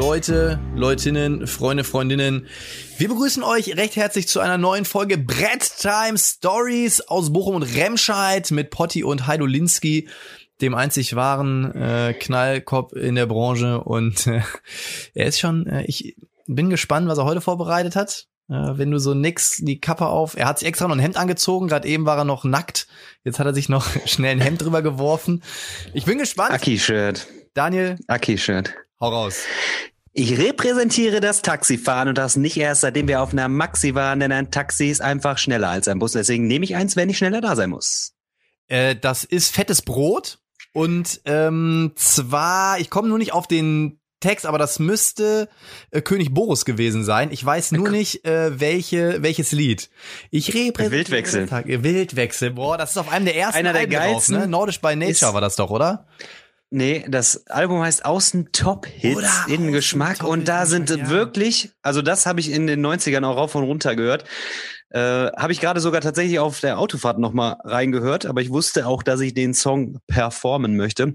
[0.00, 2.46] Leute, Leutinnen, Freunde, Freundinnen.
[2.96, 7.64] Wir begrüßen euch recht herzlich zu einer neuen Folge Brett Time Stories aus Bochum und
[7.64, 10.08] Remscheid mit Potti und Heido Linsky,
[10.62, 13.84] dem einzig wahren äh, Knallkopf in der Branche.
[13.84, 14.40] Und äh,
[15.12, 18.26] er ist schon, äh, ich bin gespannt, was er heute vorbereitet hat.
[18.48, 21.18] Äh, wenn du so nix die Kappe auf, er hat sich extra noch ein Hemd
[21.18, 22.86] angezogen, gerade eben war er noch nackt,
[23.22, 25.42] jetzt hat er sich noch schnell ein Hemd drüber geworfen.
[25.92, 26.52] Ich bin gespannt.
[26.52, 27.26] Aki-Shirt.
[27.52, 28.72] Daniel, Aki-Shirt.
[29.00, 29.40] Hau raus.
[30.12, 34.32] Ich repräsentiere das Taxifahren und das nicht erst, seitdem wir auf einer Maxi waren, denn
[34.32, 36.12] ein Taxi ist einfach schneller als ein Bus.
[36.12, 38.12] Deswegen nehme ich eins, wenn ich schneller da sein muss.
[38.66, 40.38] Äh, das ist fettes Brot.
[40.72, 45.48] Und ähm, zwar, ich komme nur nicht auf den Text, aber das müsste
[45.90, 47.30] äh, König Boris gewesen sein.
[47.32, 49.90] Ich weiß nur nicht, äh, welche, welches Lied.
[50.30, 51.46] Ich repräsentiere Wildwechsel.
[51.46, 52.50] Tag- Wildwechsel.
[52.50, 54.46] Boah, das ist auf einem der ersten Einer der Alben drauf, geilsten ne?
[54.46, 56.06] Nordisch by Nature war das doch, oder?
[56.72, 61.10] Nee, das Album heißt Außen Top Hits Oder in Geschmack und da sind ja.
[61.10, 64.24] wirklich, also das habe ich in den 90ern auch rauf und runter gehört.
[64.90, 69.02] Äh, habe ich gerade sogar tatsächlich auf der Autofahrt nochmal reingehört, aber ich wusste auch,
[69.02, 71.14] dass ich den Song performen möchte.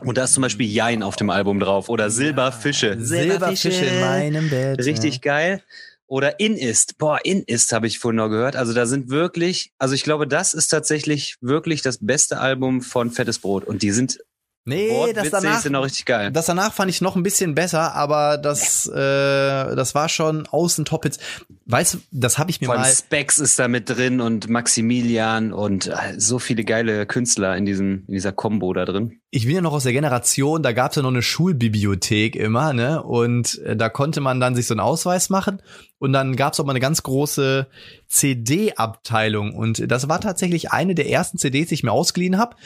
[0.00, 2.96] Und da ist zum Beispiel Jein auf dem Album drauf oder Silberfische.
[2.98, 4.84] Silberfische in meinem Bett.
[4.84, 5.62] Richtig geil.
[6.06, 6.98] Oder In ist.
[6.98, 8.56] Boah, In ist habe ich vorhin noch gehört.
[8.56, 13.10] Also da sind wirklich, also ich glaube, das ist tatsächlich wirklich das beste Album von
[13.10, 13.64] Fettes Brot.
[13.64, 14.18] Und die sind
[14.64, 16.30] Nee, das wortwitzig, danach, sind auch richtig geil.
[16.30, 20.84] das danach fand ich noch ein bisschen besser, aber das, äh, das war schon außen
[20.84, 21.18] Top Hits.
[21.66, 22.92] Weißt du, das habe ich mir allem mal.
[22.92, 28.04] Specs ist da mit drin und Maximilian und äh, so viele geile Künstler in diesem
[28.06, 29.20] in dieser Combo da drin.
[29.30, 33.02] ich bin ja noch aus der Generation, da gab's ja noch eine Schulbibliothek immer, ne?
[33.02, 35.60] Und äh, da konnte man dann sich so einen Ausweis machen
[36.02, 37.68] und dann gab's auch mal eine ganz große
[38.08, 42.56] CD-Abteilung und das war tatsächlich eine der ersten CDs, die ich mir ausgeliehen habe.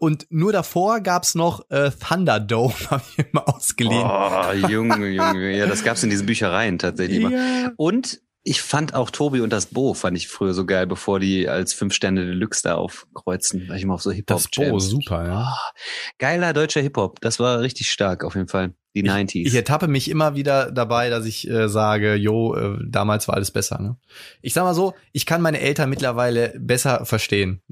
[0.00, 4.04] Und nur davor gab's noch äh, Thunderdome, habe ich mir ausgeliehen.
[4.04, 5.56] Oh, Junge, Junge.
[5.56, 7.30] Ja, das gab's in diesen Büchereien tatsächlich immer.
[7.30, 7.70] Ja.
[7.76, 11.48] Und ich fand auch Tobi und das Bo fand ich früher so geil, bevor die
[11.48, 15.24] als fünf Sterne Deluxe da aufkreuzen, weil ich immer auf so Hip-Hop Das Bo, super,
[15.24, 15.56] ja.
[16.18, 17.20] Geiler deutscher Hip-Hop.
[17.20, 18.74] Das war richtig stark auf jeden Fall.
[18.94, 19.46] Die 90s.
[19.46, 23.50] Ich ertappe mich immer wieder dabei, dass ich äh, sage, jo, äh, damals war alles
[23.50, 23.80] besser.
[23.80, 23.96] Ne?
[24.42, 27.62] Ich sag mal so, ich kann meine Eltern mittlerweile besser verstehen.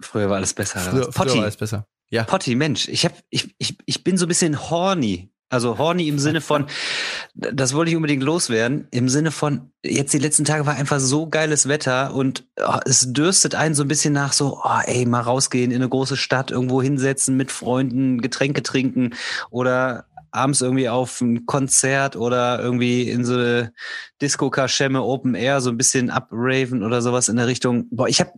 [0.00, 0.78] früher war alles besser.
[0.78, 1.86] Früher, früher Potti, war alles besser.
[2.10, 2.24] Ja.
[2.24, 5.30] Potti, Mensch, ich hab, ich, ich, ich bin so ein bisschen horny.
[5.48, 6.66] Also horny im Sinne von,
[7.34, 11.28] das wollte ich unbedingt loswerden, im Sinne von, jetzt die letzten Tage war einfach so
[11.28, 15.20] geiles Wetter und oh, es dürstet einen so ein bisschen nach so, oh, ey, mal
[15.20, 19.14] rausgehen in eine große Stadt, irgendwo hinsetzen, mit Freunden, Getränke trinken
[19.50, 23.72] oder abends irgendwie auf ein Konzert oder irgendwie in so eine
[24.20, 27.86] Disco-Kaschemme Open Air so ein bisschen upraven oder sowas in der Richtung.
[27.90, 28.32] Boah, ich habe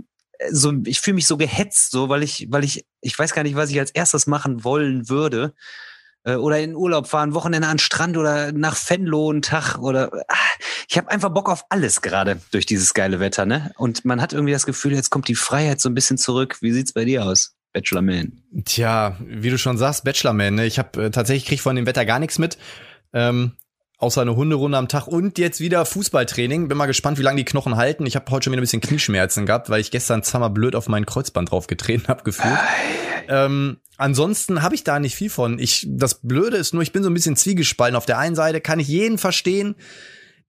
[0.50, 3.56] so, ich fühle mich so gehetzt, so, weil ich, weil ich, ich weiß gar nicht,
[3.56, 5.54] was ich als erstes machen wollen würde.
[6.24, 10.36] Äh, Oder in Urlaub fahren, Wochenende an Strand oder nach Venlo einen Tag oder ah,
[10.88, 13.72] ich habe einfach Bock auf alles gerade durch dieses geile Wetter, ne?
[13.76, 16.58] Und man hat irgendwie das Gefühl, jetzt kommt die Freiheit so ein bisschen zurück.
[16.60, 18.40] Wie sieht's bei dir aus, Bachelorman?
[18.64, 20.64] Tja, wie du schon sagst, Bachelorman, ne?
[20.64, 22.56] Ich habe äh, tatsächlich krieg von dem Wetter gar nichts mit.
[23.12, 23.52] Ähm,
[23.98, 26.68] außer eine Hunderunde am Tag und jetzt wieder Fußballtraining.
[26.68, 28.06] Bin mal gespannt, wie lange die Knochen halten.
[28.06, 30.88] Ich habe heute schon wieder ein bisschen Knieschmerzen gehabt, weil ich gestern zweimal blöd auf
[30.88, 32.58] mein Kreuzband draufgetreten habe gefühlt.
[33.28, 35.58] Ähm, ansonsten habe ich da nicht viel von.
[35.58, 37.96] Ich, das Blöde ist nur, ich bin so ein bisschen zwiegespalten.
[37.96, 39.74] Auf der einen Seite kann ich jeden verstehen,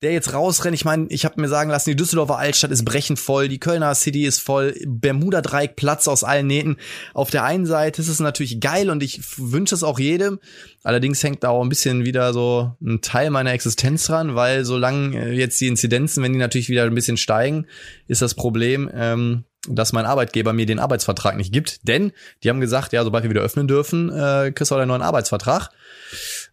[0.01, 0.75] der jetzt rausrennt.
[0.75, 3.93] Ich meine, ich habe mir sagen lassen, die Düsseldorfer Altstadt ist brechend voll, die Kölner
[3.95, 6.77] City ist voll, Bermuda Dreieck Platz aus allen Nähten.
[7.13, 10.39] Auf der einen Seite ist es natürlich geil und ich wünsche es auch jedem.
[10.83, 15.17] Allerdings hängt da auch ein bisschen wieder so ein Teil meiner Existenz dran, weil solange
[15.17, 17.65] äh, jetzt die Inzidenzen, wenn die natürlich wieder ein bisschen steigen,
[18.07, 21.87] ist das Problem, ähm, dass mein Arbeitgeber mir den Arbeitsvertrag nicht gibt.
[21.87, 22.11] Denn
[22.43, 25.01] die haben gesagt, ja, sobald wir wieder öffnen dürfen, äh, kriegst du auch einen neuen
[25.01, 25.69] Arbeitsvertrag.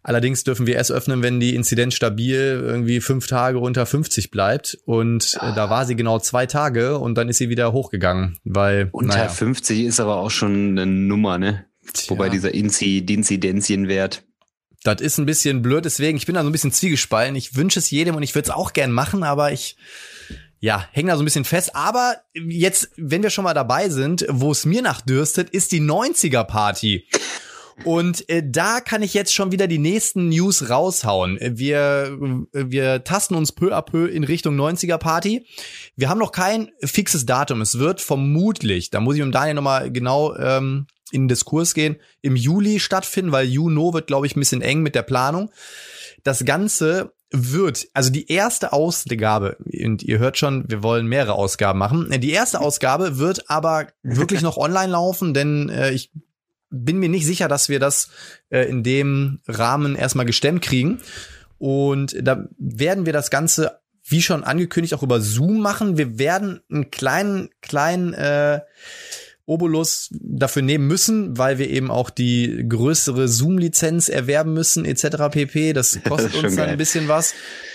[0.05, 4.79] Allerdings dürfen wir erst öffnen, wenn die Inzidenz stabil irgendwie fünf Tage unter 50 bleibt.
[4.85, 8.89] Und äh, da war sie genau zwei Tage und dann ist sie wieder hochgegangen, weil
[8.93, 11.67] Unter naja, 50 ist aber auch schon eine Nummer, ne?
[12.09, 14.25] Wobei dieser Inzi Inzidenzienwert.
[14.83, 15.85] das ist ein bisschen blöd.
[15.85, 17.37] Deswegen, ich bin da so ein bisschen zwiegespalten.
[17.37, 19.77] Ich wünsche es jedem und ich würde es auch gern machen, aber ich
[20.59, 21.75] ja, hängen da so ein bisschen fest.
[21.75, 25.81] Aber jetzt, wenn wir schon mal dabei sind, wo es mir nach dürstet, ist die
[25.81, 27.09] 90er Party.
[27.85, 31.39] Und äh, da kann ich jetzt schon wieder die nächsten News raushauen.
[31.41, 32.17] Wir,
[32.53, 35.47] wir tasten uns peu à peu in Richtung 90er Party.
[35.97, 37.61] Wir haben noch kein fixes Datum.
[37.61, 41.97] Es wird vermutlich, da muss ich um Daniel nochmal genau ähm, in den Diskurs gehen,
[42.23, 45.51] im Juli stattfinden, weil Juno wird, glaube ich, ein bisschen eng mit der Planung.
[46.25, 51.79] Das Ganze wird, also die erste Ausgabe, und ihr hört schon, wir wollen mehrere Ausgaben
[51.79, 52.09] machen.
[52.21, 56.11] Die erste Ausgabe wird aber wirklich noch online laufen, denn äh, ich
[56.73, 58.09] bin mir nicht sicher, dass wir das
[58.51, 61.01] äh, in dem Rahmen erstmal gestemmt kriegen.
[61.59, 65.97] Und da werden wir das Ganze, wie schon angekündigt, auch über Zoom machen.
[65.97, 68.61] Wir werden einen kleinen, kleinen äh,
[69.45, 75.31] Obolus dafür nehmen müssen, weil wir eben auch die größere Zoom-Lizenz erwerben müssen, etc.
[75.31, 75.73] pp.
[75.73, 76.69] Das kostet uns dann geil.
[76.69, 77.35] ein bisschen was,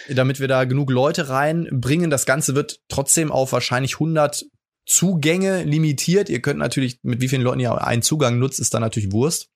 [0.10, 2.10] damit wir da genug Leute reinbringen.
[2.10, 4.46] Das Ganze wird trotzdem auf wahrscheinlich 100
[4.88, 6.30] Zugänge limitiert.
[6.30, 9.50] Ihr könnt natürlich, mit wie vielen Leuten ihr einen Zugang nutzt, ist dann natürlich Wurst.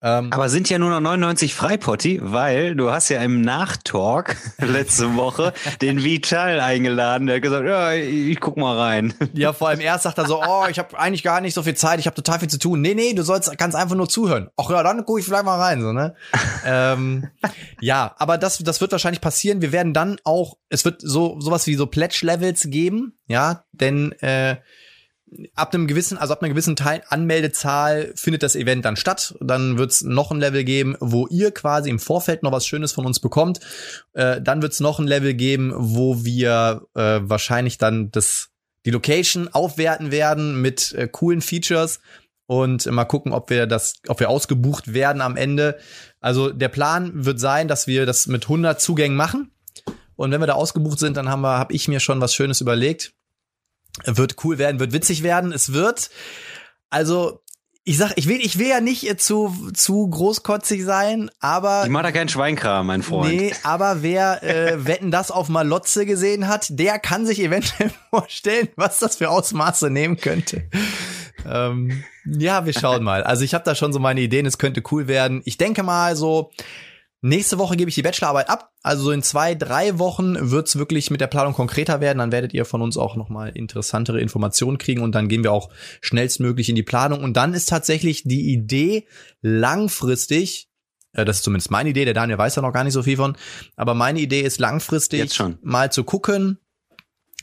[0.00, 5.16] Ähm, Aber sind ja nur noch 99 Freipotti, weil du hast ja im Nachtalk letzte
[5.16, 5.52] Woche
[5.82, 7.26] den Vital eingeladen.
[7.26, 9.12] Der hat gesagt, ja, ich guck mal rein.
[9.32, 11.74] Ja, vor allem erst sagt er so, oh, ich habe eigentlich gar nicht so viel
[11.74, 12.80] Zeit, ich habe total viel zu tun.
[12.80, 14.48] Nee, nee, du sollst kannst einfach nur zuhören.
[14.56, 16.14] Ach ja, dann guck ich vielleicht mal rein, so, ne?
[16.64, 17.28] ähm,
[17.80, 19.62] ja, aber das, das wird wahrscheinlich passieren.
[19.62, 24.56] Wir werden dann auch, es wird so sowas wie so Pledge-Levels geben, ja, denn äh,
[25.54, 29.34] ab einem gewissen, also ab einer gewissen Teil Anmeldezahl findet das Event dann statt.
[29.40, 33.06] Dann wird's noch ein Level geben, wo ihr quasi im Vorfeld noch was Schönes von
[33.06, 33.60] uns bekommt.
[34.14, 38.50] Äh, dann wird's noch ein Level geben, wo wir äh, wahrscheinlich dann das
[38.86, 42.00] die Location aufwerten werden mit äh, coolen Features
[42.46, 45.78] und mal gucken, ob wir das, ob wir ausgebucht werden am Ende.
[46.20, 49.50] Also der Plan wird sein, dass wir das mit 100 Zugängen machen.
[50.16, 52.60] Und wenn wir da ausgebucht sind, dann haben wir, habe ich mir schon was Schönes
[52.60, 53.12] überlegt
[54.04, 55.52] wird cool werden, wird witzig werden.
[55.52, 56.10] Es wird,
[56.90, 57.40] also
[57.88, 61.84] ich sag, ich will, ich will ja nicht zu, zu großkotzig sein, aber.
[61.84, 63.32] Ich mach da keinen Schweinkram, mein Freund.
[63.32, 68.68] Nee, aber wer äh, Wetten das auf Malotze gesehen hat, der kann sich eventuell vorstellen,
[68.76, 70.64] was das für Ausmaße nehmen könnte.
[71.46, 73.22] ähm, ja, wir schauen mal.
[73.22, 75.40] Also ich habe da schon so meine Ideen, es könnte cool werden.
[75.46, 76.50] Ich denke mal so,
[77.20, 78.70] Nächste Woche gebe ich die Bachelorarbeit ab.
[78.82, 82.18] Also so in zwei, drei Wochen wird's wirklich mit der Planung konkreter werden.
[82.18, 85.70] Dann werdet ihr von uns auch nochmal interessantere Informationen kriegen und dann gehen wir auch
[86.00, 87.24] schnellstmöglich in die Planung.
[87.24, 89.06] Und dann ist tatsächlich die Idee
[89.42, 90.68] langfristig,
[91.12, 93.16] äh, das ist zumindest meine Idee, der Daniel weiß ja noch gar nicht so viel
[93.16, 93.36] von,
[93.74, 96.58] aber meine Idee ist langfristig mal zu gucken,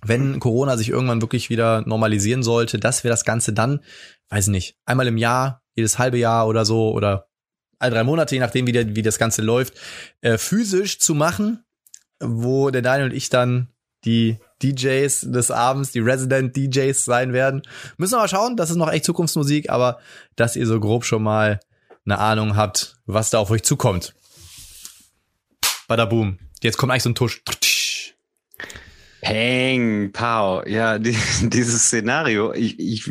[0.03, 3.81] wenn Corona sich irgendwann wirklich wieder normalisieren sollte, dass wir das Ganze dann,
[4.29, 7.27] weiß ich nicht, einmal im Jahr, jedes halbe Jahr oder so oder
[7.85, 9.75] all drei Monate, je nachdem, wie, der, wie das Ganze läuft,
[10.21, 11.63] äh, physisch zu machen,
[12.19, 13.69] wo der Daniel und ich dann
[14.03, 17.61] die DJs des Abends, die Resident DJs sein werden.
[17.97, 19.99] Müssen wir mal schauen, das ist noch echt Zukunftsmusik, aber
[20.35, 21.59] dass ihr so grob schon mal
[22.05, 24.13] eine Ahnung habt, was da auf euch zukommt.
[25.87, 26.39] Bada boom.
[26.61, 27.41] Jetzt kommt eigentlich so ein Tusch.
[29.25, 30.63] Peng, pow.
[30.67, 33.09] Ja, die, dieses Szenario, ich, ich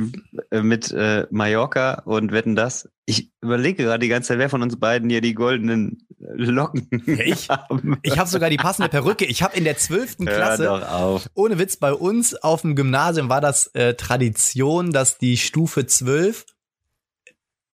[0.50, 2.88] äh, mit äh, Mallorca und wetten das.
[3.04, 7.48] Ich überlege gerade die ganze Zeit, wer von uns beiden hier die goldenen Locken ich,
[7.50, 7.98] haben.
[8.02, 9.24] Ich habe sogar die passende Perücke.
[9.24, 13.66] Ich habe in der zwölften Klasse, ohne Witz, bei uns auf dem Gymnasium war das
[13.74, 16.46] äh, Tradition, dass die Stufe zwölf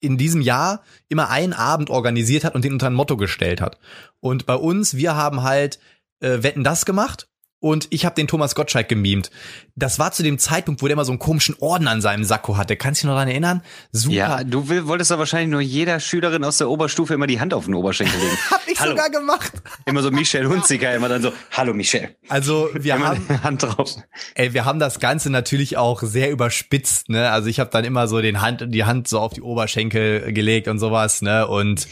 [0.01, 3.79] in diesem Jahr immer einen Abend organisiert hat und den unter ein Motto gestellt hat.
[4.21, 5.79] Und bei uns, wir haben halt
[6.21, 7.29] äh, Wetten das gemacht
[7.65, 9.31] und ich habe den Thomas Gottschalk gemimt.
[9.77, 12.57] Das war zu dem Zeitpunkt, wo der immer so einen komischen Orden an seinem Sakko
[12.57, 12.77] hatte.
[12.77, 13.63] Kannst du dich noch daran erinnern?
[13.91, 14.15] Super.
[14.15, 17.53] Ja, du will, wolltest doch wahrscheinlich nur jeder Schülerin aus der Oberstufe immer die Hand
[17.53, 18.39] auf den Oberschenkel legen.
[18.51, 18.93] hab ich Hallo.
[18.93, 19.53] sogar gemacht.
[19.85, 22.11] Immer so Michelle Hunziker, immer dann so, Hallo Michelle.
[22.29, 23.97] Also wir immer haben Hand drauf.
[24.37, 27.31] Ey, wir haben das Ganze natürlich auch sehr überspitzt, ne?
[27.31, 30.69] Also ich habe dann immer so den Hand, die Hand so auf die Oberschenkel gelegt
[30.69, 31.49] und sowas, ne?
[31.49, 31.89] Und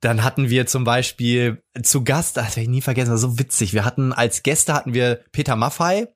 [0.00, 3.38] dann hatten wir zum Beispiel zu Gast, das werde ich nie vergessen, das war so
[3.38, 3.72] witzig.
[3.72, 6.08] Wir hatten als Gäste hatten wir Peter Maffei.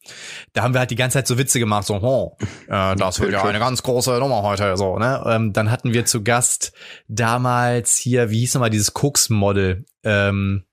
[0.53, 2.37] Da haben wir halt die ganze Zeit so Witze gemacht, so, oh,
[2.69, 5.23] äh, das wird ja eine ganz große Nummer heute, so, ne?
[5.27, 6.73] Ähm, dann hatten wir zu Gast
[7.09, 9.85] damals hier, wie hieß nochmal dieses Koks-Model?
[10.05, 10.65] Ähm,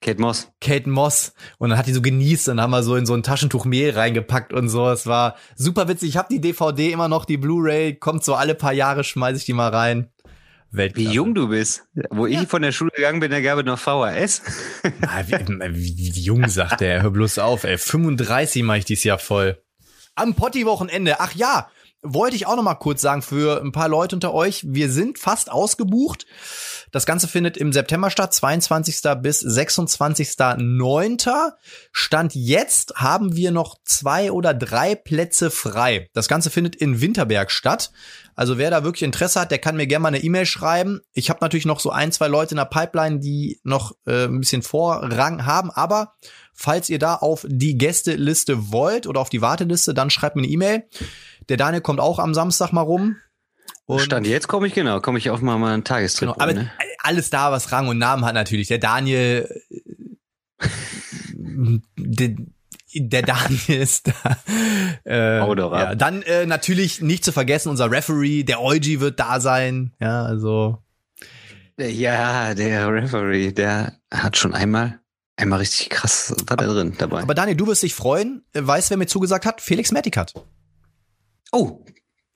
[0.00, 0.52] Kate Moss.
[0.60, 1.32] Kate Moss.
[1.58, 3.90] Und dann hat die so genießt und haben wir so in so ein Taschentuch Mehl
[3.90, 4.88] reingepackt und so.
[4.88, 6.10] Es war super witzig.
[6.10, 9.44] Ich habe die DVD immer noch, die Blu-ray, kommt so alle paar Jahre, schmeiß ich
[9.44, 10.10] die mal rein.
[10.70, 11.08] Weltklasse.
[11.08, 11.84] Wie jung du bist.
[12.10, 12.42] Wo ja.
[12.42, 14.42] ich von der Schule gegangen bin, da gab es noch VHS.
[15.02, 15.32] Ah, wie,
[15.74, 17.78] wie, wie, jung sagt der, hör bloß auf, ey.
[17.78, 19.62] 35 mache ich dieses Jahr voll.
[20.18, 21.20] Am Potti-Wochenende.
[21.20, 21.68] Ach ja,
[22.02, 25.18] wollte ich auch noch mal kurz sagen für ein paar Leute unter euch, wir sind
[25.18, 26.26] fast ausgebucht.
[26.90, 29.00] Das Ganze findet im September statt, 22.
[29.22, 31.52] bis 26.09.
[31.92, 36.08] Stand jetzt haben wir noch zwei oder drei Plätze frei.
[36.12, 37.90] Das Ganze findet in Winterberg statt.
[38.34, 41.00] Also wer da wirklich Interesse hat, der kann mir gerne mal eine E-Mail schreiben.
[41.12, 44.38] Ich habe natürlich noch so ein, zwei Leute in der Pipeline, die noch äh, ein
[44.38, 46.14] bisschen Vorrang haben, aber
[46.54, 50.52] falls ihr da auf die Gästeliste wollt oder auf die Warteliste, dann schreibt mir eine
[50.52, 50.84] E-Mail.
[51.48, 53.16] Der Daniel kommt auch am Samstag mal rum.
[53.88, 56.28] Und Stand jetzt komme ich genau, komme ich auf mal, mal einen Tagestrip.
[56.28, 56.70] Genau, aber ne?
[56.98, 58.68] alles da, was Rang und Namen hat natürlich.
[58.68, 59.48] Der Daniel,
[61.96, 62.36] der,
[62.94, 64.36] der Daniel ist da.
[65.06, 69.94] Äh, ja, dann äh, natürlich nicht zu vergessen, unser Referee, der Eugi wird da sein.
[70.00, 70.82] Ja, also.
[71.78, 75.00] Ja, der Referee, der hat schon einmal
[75.36, 77.22] einmal richtig krass da drin dabei.
[77.22, 78.44] Aber Daniel, du wirst dich freuen.
[78.52, 79.62] Weißt, wer mir zugesagt hat?
[79.62, 80.34] Felix Mertikat.
[81.52, 81.82] Oh,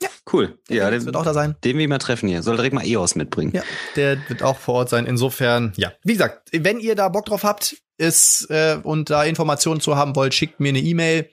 [0.02, 0.58] ja, cool.
[0.68, 1.56] Der ja, der wird auch da sein.
[1.64, 2.42] Den wir mal treffen hier.
[2.42, 3.52] Soll direkt mal EOS mitbringen.
[3.54, 3.62] Ja,
[3.96, 5.06] der wird auch vor Ort sein.
[5.06, 5.92] Insofern, ja.
[6.02, 10.16] Wie gesagt, wenn ihr da Bock drauf habt, ist äh, und da Informationen zu haben
[10.16, 11.30] wollt, schickt mir eine E-Mail.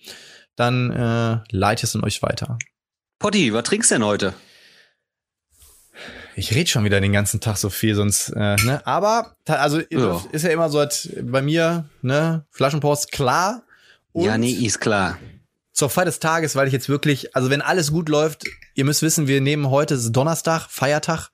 [0.56, 2.58] Dann äh, leite es an euch weiter.
[3.18, 4.34] Potti, was trinkst du denn heute?
[6.36, 8.82] Ich rede schon wieder den ganzen Tag so viel, sonst, äh, ne?
[8.86, 10.22] Aber, also ja.
[10.32, 13.64] ist ja immer so halt bei mir, ne, Flaschenpost klar.
[14.14, 15.18] Und ja, nee, ist klar
[15.80, 18.44] zur Feier des Tages, weil ich jetzt wirklich, also wenn alles gut läuft,
[18.76, 21.30] ihr müsst wissen, wir nehmen heute Donnerstag, Feiertag.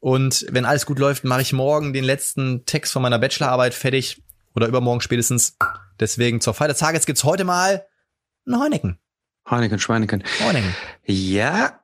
[0.00, 4.22] Und wenn alles gut läuft, mache ich morgen den letzten Text von meiner Bachelorarbeit fertig
[4.54, 5.56] oder übermorgen spätestens.
[6.00, 7.84] Deswegen zur Feier des Tages gibt's heute mal
[8.46, 8.98] ein Heineken.
[9.48, 10.24] Heineken, Schweineken.
[10.40, 10.74] Heineken.
[11.04, 11.80] Ja.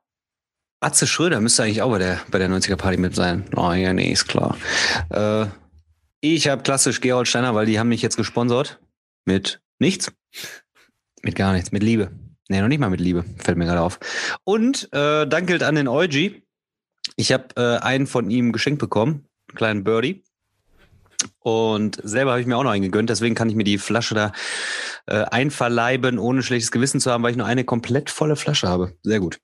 [0.81, 3.45] Atze Schröder müsste eigentlich auch bei der, bei der 90er Party mit sein.
[3.57, 4.57] Oh ja, nee, ist klar.
[5.11, 5.47] Äh,
[6.21, 8.81] ich habe klassisch Gerold Steiner, weil die haben mich jetzt gesponsert
[9.27, 10.11] mit nichts.
[11.25, 12.11] Mit gar nichts, mit Liebe.
[12.51, 13.99] Nee, noch nicht mal mit Liebe, fällt mir gerade auf.
[14.45, 16.43] Und äh, dankelt an den Eugi.
[17.17, 20.23] Ich habe äh, einen von ihm geschenkt bekommen, einen kleinen Birdie.
[21.39, 24.15] Und selber habe ich mir auch noch einen gegönnt, deswegen kann ich mir die Flasche
[24.15, 24.33] da
[25.07, 28.93] äh, einverleiben, ohne schlechtes Gewissen zu haben, weil ich nur eine komplett volle Flasche habe.
[29.03, 29.41] Sehr gut.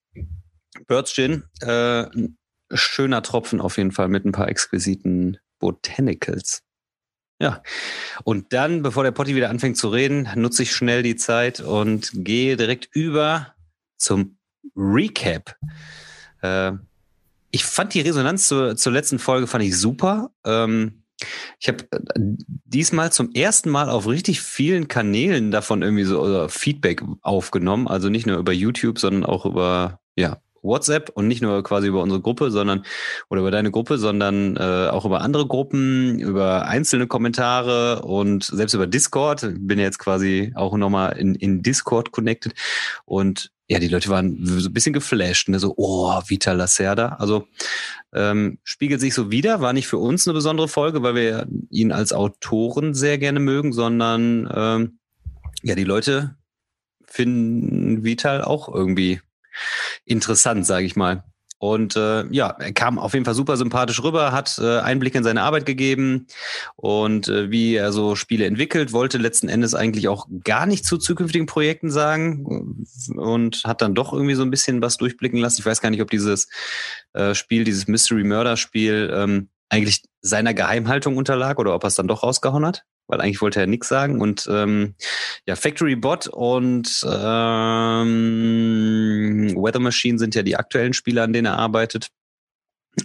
[0.87, 2.04] Birds Gin, äh,
[2.75, 6.62] schöner Tropfen auf jeden Fall mit ein paar exquisiten Botanicals.
[7.40, 7.62] Ja.
[8.23, 12.11] Und dann, bevor der Potti wieder anfängt zu reden, nutze ich schnell die Zeit und
[12.12, 13.54] gehe direkt über
[13.97, 14.37] zum
[14.76, 15.56] Recap.
[16.42, 16.73] Äh,
[17.50, 20.30] ich fand die Resonanz zur, zur letzten Folge fand ich super.
[20.44, 21.02] Ähm,
[21.59, 21.99] ich habe äh,
[22.64, 27.88] diesmal zum ersten Mal auf richtig vielen Kanälen davon irgendwie so Feedback aufgenommen.
[27.88, 32.02] Also nicht nur über YouTube, sondern auch über ja, WhatsApp und nicht nur quasi über
[32.02, 32.84] unsere Gruppe, sondern
[33.28, 38.74] oder über deine Gruppe, sondern äh, auch über andere Gruppen, über einzelne Kommentare und selbst
[38.74, 39.52] über Discord.
[39.58, 42.54] Bin jetzt quasi auch nochmal in, in Discord connected
[43.04, 45.60] und ja, die Leute waren so ein bisschen geflasht, ne?
[45.60, 47.16] so, oh, Vita Lacerda.
[47.20, 47.46] Also
[48.12, 51.92] ähm, spiegelt sich so wieder, war nicht für uns eine besondere Folge, weil wir ihn
[51.92, 54.98] als Autoren sehr gerne mögen, sondern ähm,
[55.62, 56.34] ja, die Leute
[57.04, 59.20] finden Vital auch irgendwie
[60.04, 61.24] interessant, sage ich mal.
[61.60, 65.22] Und äh, ja, er kam auf jeden Fall super sympathisch rüber, hat äh, Einblick in
[65.22, 66.26] seine Arbeit gegeben
[66.76, 70.96] und äh, wie er so Spiele entwickelt, wollte letzten Endes eigentlich auch gar nicht zu
[70.96, 75.60] zukünftigen Projekten sagen und hat dann doch irgendwie so ein bisschen was durchblicken lassen.
[75.60, 76.48] Ich weiß gar nicht, ob dieses
[77.12, 81.94] äh, Spiel, dieses Mystery Murder Spiel ähm, eigentlich seiner Geheimhaltung unterlag oder ob er es
[81.94, 84.20] dann doch rausgehauen hat weil eigentlich wollte er nichts sagen.
[84.20, 84.94] Und ähm,
[85.46, 88.24] ja, Factory Bot und ähm,
[89.56, 92.08] Weather Machine sind ja die aktuellen Spiele, an denen er arbeitet.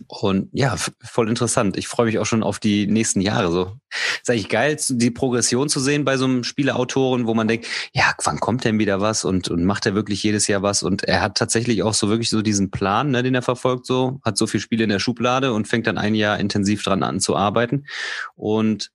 [0.07, 1.77] Und ja, voll interessant.
[1.77, 3.51] Ich freue mich auch schon auf die nächsten Jahre.
[3.51, 3.77] So
[4.19, 8.13] ist eigentlich geil, die Progression zu sehen bei so einem Spieleautoren, wo man denkt, ja,
[8.24, 10.81] wann kommt denn wieder was und, und macht er wirklich jedes Jahr was?
[10.81, 14.19] Und er hat tatsächlich auch so wirklich so diesen Plan, ne, den er verfolgt, so,
[14.24, 17.19] hat so viel Spiele in der Schublade und fängt dann ein Jahr intensiv dran an
[17.19, 17.85] zu arbeiten.
[18.35, 18.91] Und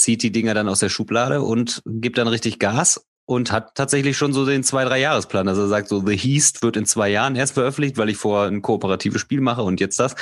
[0.00, 4.16] zieht die Dinger dann aus der Schublade und gibt dann richtig Gas und hat tatsächlich
[4.16, 5.46] schon so den zwei, drei Jahresplan.
[5.46, 8.46] Also er sagt so, The Heast wird in zwei Jahren erst veröffentlicht, weil ich vor
[8.46, 10.16] ein kooperatives Spiel mache und jetzt das.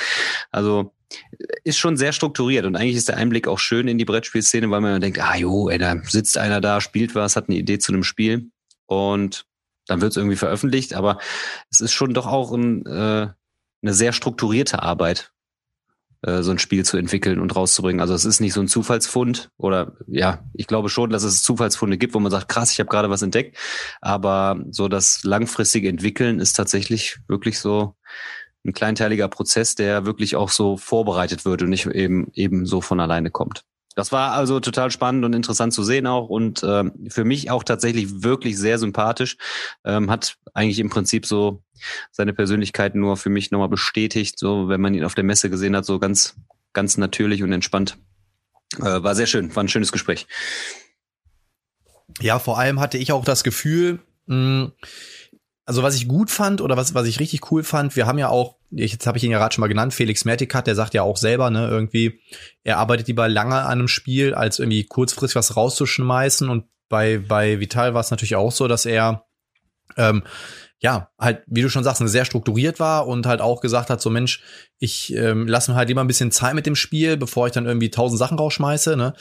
[0.51, 0.93] Also
[1.63, 4.81] ist schon sehr strukturiert und eigentlich ist der Einblick auch schön in die Brettspielszene, weil
[4.81, 7.91] man denkt, ah jo, ey, da sitzt einer da, spielt was, hat eine Idee zu
[7.91, 8.51] einem Spiel
[8.85, 9.47] und
[9.87, 11.17] dann wird es irgendwie veröffentlicht, aber
[11.71, 13.29] es ist schon doch auch ein, äh,
[13.81, 15.31] eine sehr strukturierte Arbeit
[16.21, 18.01] äh, so ein Spiel zu entwickeln und rauszubringen.
[18.01, 21.97] Also es ist nicht so ein Zufallsfund oder ja, ich glaube schon, dass es Zufallsfunde
[21.97, 23.57] gibt, wo man sagt, krass, ich habe gerade was entdeckt.
[24.01, 27.95] Aber so das langfristige Entwickeln ist tatsächlich wirklich so
[28.65, 32.99] ein kleinteiliger Prozess, der wirklich auch so vorbereitet wird und nicht eben eben so von
[32.99, 33.63] alleine kommt.
[33.95, 37.63] Das war also total spannend und interessant zu sehen auch und ähm, für mich auch
[37.63, 39.37] tatsächlich wirklich sehr sympathisch.
[39.83, 41.63] Ähm, hat eigentlich im Prinzip so
[42.11, 45.75] seine Persönlichkeit nur für mich nochmal bestätigt, so wenn man ihn auf der Messe gesehen
[45.75, 46.35] hat, so ganz,
[46.73, 47.97] ganz natürlich und entspannt.
[48.77, 50.27] Äh, war sehr schön, war ein schönes Gespräch.
[52.21, 54.71] Ja, vor allem hatte ich auch das Gefühl, mh,
[55.65, 58.29] also was ich gut fand oder was, was ich richtig cool fand, wir haben ja
[58.29, 61.03] auch, jetzt habe ich ihn ja gerade schon mal genannt, Felix Mertikat, der sagt ja
[61.03, 62.19] auch selber, ne, irgendwie,
[62.63, 66.49] er arbeitet lieber lange an einem Spiel, als irgendwie kurzfristig was rauszuschmeißen.
[66.49, 69.25] Und bei, bei Vital war es natürlich auch so, dass er
[69.97, 70.23] ähm,
[70.81, 74.09] ja, halt, wie du schon sagst, sehr strukturiert war und halt auch gesagt hat, so
[74.09, 74.41] Mensch,
[74.77, 77.65] ich ähm, lasse mir halt lieber ein bisschen Zeit mit dem Spiel, bevor ich dann
[77.65, 78.95] irgendwie tausend Sachen rausschmeiße.
[78.95, 79.13] Ne?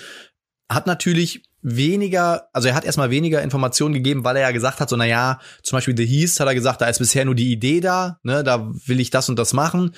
[0.70, 4.88] Hat natürlich weniger, also er hat erstmal weniger Informationen gegeben, weil er ja gesagt hat,
[4.88, 7.52] so, na ja, zum Beispiel The Heast hat er gesagt, da ist bisher nur die
[7.52, 9.94] Idee da, ne, da will ich das und das machen,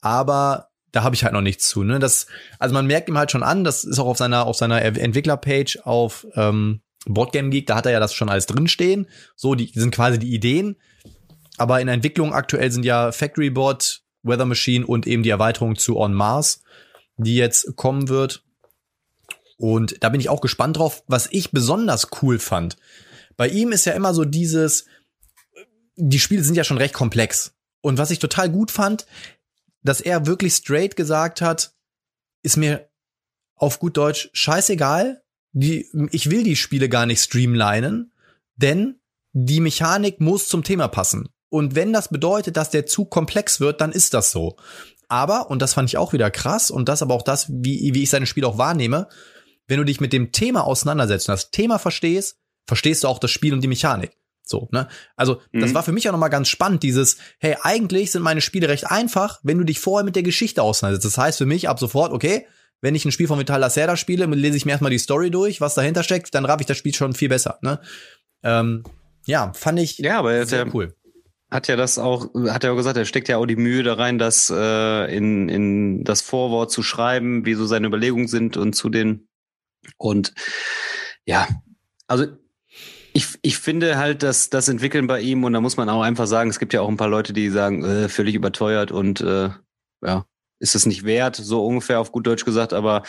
[0.00, 2.26] aber da habe ich halt noch nichts zu, ne, das,
[2.58, 5.78] also man merkt ihm halt schon an, das ist auch auf seiner, auf seiner Entwicklerpage
[5.84, 9.94] auf, ähm, Boardgame Geek, da hat er ja das schon alles drinstehen, so, die, sind
[9.94, 10.76] quasi die Ideen,
[11.56, 15.96] aber in Entwicklung aktuell sind ja Factory Board, Weather Machine und eben die Erweiterung zu
[15.96, 16.62] On Mars,
[17.16, 18.44] die jetzt kommen wird.
[19.60, 22.78] Und da bin ich auch gespannt drauf, was ich besonders cool fand.
[23.36, 24.86] Bei ihm ist ja immer so dieses,
[25.96, 27.52] die Spiele sind ja schon recht komplex.
[27.82, 29.04] Und was ich total gut fand,
[29.82, 31.74] dass er wirklich straight gesagt hat,
[32.42, 32.88] ist mir
[33.54, 35.22] auf gut Deutsch scheißegal.
[35.52, 38.14] Die, ich will die Spiele gar nicht streamlinen,
[38.56, 38.98] denn
[39.32, 41.28] die Mechanik muss zum Thema passen.
[41.50, 44.56] Und wenn das bedeutet, dass der Zug komplex wird, dann ist das so.
[45.08, 48.02] Aber, und das fand ich auch wieder krass, und das aber auch das, wie, wie
[48.04, 49.08] ich seine Spiele auch wahrnehme,
[49.70, 53.30] wenn du dich mit dem Thema auseinandersetzt und das Thema verstehst, verstehst du auch das
[53.30, 54.10] Spiel und die Mechanik.
[54.44, 54.88] So, ne?
[55.16, 55.60] Also, mhm.
[55.60, 58.90] das war für mich auch nochmal ganz spannend, dieses, hey, eigentlich sind meine Spiele recht
[58.90, 61.16] einfach, wenn du dich vorher mit der Geschichte auseinandersetzt.
[61.16, 62.46] Das heißt für mich ab sofort, okay,
[62.80, 65.60] wenn ich ein Spiel von Vital Lacerda spiele, lese ich mir erstmal die Story durch,
[65.60, 67.80] was dahinter steckt, dann raff ich das Spiel schon viel besser, ne?
[68.42, 68.84] Ähm,
[69.26, 70.96] ja, fand ich ja, aber sehr ja, cool.
[71.50, 73.94] Hat ja das auch, hat er auch gesagt, er steckt ja auch die Mühe da
[73.94, 78.72] rein, das äh, in, in das Vorwort zu schreiben, wie so seine Überlegungen sind und
[78.72, 79.28] zu den
[79.96, 80.32] und
[81.26, 81.48] ja,
[82.06, 82.26] also
[83.12, 86.26] ich, ich finde halt, dass das Entwickeln bei ihm, und da muss man auch einfach
[86.26, 89.50] sagen, es gibt ja auch ein paar Leute, die sagen, äh, völlig überteuert und äh,
[90.02, 90.26] ja,
[90.60, 93.02] ist es nicht wert, so ungefähr auf gut Deutsch gesagt, aber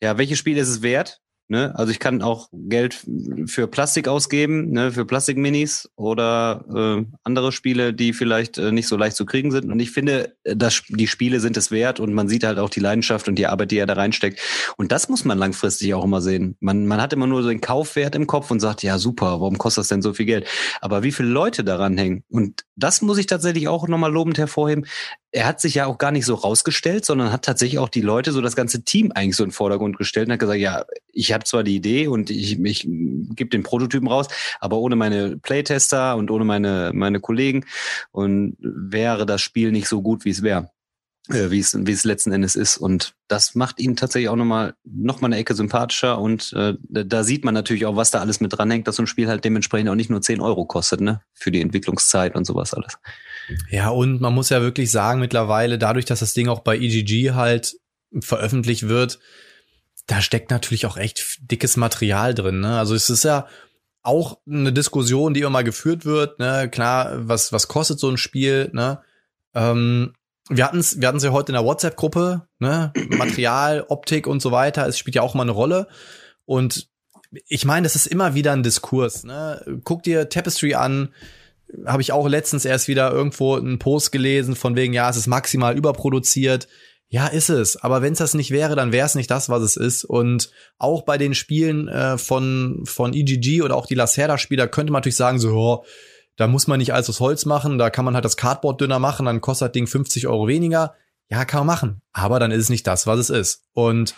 [0.00, 1.20] ja, welches Spiel ist es wert?
[1.50, 1.72] Ne?
[1.76, 3.06] Also ich kann auch Geld
[3.46, 4.92] für Plastik ausgeben, ne?
[4.92, 9.72] für Plastikminis oder äh, andere Spiele, die vielleicht äh, nicht so leicht zu kriegen sind.
[9.72, 12.68] Und ich finde, äh, dass die Spiele sind es wert und man sieht halt auch
[12.68, 14.40] die Leidenschaft und die Arbeit, die er da reinsteckt.
[14.76, 16.56] Und das muss man langfristig auch immer sehen.
[16.60, 19.56] Man, man hat immer nur so den Kaufwert im Kopf und sagt, ja super, warum
[19.56, 20.46] kostet das denn so viel Geld?
[20.82, 22.24] Aber wie viele Leute daran hängen?
[22.28, 24.84] Und das muss ich tatsächlich auch nochmal lobend hervorheben
[25.30, 28.32] er hat sich ja auch gar nicht so rausgestellt, sondern hat tatsächlich auch die Leute,
[28.32, 31.32] so das ganze Team eigentlich so in den Vordergrund gestellt und hat gesagt, ja, ich
[31.32, 34.28] habe zwar die Idee und ich, ich gebe den Prototypen raus,
[34.60, 37.66] aber ohne meine Playtester und ohne meine, meine Kollegen
[38.10, 40.70] und wäre das Spiel nicht so gut, wie es wäre.
[41.30, 44.72] Äh, wie es wie es letzten Endes ist und das macht ihn tatsächlich auch nochmal
[44.84, 48.40] noch mal eine Ecke sympathischer und äh, da sieht man natürlich auch, was da alles
[48.40, 51.20] mit dranhängt, dass so ein Spiel halt dementsprechend auch nicht nur 10 Euro kostet, ne,
[51.34, 52.98] für die Entwicklungszeit und sowas alles.
[53.70, 57.32] Ja, und man muss ja wirklich sagen, mittlerweile, dadurch, dass das Ding auch bei EGG
[57.32, 57.76] halt
[58.20, 59.18] veröffentlicht wird,
[60.06, 62.60] da steckt natürlich auch echt dickes Material drin.
[62.60, 62.78] Ne?
[62.78, 63.46] Also es ist ja
[64.02, 66.38] auch eine Diskussion, die immer mal geführt wird.
[66.38, 66.68] Ne?
[66.70, 68.70] Klar, was, was kostet so ein Spiel?
[68.72, 69.00] Ne?
[69.54, 70.14] Ähm,
[70.48, 72.92] wir hatten es wir hatten's ja heute in der WhatsApp-Gruppe, ne?
[73.10, 75.88] Material, Optik und so weiter, es spielt ja auch mal eine Rolle.
[76.46, 76.88] Und
[77.46, 79.24] ich meine, das ist immer wieder ein Diskurs.
[79.24, 79.80] Ne?
[79.84, 81.12] Guck dir Tapestry an,
[81.86, 85.26] habe ich auch letztens erst wieder irgendwo einen Post gelesen von wegen, ja, es ist
[85.26, 86.68] maximal überproduziert.
[87.10, 87.76] Ja, ist es.
[87.76, 90.04] Aber wenn es das nicht wäre, dann wäre es nicht das, was es ist.
[90.04, 95.00] Und auch bei den Spielen äh, von, von EGG oder auch die Lacerda-Spieler könnte man
[95.00, 95.84] natürlich sagen, so, oh,
[96.36, 98.98] da muss man nicht alles aus Holz machen, da kann man halt das Cardboard dünner
[98.98, 100.94] machen, dann kostet das Ding 50 Euro weniger.
[101.30, 102.02] Ja, kann man machen.
[102.12, 103.64] Aber dann ist es nicht das, was es ist.
[103.72, 104.14] Und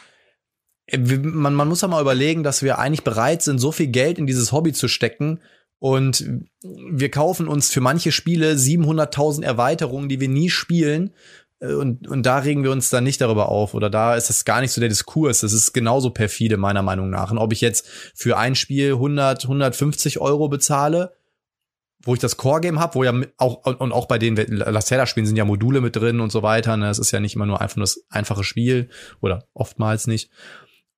[0.87, 4.19] äh, man, man muss ja mal überlegen, dass wir eigentlich bereit sind, so viel Geld
[4.19, 5.41] in dieses Hobby zu stecken,
[5.81, 6.25] und
[6.63, 11.11] wir kaufen uns für manche Spiele 700.000 Erweiterungen, die wir nie spielen.
[11.59, 13.73] Äh, und, und da regen wir uns dann nicht darüber auf.
[13.73, 15.41] Oder da ist das gar nicht so der Diskurs.
[15.41, 17.31] Das ist genauso perfide, meiner Meinung nach.
[17.31, 21.15] Und ob ich jetzt für ein Spiel 100, 150 Euro bezahle,
[22.03, 25.45] wo ich das Core-Game habe, wo ja auch, und auch bei den Lacerda-Spielen sind ja
[25.47, 26.77] Module mit drin und so weiter.
[26.77, 26.91] Ne?
[26.91, 28.91] Es ist ja nicht immer nur einfach nur das einfache Spiel
[29.21, 30.31] oder oftmals nicht.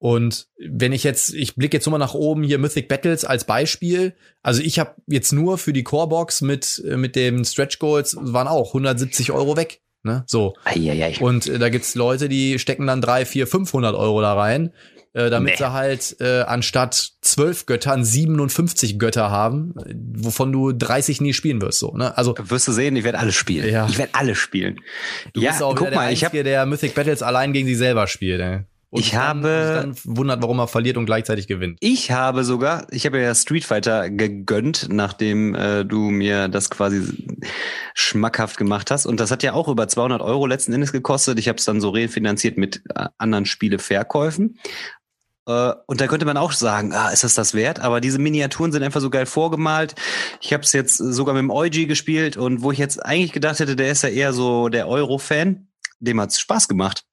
[0.03, 3.45] Und wenn ich jetzt, ich blicke jetzt nur mal nach oben hier Mythic Battles als
[3.45, 4.17] Beispiel.
[4.43, 8.71] Also ich habe jetzt nur für die Corebox mit mit dem Stretch Goals waren auch
[8.75, 9.81] 170 Euro weg.
[10.03, 10.25] Ne?
[10.27, 10.55] So.
[10.65, 11.15] Eieiei.
[11.21, 14.73] Und äh, da gibt's Leute, die stecken dann drei, vier, 500 Euro da rein.
[15.15, 15.57] äh, damit Nee.
[15.59, 21.63] sie halt äh, anstatt zwölf Göttern 57 Götter haben, äh, wovon du 30 nie spielen
[21.63, 21.79] wirst.
[21.79, 22.19] So, ne?
[22.19, 23.71] Also Wirst du sehen, ich werde alle spielen.
[23.73, 23.87] Ja.
[23.89, 24.81] Ich werde alle spielen.
[25.33, 27.69] du ja, bist auch guck wieder mal, der ich Einzige, der Mythic Battles allein gegen
[27.69, 28.41] sich selber spielt.
[28.41, 28.65] Ey.
[28.95, 31.79] Und Ich dann, habe- sich dann wundert, warum er verliert und gleichzeitig gewinnt.
[31.81, 37.03] Ich habe sogar, ich habe ja Street Fighter gegönnt, nachdem äh, du mir das quasi
[37.95, 39.07] schmackhaft gemacht hast.
[39.07, 41.39] Und das hat ja auch über 200 Euro letzten Endes gekostet.
[41.39, 44.59] Ich habe es dann so refinanziert mit äh, anderen Spieleverkäufen.
[45.47, 47.81] Äh, und da könnte man auch sagen, ah, ist das das wert?
[47.81, 49.95] Aber diese Miniaturen sind einfach so geil vorgemalt.
[50.43, 53.59] Ich habe es jetzt sogar mit dem Eugi gespielt und wo ich jetzt eigentlich gedacht
[53.59, 55.69] hätte, der ist ja eher so der Euro-Fan,
[56.01, 57.05] dem hat's Spaß gemacht.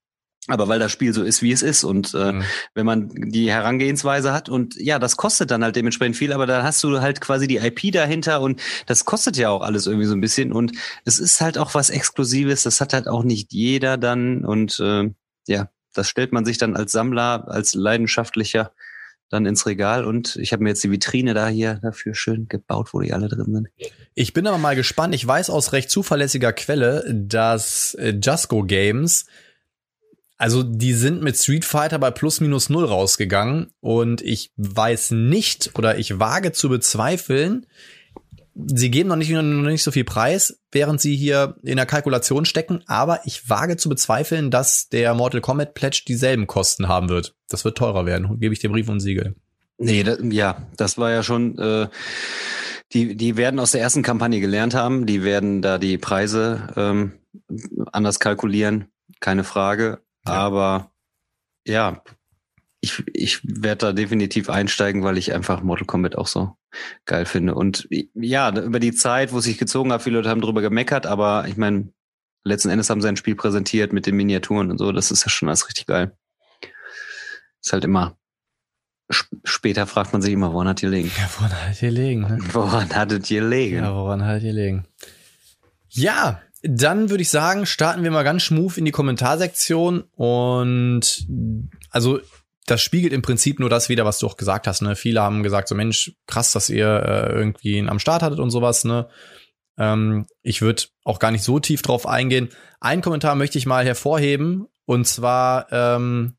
[0.49, 2.43] Aber weil das Spiel so ist, wie es ist und äh, Mhm.
[2.73, 6.63] wenn man die Herangehensweise hat und ja, das kostet dann halt dementsprechend viel, aber dann
[6.63, 10.13] hast du halt quasi die IP dahinter und das kostet ja auch alles irgendwie so
[10.13, 10.71] ein bisschen und
[11.05, 15.09] es ist halt auch was Exklusives, das hat halt auch nicht jeder dann und äh,
[15.47, 18.71] ja, das stellt man sich dann als Sammler, als leidenschaftlicher
[19.31, 22.89] dann ins Regal und ich habe mir jetzt die Vitrine da hier dafür schön gebaut,
[22.93, 23.67] wo die alle drin sind.
[24.15, 25.13] Ich bin aber mal gespannt.
[25.13, 29.27] Ich weiß aus recht zuverlässiger Quelle, dass äh, Jusco Games,
[30.39, 35.71] also die sind mit Street Fighter bei plus minus null rausgegangen und ich weiß nicht
[35.75, 37.67] oder ich wage zu bezweifeln,
[38.55, 42.45] sie geben noch nicht, noch nicht so viel Preis, während sie hier in der Kalkulation
[42.45, 47.35] stecken, aber ich wage zu bezweifeln, dass der Mortal Kombat Pledge dieselben Kosten haben wird.
[47.49, 49.35] Das wird teurer werden, gebe ich dir Brief und Siegel.
[49.77, 51.89] Nee, da, ja, das war ja schon, äh,
[52.93, 57.11] die, die werden aus der ersten Kampagne gelernt haben, die werden da die Preise ähm,
[57.91, 58.85] anders kalkulieren,
[59.19, 59.99] keine Frage.
[60.27, 60.33] Ja.
[60.33, 60.91] Aber
[61.65, 62.03] ja,
[62.81, 66.55] ich, ich werde da definitiv einsteigen, weil ich einfach Mortal Kombat auch so
[67.05, 67.55] geil finde.
[67.55, 71.05] Und ja, über die Zeit, wo es sich gezogen hat, viele Leute haben drüber gemeckert,
[71.05, 71.91] aber ich meine,
[72.43, 75.29] letzten Endes haben sie ein Spiel präsentiert mit den Miniaturen und so, das ist ja
[75.29, 76.15] schon alles richtig geil.
[77.61, 78.17] Ist halt immer
[79.11, 81.11] sp- Später fragt man sich immer, woran hat die liegen?
[81.17, 82.21] Ja, woran hat ihr liegen?
[82.21, 82.37] Ne?
[82.53, 83.77] Woran hattet ihr liegen?
[83.83, 84.85] Ja, woran hat ihr liegen?
[85.89, 91.27] Ja, dann würde ich sagen, starten wir mal ganz schmuf in die Kommentarsektion und
[91.89, 92.19] also
[92.65, 94.81] das spiegelt im Prinzip nur das wieder, was du auch gesagt hast.
[94.81, 94.95] Ne?
[94.95, 98.51] Viele haben gesagt, so Mensch, krass, dass ihr äh, irgendwie ihn am Start hattet und
[98.51, 98.83] sowas.
[98.83, 99.09] Ne?
[99.77, 102.49] Ähm, ich würde auch gar nicht so tief drauf eingehen.
[102.79, 106.35] Einen Kommentar möchte ich mal hervorheben und zwar ähm,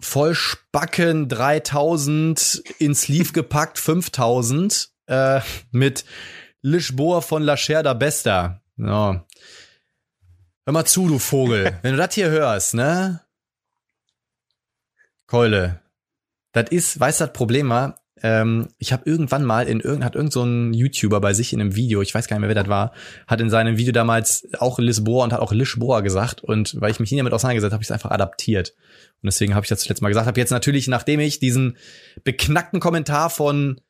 [0.00, 5.40] Vollspacken 3000 ins Sleeve gepackt 5000 äh,
[5.72, 6.04] mit
[6.68, 8.60] Lisboa von La Scherda Besta.
[8.76, 9.24] Ja.
[10.64, 11.78] Hör mal zu, du Vogel.
[11.82, 13.20] Wenn du das hier hörst, ne?
[15.26, 15.80] Keule.
[16.52, 20.14] Das ist, weißt du, das Problem war, ähm, ich habe irgendwann mal in irgend hat
[20.14, 22.62] irgend so ein YouTuber bei sich in einem Video, ich weiß gar nicht mehr, wer
[22.62, 22.92] das war,
[23.26, 27.00] hat in seinem Video damals auch Lisboa und hat auch Lisboa gesagt und weil ich
[27.00, 28.74] mich nie damit auseinandergesetzt habe, habe ich es einfach adaptiert.
[29.22, 30.26] Und deswegen habe ich das letzte Mal gesagt.
[30.26, 31.76] Habe jetzt natürlich, nachdem ich diesen
[32.24, 33.80] beknackten Kommentar von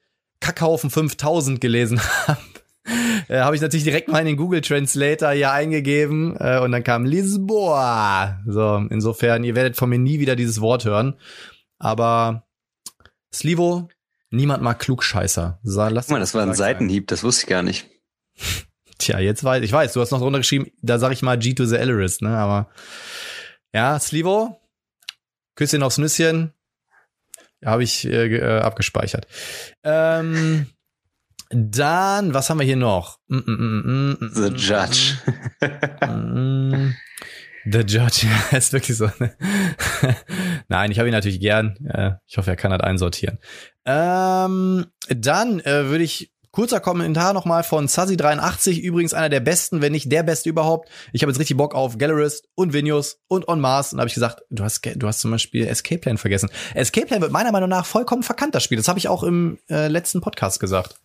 [0.41, 2.39] Kackhaufen 5000 gelesen habe,
[3.29, 6.85] äh, habe ich natürlich direkt mal in den Google Translator hier eingegeben äh, und dann
[6.85, 8.41] kam Lisboa.
[8.47, 11.15] So, insofern, ihr werdet von mir nie wieder dieses Wort hören.
[11.79, 12.47] Aber
[13.35, 13.89] Slivo,
[14.31, 15.59] niemand mag Klugscheißer.
[15.63, 16.55] Sa- Lass Guck mal, das war ein.
[16.55, 17.87] Seitenhieb, das wusste ich gar nicht.
[18.99, 21.55] Tja, jetzt weiß ich, weiß, du hast noch drunter geschrieben, da sag ich mal G
[21.55, 22.69] to the Ellerist, ne, aber
[23.73, 24.61] ja, Slivo,
[25.55, 26.53] Küsschen aufs Nüsschen,
[27.65, 29.29] habe ich äh, äh, abgespeichert.
[29.85, 30.67] Ähm,
[31.51, 33.19] dann, was haben wir hier noch?
[33.29, 35.19] Mm, mm, mm, mm, mm, The mm, Judge.
[36.07, 36.95] Mm,
[37.71, 39.11] The Judge, ja, ist wirklich so.
[39.19, 39.35] ne?
[40.69, 41.77] Nein, ich habe ihn natürlich gern.
[41.87, 43.39] Äh, Ich hoffe, er kann das einsortieren.
[43.85, 49.93] Ähm, dann äh, würde ich kurzer Kommentar nochmal von Sazi83, übrigens einer der besten, wenn
[49.93, 50.89] nicht der beste überhaupt.
[51.13, 53.93] Ich habe jetzt richtig Bock auf Gallerist und Vinius und On Mars.
[53.93, 56.51] Und habe ich gesagt, du hast, du hast zum Beispiel Escape Plan vergessen.
[56.75, 58.79] Escape Plan wird meiner Meinung nach vollkommen verkannt, das Spiel.
[58.79, 60.97] Das habe ich auch im äh, letzten Podcast gesagt.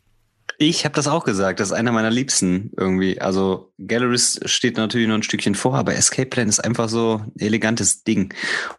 [0.57, 3.19] Ich habe das auch gesagt, das ist einer meiner Liebsten irgendwie.
[3.19, 7.39] Also Gallerist steht natürlich noch ein Stückchen vor, aber Escape Plan ist einfach so ein
[7.39, 8.33] elegantes Ding.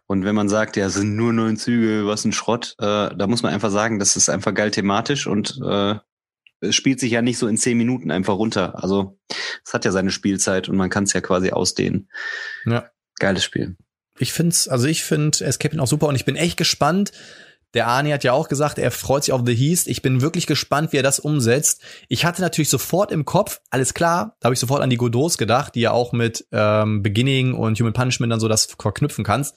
[0.07, 3.27] Und wenn man sagt, ja, es sind nur neun Züge, was ein Schrott, äh, da
[3.27, 5.95] muss man einfach sagen, das ist einfach geil thematisch und äh,
[6.61, 8.81] es spielt sich ja nicht so in zehn Minuten einfach runter.
[8.81, 9.19] Also
[9.63, 12.09] es hat ja seine Spielzeit und man kann es ja quasi ausdehnen.
[12.65, 12.89] Ja.
[13.19, 13.77] Geiles Spiel.
[14.17, 17.11] Ich find's, also ich find Escape Plan auch super und ich bin echt gespannt.
[17.75, 19.87] Der Arnie hat ja auch gesagt, er freut sich auf The Heast.
[19.87, 21.81] Ich bin wirklich gespannt, wie er das umsetzt.
[22.07, 25.37] Ich hatte natürlich sofort im Kopf, alles klar, da habe ich sofort an die Godots
[25.37, 29.55] gedacht, die ja auch mit ähm, Beginning und Human Punishment dann so das verknüpfen kannst.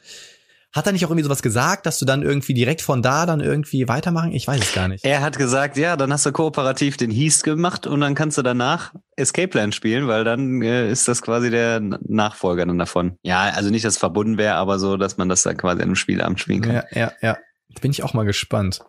[0.75, 3.41] Hat er nicht auch irgendwie sowas gesagt, dass du dann irgendwie direkt von da dann
[3.41, 4.33] irgendwie weitermachen?
[4.33, 5.03] Ich weiß es gar nicht.
[5.03, 8.43] Er hat gesagt, ja, dann hast du kooperativ den Heast gemacht und dann kannst du
[8.43, 13.17] danach Escape Plan spielen, weil dann äh, ist das quasi der Nachfolger dann davon.
[13.23, 15.89] Ja, also nicht, dass es verbunden wäre, aber so, dass man das dann quasi an
[15.89, 16.75] einem Spielabend spielen kann.
[16.75, 17.39] Ja, ja, ja.
[17.81, 18.81] Bin ich auch mal gespannt.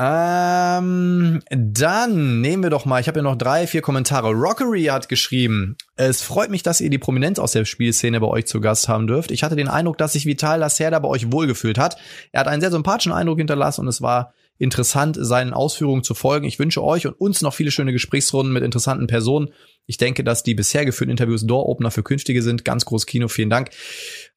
[0.00, 4.30] Ähm, dann nehmen wir doch mal, ich habe ja noch drei, vier Kommentare.
[4.30, 8.46] Rockery hat geschrieben, es freut mich, dass ihr die Prominenz aus der Spielszene bei euch
[8.46, 9.32] zu Gast haben dürft.
[9.32, 11.96] Ich hatte den Eindruck, dass sich Vital Lacerda bei euch wohlgefühlt hat.
[12.30, 16.46] Er hat einen sehr sympathischen Eindruck hinterlassen und es war interessant, seinen Ausführungen zu folgen.
[16.46, 19.48] Ich wünsche euch und uns noch viele schöne Gesprächsrunden mit interessanten Personen.
[19.86, 22.64] Ich denke, dass die bisher geführten Interviews Door-Opener für Künftige sind.
[22.64, 23.70] Ganz groß Kino, vielen Dank.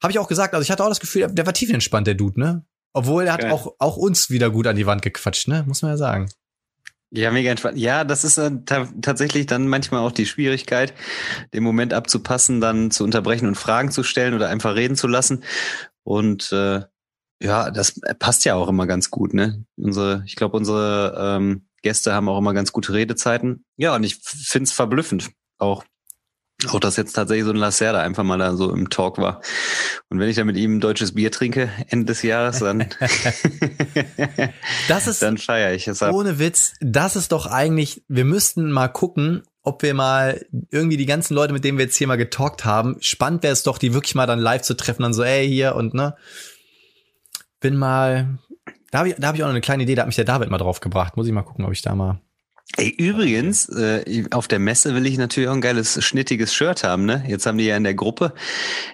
[0.02, 2.40] Habe ich auch gesagt, also ich hatte auch das Gefühl, der war tiefenentspannt, der Dude,
[2.40, 2.64] ne?
[2.92, 3.52] Obwohl er hat Geil.
[3.52, 5.64] auch, auch uns wieder gut an die Wand gequatscht, ne?
[5.66, 6.28] Muss man ja sagen.
[7.14, 7.76] Ja, mega entspannt.
[7.76, 10.94] Ja, das ist äh, ta tatsächlich dann manchmal auch die Schwierigkeit,
[11.52, 15.44] den Moment abzupassen, dann zu unterbrechen und Fragen zu stellen oder einfach reden zu lassen.
[16.04, 16.80] Und äh,
[17.42, 19.64] ja, das passt ja auch immer ganz gut, ne?
[19.76, 23.64] Unsere, ich glaube, unsere ähm, Gäste haben auch immer ganz gute Redezeiten.
[23.76, 25.84] Ja, und ich find's verblüffend auch.
[26.68, 29.40] Auch dass jetzt tatsächlich so ein Lacerda einfach mal da so im Talk war.
[30.08, 32.86] Und wenn ich dann mit ihm ein deutsches Bier trinke Ende des Jahres, dann,
[34.88, 36.14] Das ist dann feiere ich es ab.
[36.14, 41.06] ohne Witz, das ist doch eigentlich, wir müssten mal gucken, ob wir mal irgendwie die
[41.06, 43.94] ganzen Leute, mit denen wir jetzt hier mal getalkt haben, spannend wäre es doch, die
[43.94, 46.16] wirklich mal dann live zu treffen, dann so, ey, hier und ne.
[47.60, 48.38] Bin mal,
[48.90, 50.24] da habe ich, da hab ich auch noch eine kleine Idee, da hat mich der
[50.24, 51.16] David mal drauf gebracht.
[51.16, 52.20] Muss ich mal gucken, ob ich da mal.
[52.76, 57.04] Ey, übrigens, äh, auf der Messe will ich natürlich auch ein geiles, schnittiges Shirt haben,
[57.04, 57.22] ne?
[57.28, 58.32] Jetzt haben die ja in der Gruppe,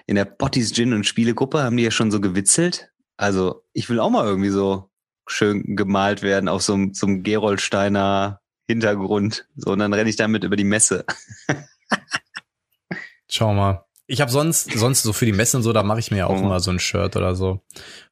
[0.05, 2.91] in der Bottis Gin und Spielegruppe, haben die ja schon so gewitzelt.
[3.15, 4.89] Also, ich will auch mal irgendwie so
[5.27, 9.47] schön gemalt werden auf so, einem- so einem Geroldsteiner Hintergrund.
[9.55, 11.05] So, und dann renne ich damit über die Messe.
[13.29, 13.85] Schau mal.
[14.11, 16.25] Ich habe sonst, sonst so für die Messen und so, da mache ich mir ja
[16.27, 16.45] auch Oh.
[16.45, 17.61] immer so ein Shirt oder so.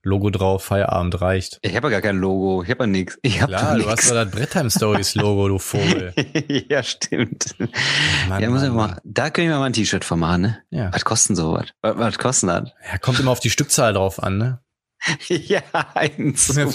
[0.03, 1.57] Logo drauf, Feierabend reicht.
[1.63, 3.17] Ich habe ja gar kein Logo, ich habe ja nix.
[3.23, 6.13] Ich hab Klar, du hast doch das Brettheim Stories Logo, du Vogel.
[6.69, 7.55] ja, stimmt.
[8.29, 10.60] Mann, ja, muss ich Mann, mal, da können wir mal ein T-Shirt von machen, ne?
[10.69, 10.93] Ja.
[10.93, 11.65] Was kosten sowas?
[11.81, 12.69] Was, was kosten das?
[12.91, 14.60] ja, kommt immer auf die Stückzahl drauf an, ne?
[15.27, 15.62] ja,
[15.93, 16.53] eins.
[16.53, 16.65] Für-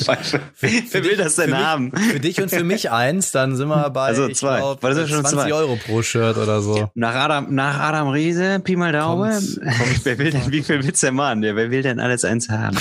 [0.60, 1.92] Wer will das denn für mich, haben?
[1.96, 4.58] Für dich und für mich eins, dann sind wir bei Also zwei.
[4.58, 5.52] glaub, Weil das ist schon 20 zwei.
[5.52, 6.90] Euro pro Shirt oder so.
[6.94, 9.32] Nach Adam, nach Adam Riese, Pi mal Daumen.
[10.04, 11.42] Wer will denn, wie viel will's der Mann?
[11.42, 12.76] Ja, wer will denn alles eins haben?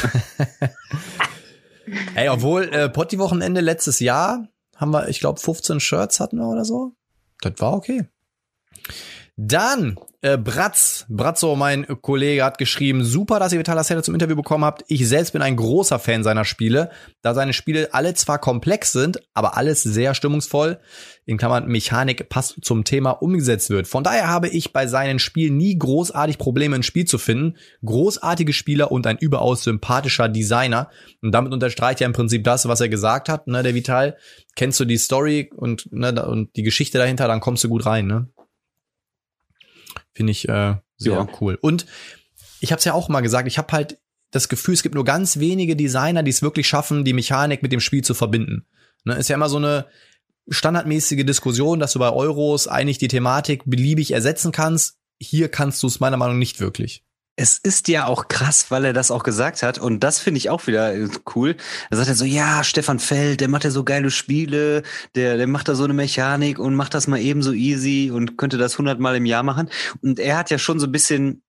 [2.15, 6.63] Ey, obwohl äh, Potti-Wochenende letztes Jahr haben wir, ich glaube, 15 Shirts hatten wir oder
[6.65, 6.93] so.
[7.41, 8.05] Das war okay.
[9.37, 14.35] Dann, äh, Bratz, Bratzo, mein Kollege, hat geschrieben, super, dass ihr Vitalas Helle zum Interview
[14.35, 14.83] bekommen habt.
[14.87, 16.91] Ich selbst bin ein großer Fan seiner Spiele,
[17.21, 20.79] da seine Spiele alle zwar komplex sind, aber alles sehr stimmungsvoll,
[21.25, 23.87] in Klammern Mechanik passt zum Thema umgesetzt wird.
[23.87, 27.57] Von daher habe ich bei seinen Spielen nie großartig Probleme, ein Spiel zu finden.
[27.85, 30.89] Großartige Spieler und ein überaus sympathischer Designer.
[31.21, 34.17] Und damit unterstreicht er im Prinzip das, was er gesagt hat, ne, der Vital.
[34.55, 38.07] Kennst du die Story und, ne, und die Geschichte dahinter, dann kommst du gut rein,
[38.07, 38.27] ne?
[40.21, 41.27] Finde ich äh, sehr Ja.
[41.41, 41.57] cool.
[41.61, 41.87] Und
[42.59, 43.97] ich habe es ja auch mal gesagt, ich habe halt
[44.29, 47.71] das Gefühl, es gibt nur ganz wenige Designer, die es wirklich schaffen, die Mechanik mit
[47.71, 48.67] dem Spiel zu verbinden.
[49.03, 49.87] Ne, ist ja immer so eine
[50.47, 54.97] standardmäßige Diskussion, dass du bei Euros eigentlich die Thematik beliebig ersetzen kannst.
[55.19, 57.03] Hier kannst du es meiner Meinung nach nicht wirklich.
[57.37, 59.79] Es ist ja auch krass, weil er das auch gesagt hat.
[59.79, 61.55] Und das finde ich auch wieder äh, cool.
[61.89, 64.83] Da sagt er so, ja, Stefan Feld, der macht ja so geile Spiele,
[65.15, 68.37] der, der macht da so eine Mechanik und macht das mal eben so easy und
[68.37, 69.69] könnte das hundertmal im Jahr machen.
[70.01, 71.41] Und er hat ja schon so ein bisschen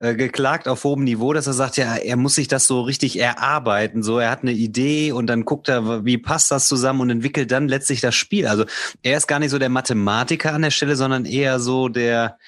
[0.00, 3.18] äh, geklagt auf hohem Niveau, dass er sagt, ja, er muss sich das so richtig
[3.18, 4.02] erarbeiten.
[4.02, 7.50] So, er hat eine Idee und dann guckt er, wie passt das zusammen und entwickelt
[7.52, 8.46] dann letztlich das Spiel.
[8.46, 8.64] Also
[9.02, 12.38] er ist gar nicht so der Mathematiker an der Stelle, sondern eher so der,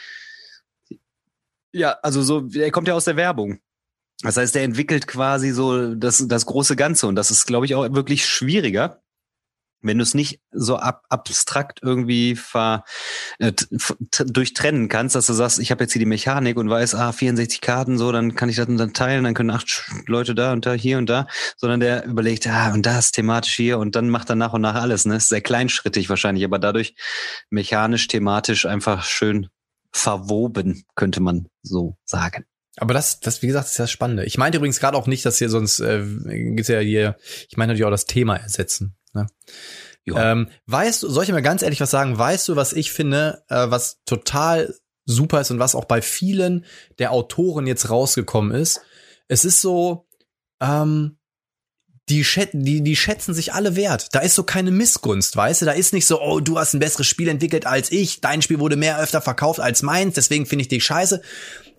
[1.75, 3.59] ja, also so, er kommt ja aus der Werbung.
[4.23, 7.75] Das heißt, er entwickelt quasi so das, das große Ganze und das ist, glaube ich,
[7.75, 9.03] auch wirklich schwieriger,
[9.83, 12.85] wenn du es nicht so ab, abstrakt irgendwie ver,
[13.39, 13.53] äh,
[14.25, 17.61] durchtrennen kannst, dass du sagst, ich habe jetzt hier die Mechanik und weiß, ah, 64
[17.61, 20.73] Karten, so, dann kann ich das dann teilen, dann können acht Leute da und da,
[20.73, 24.37] hier und da, sondern der überlegt, ah, und das thematisch hier und dann macht er
[24.37, 25.17] nach und nach alles, ne?
[25.17, 26.95] Ist sehr kleinschrittig wahrscheinlich, aber dadurch
[27.51, 29.49] mechanisch, thematisch einfach schön
[29.95, 32.45] verwoben, könnte man so sagen.
[32.77, 34.25] Aber das, das, wie gesagt, ist das Spannende.
[34.25, 37.17] Ich meinte übrigens gerade auch nicht, dass hier sonst äh, gibt's ja hier,
[37.49, 38.97] ich meine natürlich auch das Thema ersetzen.
[39.13, 39.29] Ne?
[40.05, 40.33] Ja.
[40.33, 42.19] Ähm, weißt du, soll ich mal ganz ehrlich was sagen?
[42.19, 44.75] Weißt du, was ich finde, äh, was total
[45.07, 46.65] super ist und was auch bei vielen
[46.99, 48.81] der Autoren jetzt rausgekommen ist?
[49.29, 50.09] Es ist so,
[50.61, 51.19] ähm,
[52.09, 54.09] die, die, die schätzen sich alle wert.
[54.13, 55.67] Da ist so keine Missgunst, weißt du?
[55.67, 58.59] Da ist nicht so, oh, du hast ein besseres Spiel entwickelt als ich, dein Spiel
[58.59, 61.23] wurde mehr öfter verkauft als meins, deswegen finde ich dich scheiße.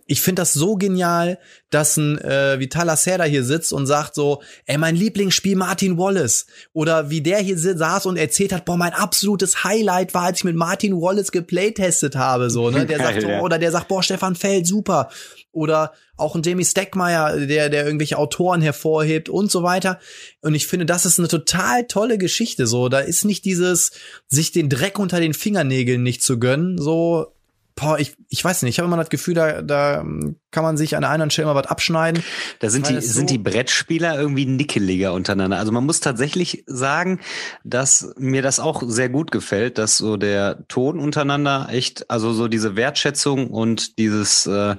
[0.08, 1.40] ich finde das so genial,
[1.72, 6.46] dass ein äh, Vitala Serda hier sitzt und sagt so, ey, mein Lieblingsspiel Martin Wallace.
[6.74, 10.44] Oder wie der hier saß und erzählt hat, boah, mein absolutes Highlight war, als ich
[10.44, 12.86] mit Martin Wallace geplaytestet habe, so, ne?
[12.86, 15.10] Der sagt, so, oder der sagt, boah, Stefan Feld, super.
[15.56, 20.00] Oder auch ein Jamie Steckmeier, der, der irgendwelche Autoren hervorhebt und so weiter.
[20.41, 22.89] Und ich finde, das ist eine total tolle Geschichte, so.
[22.89, 23.91] Da ist nicht dieses,
[24.28, 27.36] sich den Dreck unter den Fingernägeln nicht zu gönnen, so,
[27.76, 30.06] boah, ich, ich weiß nicht, ich habe immer das Gefühl, da, da
[30.52, 32.24] kann man sich an der einen Stelle mal was abschneiden.
[32.60, 35.58] Da sind die, so sind die Brettspieler irgendwie nickeliger untereinander.
[35.58, 37.20] Also man muss tatsächlich sagen,
[37.65, 42.48] dass mir das auch sehr gut gefällt, dass so der Ton untereinander echt, also so
[42.48, 44.78] diese Wertschätzung und dieses äh,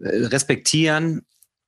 [0.00, 1.22] Respektieren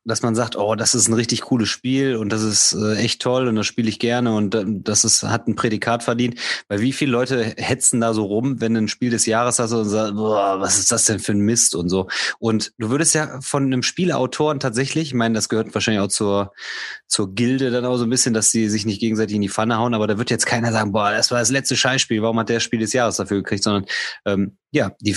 [0.05, 3.21] dass man sagt, oh, das ist ein richtig cooles Spiel und das ist äh, echt
[3.21, 6.41] toll und das spiele ich gerne und äh, das ist, hat ein Prädikat verdient.
[6.69, 9.89] Weil wie viele Leute hetzen da so rum, wenn ein Spiel des Jahres hast und
[9.89, 12.09] sagst, boah, was ist das denn für ein Mist und so.
[12.39, 16.53] Und du würdest ja von einem Spielautoren tatsächlich, ich meine, das gehört wahrscheinlich auch zur,
[17.07, 19.77] zur Gilde dann auch so ein bisschen, dass sie sich nicht gegenseitig in die Pfanne
[19.77, 22.49] hauen, aber da wird jetzt keiner sagen, boah, das war das letzte Scheißspiel, warum hat
[22.49, 23.85] der Spiel des Jahres dafür gekriegt, sondern
[24.25, 25.17] ähm, ja, die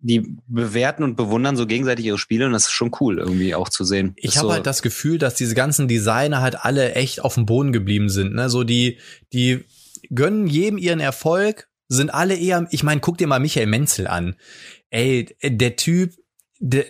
[0.00, 3.68] die bewerten und bewundern so gegenseitig ihre Spiele und das ist schon cool irgendwie auch
[3.68, 4.14] zu sehen.
[4.16, 7.46] Ich habe so halt das Gefühl, dass diese ganzen Designer halt alle echt auf dem
[7.46, 8.50] Boden geblieben sind, ne?
[8.50, 8.98] So die
[9.32, 9.64] die
[10.10, 14.36] gönnen jedem ihren Erfolg, sind alle eher ich meine, guck dir mal Michael Menzel an.
[14.90, 16.14] Ey, der Typ
[16.60, 16.86] der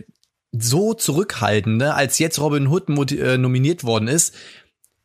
[0.53, 4.35] so zurückhaltend, ne, als jetzt Robin Hood äh, nominiert worden ist,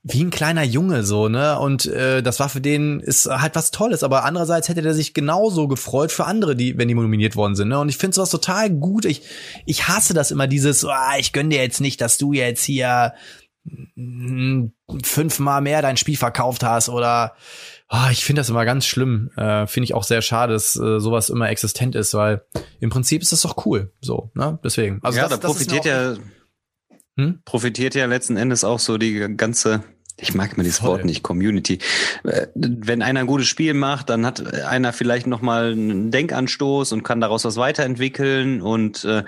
[0.05, 1.57] wie ein kleiner Junge so, ne?
[1.57, 5.13] Und äh, das war für den ist halt was Tolles, aber andererseits hätte der sich
[5.13, 7.79] genauso gefreut für andere, die wenn die nominiert worden sind, ne?
[7.79, 9.05] Und ich finde sowas total gut.
[9.05, 9.21] Ich
[9.65, 13.13] ich hasse das immer dieses, oh, ich gönn dir jetzt nicht, dass du jetzt hier
[15.03, 17.33] fünfmal mehr dein Spiel verkauft hast oder
[17.89, 19.31] oh, ich finde das immer ganz schlimm.
[19.37, 22.43] Äh, finde ich auch sehr schade, dass äh, sowas immer existent ist, weil
[22.81, 24.59] im Prinzip ist das doch cool, so, ne?
[24.65, 24.99] Deswegen.
[25.01, 26.15] Also ja, das, da profitiert ja
[27.17, 27.41] hm?
[27.45, 29.83] profitiert ja letzten Endes auch so die ganze
[30.17, 30.89] ich mag immer dieses Voll.
[30.89, 31.79] Wort nicht, Community.
[32.23, 37.03] Äh, wenn einer ein gutes Spiel macht, dann hat einer vielleicht nochmal einen Denkanstoß und
[37.03, 39.23] kann daraus was weiterentwickeln und äh,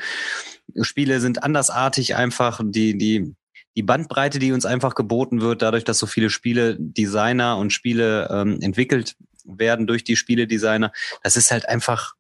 [0.82, 3.36] Spiele sind andersartig einfach, die, die,
[3.76, 8.30] die Bandbreite, die uns einfach geboten wird, dadurch, dass so viele Spiele Designer und Spiele
[8.32, 10.92] ähm, entwickelt werden durch die Spieledesigner,
[11.24, 12.14] das ist halt einfach,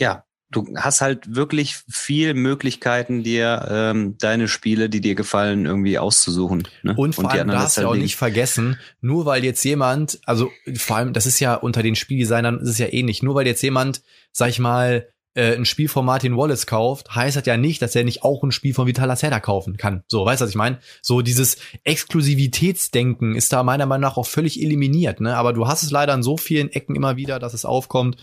[0.00, 5.98] ja, du hast halt wirklich viel Möglichkeiten, dir ähm, deine Spiele, die dir gefallen, irgendwie
[5.98, 6.66] auszusuchen.
[6.82, 6.94] Ne?
[6.96, 10.96] Und vor allem darfst du halt auch nicht vergessen, nur weil jetzt jemand, also vor
[10.96, 14.02] allem, das ist ja unter den Spieldesignern ist es ja ähnlich, nur weil jetzt jemand,
[14.32, 17.94] sag ich mal, äh, ein Spiel von Martin Wallace kauft, heißt das ja nicht, dass
[17.94, 20.02] er nicht auch ein Spiel von Vital Lacerda kaufen kann.
[20.08, 20.78] So, weißt du, was ich meine?
[21.02, 25.36] So dieses Exklusivitätsdenken ist da meiner Meinung nach auch völlig eliminiert, ne?
[25.36, 28.16] Aber du hast es leider an so vielen Ecken immer wieder, dass es aufkommt.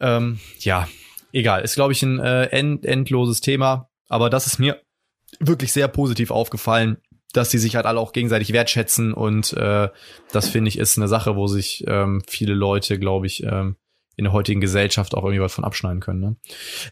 [0.00, 0.88] Ähm, ja,
[1.32, 4.80] egal, ist glaube ich ein äh, end, endloses Thema, aber das ist mir
[5.40, 6.98] wirklich sehr positiv aufgefallen,
[7.32, 9.88] dass die sich halt alle auch gegenseitig wertschätzen und äh,
[10.32, 13.76] das finde ich ist eine Sache, wo sich ähm, viele Leute, glaube ich, ähm,
[14.16, 16.20] in der heutigen Gesellschaft auch irgendwie was von abschneiden können.
[16.20, 16.36] Ne?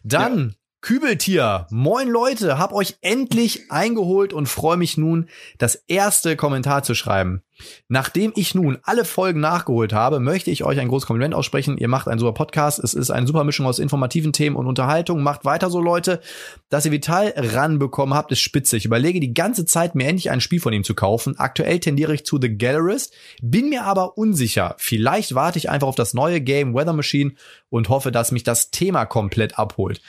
[0.03, 6.83] Dann Kübeltier, moin Leute, hab euch endlich eingeholt und freue mich nun, das erste Kommentar
[6.83, 7.41] zu schreiben.
[7.87, 11.79] Nachdem ich nun alle Folgen nachgeholt habe, möchte ich euch ein großes Kompliment aussprechen.
[11.79, 12.77] Ihr macht einen super Podcast.
[12.77, 15.23] Es ist eine super Mischung aus informativen Themen und Unterhaltung.
[15.23, 16.21] Macht weiter so, Leute.
[16.69, 18.77] Dass ihr Vital ranbekommen habt, ist spitze.
[18.77, 21.39] Ich überlege die ganze Zeit, mir endlich ein Spiel von ihm zu kaufen.
[21.39, 24.75] Aktuell tendiere ich zu The Gallerist, bin mir aber unsicher.
[24.77, 27.33] Vielleicht warte ich einfach auf das neue Game Weather Machine
[27.69, 30.01] und hoffe, dass mich das Thema komplett abholt.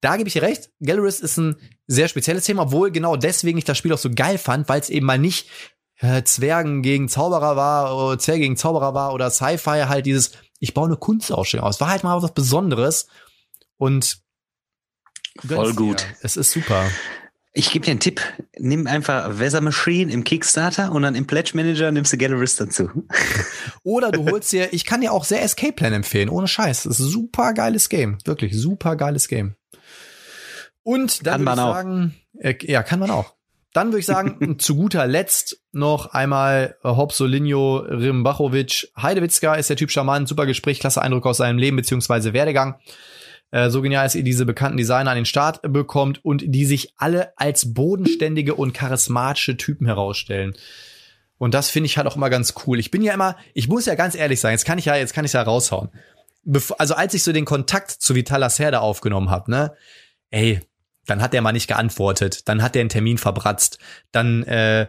[0.00, 0.70] Da gebe ich dir recht.
[0.80, 4.38] Gallerist ist ein sehr spezielles Thema, obwohl genau deswegen ich das Spiel auch so geil
[4.38, 5.48] fand, weil es eben mal nicht
[5.98, 10.74] äh, Zwergen gegen Zauberer war, oder Zwerge gegen Zauberer war oder Sci-Fi halt dieses, ich
[10.74, 11.80] baue eine Kunstausstellung aus.
[11.80, 13.08] War halt mal was Besonderes
[13.76, 14.18] und
[15.46, 16.00] voll gut.
[16.00, 16.16] Dir.
[16.22, 16.88] Es ist super.
[17.52, 18.20] Ich gebe dir einen Tipp.
[18.58, 22.88] Nimm einfach Weather Machine im Kickstarter und dann im Pledge Manager nimmst du Gallerist dazu.
[23.82, 26.84] Oder du holst dir, ich kann dir auch sehr Escape Plan empfehlen, ohne Scheiß.
[26.84, 28.18] Das ist ein super geiles Game.
[28.24, 29.56] Wirklich super geiles Game.
[30.82, 33.34] Und dann würde ich sagen, äh, ja, kann man auch.
[33.72, 38.92] Dann würde ich sagen, zu guter Letzt noch einmal äh, Hopsolinho Rimbachovic.
[39.00, 42.80] Heidewitzka ist der Typ charmant, super Gespräch, klasse Eindruck aus seinem Leben beziehungsweise Werdegang.
[43.52, 46.94] Äh, so genial, dass ihr diese bekannten Designer an den Start bekommt und die sich
[46.96, 50.54] alle als bodenständige und charismatische Typen herausstellen.
[51.38, 52.78] Und das finde ich halt auch immer ganz cool.
[52.78, 55.14] Ich bin ja immer, ich muss ja ganz ehrlich sein, jetzt kann ich ja, jetzt
[55.14, 55.90] kann ich ja raushauen.
[56.44, 59.72] Bef also als ich so den Kontakt zu Vitalas Herde aufgenommen habe, ne,
[60.30, 60.60] ey,
[61.06, 63.78] dann hat der mal nicht geantwortet, dann hat der einen Termin verbratzt,
[64.12, 64.88] dann äh,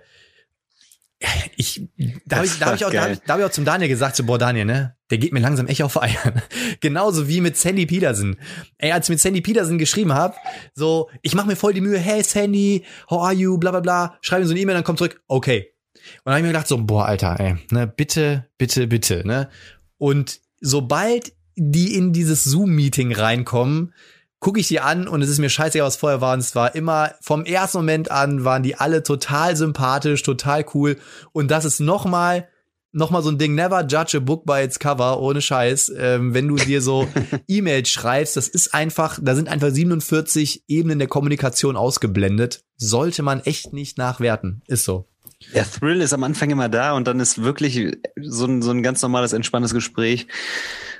[1.56, 1.88] ich,
[2.26, 3.90] da habe ich, da hab ich, auch, da hab ich, hab ich auch zum Daniel
[3.90, 6.42] gesagt, so, boah, Daniel, ne, der geht mir langsam echt auf Eiern.
[6.80, 8.38] Genauso wie mit Sandy Peterson.
[8.80, 10.36] Ey, als ich mit Sandy Peterson geschrieben hab,
[10.74, 14.18] so, ich mache mir voll die Mühe, hey Sandy, how are you, bla bla bla,
[14.22, 15.74] schreibe mir so eine E-Mail, dann kommt zurück, okay.
[15.94, 19.50] Und dann habe ich mir gedacht, so, boah, Alter, ey, ne, bitte, bitte, bitte, ne.
[19.98, 23.94] Und sobald die in dieses Zoom-Meeting reinkommen,
[24.42, 26.34] gucke ich die an und es ist mir scheißegal, was vorher war.
[26.34, 30.98] Und es war immer, vom ersten Moment an waren die alle total sympathisch, total cool.
[31.32, 32.50] Und das ist nochmal,
[32.92, 35.94] nochmal so ein Ding, never judge a book by its cover, ohne Scheiß.
[35.96, 37.08] Ähm, wenn du dir so
[37.48, 42.64] E-Mails schreibst, das ist einfach, da sind einfach 47 Ebenen der Kommunikation ausgeblendet.
[42.78, 44.64] Sollte man echt nicht nachwerten.
[44.68, 45.08] Ist so.
[45.54, 48.82] Der Thrill ist am Anfang immer da und dann ist wirklich so ein, so ein
[48.82, 50.28] ganz normales, entspanntes Gespräch,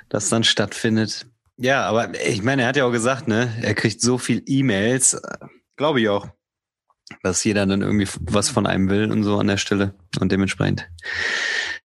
[0.08, 1.26] das dann stattfindet.
[1.62, 5.22] Ja, aber ich meine, er hat ja auch gesagt, ne, er kriegt so viel E-Mails,
[5.76, 6.26] glaube ich auch,
[7.22, 10.88] dass jeder dann irgendwie was von einem will und so an der Stelle und dementsprechend.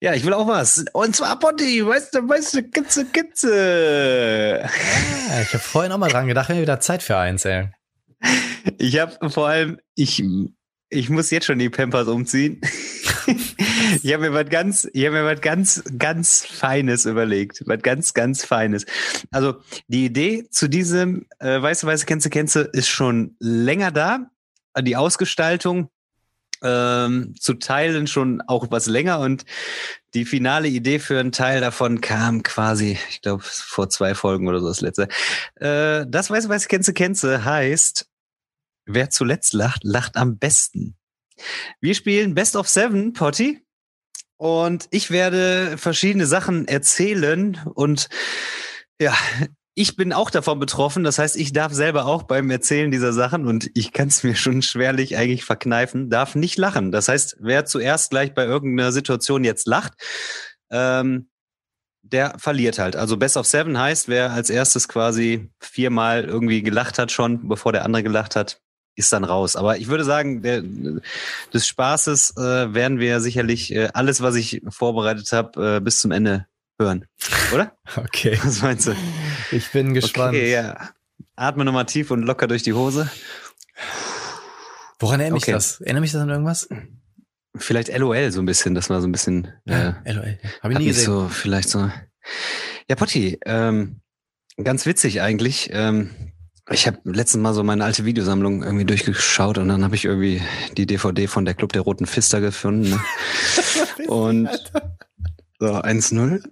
[0.00, 0.84] Ja, ich will auch was.
[0.92, 4.60] Und zwar Potti, weißt du, weißt du, Kitze, Kitze.
[5.28, 7.70] Ja, ich habe vorhin auch mal dran gedacht, wenn wieder Zeit für eins, ey.
[8.78, 10.22] Ich habe vor allem, ich,
[10.88, 12.60] ich muss jetzt schon die Pampers umziehen.
[14.02, 18.14] ich habe mir was ganz, ich habe mir was ganz, ganz Feines überlegt, was ganz,
[18.14, 18.86] ganz Feines.
[19.30, 19.56] Also
[19.88, 24.30] die Idee zu diesem äh, Weiße Weiße Kennze Kennze ist schon länger da.
[24.80, 25.90] Die Ausgestaltung
[26.62, 29.44] ähm, zu teilen schon auch was länger und
[30.14, 34.60] die finale Idee für einen Teil davon kam quasi, ich glaube, vor zwei Folgen oder
[34.60, 35.08] so das letzte.
[35.56, 38.08] Äh, das Weiße Weiße Kennze Kennze heißt,
[38.86, 40.96] wer zuletzt lacht, lacht am besten.
[41.80, 43.63] Wir spielen Best of Seven, Potty.
[44.36, 48.08] Und ich werde verschiedene Sachen erzählen und
[49.00, 49.14] ja,
[49.74, 51.04] ich bin auch davon betroffen.
[51.04, 54.36] Das heißt, ich darf selber auch beim Erzählen dieser Sachen und ich kann es mir
[54.36, 56.92] schon schwerlich eigentlich verkneifen, darf nicht lachen.
[56.92, 59.94] Das heißt, wer zuerst gleich bei irgendeiner Situation jetzt lacht,
[60.70, 61.28] ähm,
[62.02, 62.96] der verliert halt.
[62.96, 67.72] Also Best of Seven heißt, wer als erstes quasi viermal irgendwie gelacht hat schon, bevor
[67.72, 68.60] der andere gelacht hat,
[68.96, 69.56] ist dann raus.
[69.56, 70.62] Aber ich würde sagen, der,
[71.52, 76.10] des Spaßes äh, werden wir sicherlich äh, alles, was ich vorbereitet habe, äh, bis zum
[76.12, 76.46] Ende
[76.78, 77.06] hören.
[77.52, 77.72] Oder?
[77.96, 78.38] Okay.
[78.42, 78.94] Was meinst du?
[79.52, 80.34] Ich bin gespannt.
[80.34, 80.90] Okay, ja.
[81.36, 83.10] Atme nochmal tief und locker durch die Hose.
[84.98, 85.52] Woran erinnert Okay.
[85.52, 85.80] mich das?
[85.80, 86.68] Erinnert mich das an irgendwas?
[87.56, 89.52] Vielleicht LOL so ein bisschen, das war so ein bisschen.
[89.66, 90.38] Äh, LOL.
[90.62, 91.04] Habe ich nie gesehen.
[91.04, 91.90] so, vielleicht so.
[92.88, 94.00] Ja, Potti, ähm,
[94.62, 95.70] ganz witzig eigentlich.
[95.72, 96.10] Ähm,
[96.70, 100.40] ich habe letztens mal so meine alte Videosammlung irgendwie durchgeschaut und dann habe ich irgendwie
[100.76, 102.90] die DVD von der Club der Roten Fister gefunden.
[102.90, 103.00] Ne?
[104.08, 104.48] und
[105.58, 106.42] so 1-0.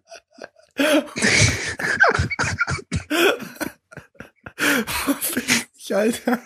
[5.95, 6.39] Alter.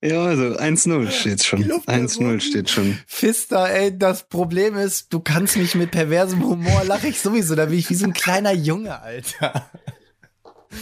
[0.00, 1.64] Ja, also 1-0 steht schon.
[1.64, 2.40] Club der 1-0 Roten.
[2.40, 2.98] steht schon.
[3.06, 7.66] Fister, ey, das Problem ist, du kannst mich mit perversem Humor lache ich sowieso, da
[7.66, 9.70] bin ich wie so ein kleiner Junge, Alter.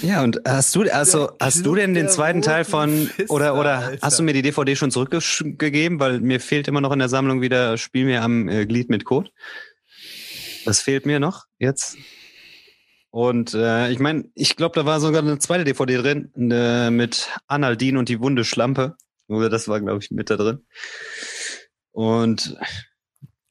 [0.02, 3.54] Ja, und hast du, also, Der hast du denn den zweiten Teil von, Fister, oder,
[3.58, 4.06] oder Alter.
[4.06, 6.00] hast du mir die DVD schon zurückgegeben?
[6.00, 9.04] Weil mir fehlt immer noch in der Sammlung wieder Spiel mir am äh, Glied mit
[9.04, 9.30] Code.
[10.64, 11.96] Das fehlt mir noch jetzt.
[13.10, 17.30] Und äh, ich meine, ich glaube, da war sogar eine zweite DVD drin äh, mit
[17.46, 18.96] Analdin und die wunde Schlampe.
[19.28, 20.66] Oder das war, glaube ich, mit da drin.
[21.92, 22.58] Und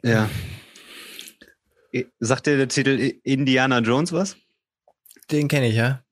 [0.04, 0.30] ja.
[2.20, 4.38] Sagt dir der Titel Indiana Jones was?
[5.32, 6.05] Den kenne ich, ja.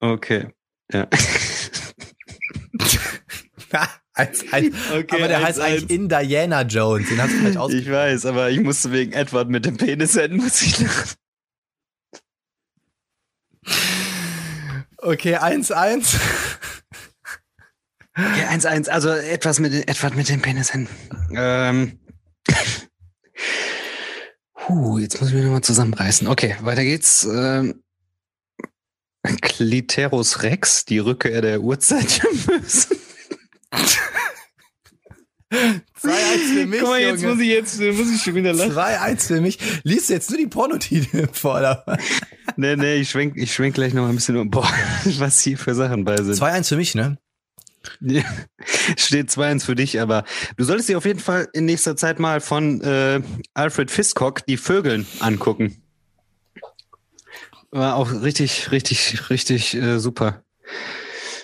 [0.00, 0.48] Okay.
[0.92, 1.06] Ja.
[4.14, 7.56] als, als, Okay, aber der eins, heißt eigentlich in Diana Jones, den hast du falsch
[7.56, 7.72] aus.
[7.72, 11.14] Ich weiß, aber ich musste wegen Edward mit dem Penis enden, muss ich lachen.
[15.02, 16.18] Okay, 1-1.
[18.16, 20.90] Okay, eins, eins, also etwas mit, Edward mit dem Penis enden.
[21.34, 22.00] Ähm.
[24.54, 26.26] Puh, jetzt muss ich mich nochmal zusammenreißen.
[26.28, 27.24] Okay, weiter geht's.
[27.24, 27.82] Ähm.
[29.42, 32.96] Cliterus Rex, die Rückkehr der Urzeitgemüse.
[35.52, 37.34] 2-1 für mich, Guck mal, jetzt Junge.
[37.34, 38.72] muss ich jetzt muss ich schon wieder lachen.
[38.72, 39.58] 2-1 für mich.
[39.82, 41.84] Liest du jetzt nur die Pornotitel vor, oder?
[42.56, 44.48] Nee, nee, ich schwenk, ich schwenk gleich noch mal ein bisschen um.
[44.50, 44.72] Boah,
[45.18, 46.34] was hier für Sachen bei sind.
[46.36, 47.18] 2-1 für mich, ne?
[48.00, 48.22] Ja,
[48.96, 50.24] Steht 2-1 für dich, aber
[50.56, 53.20] du solltest dir auf jeden Fall in nächster Zeit mal von äh,
[53.54, 55.79] Alfred Fiscock die Vögeln angucken.
[57.70, 60.42] War auch richtig, richtig, richtig äh, super.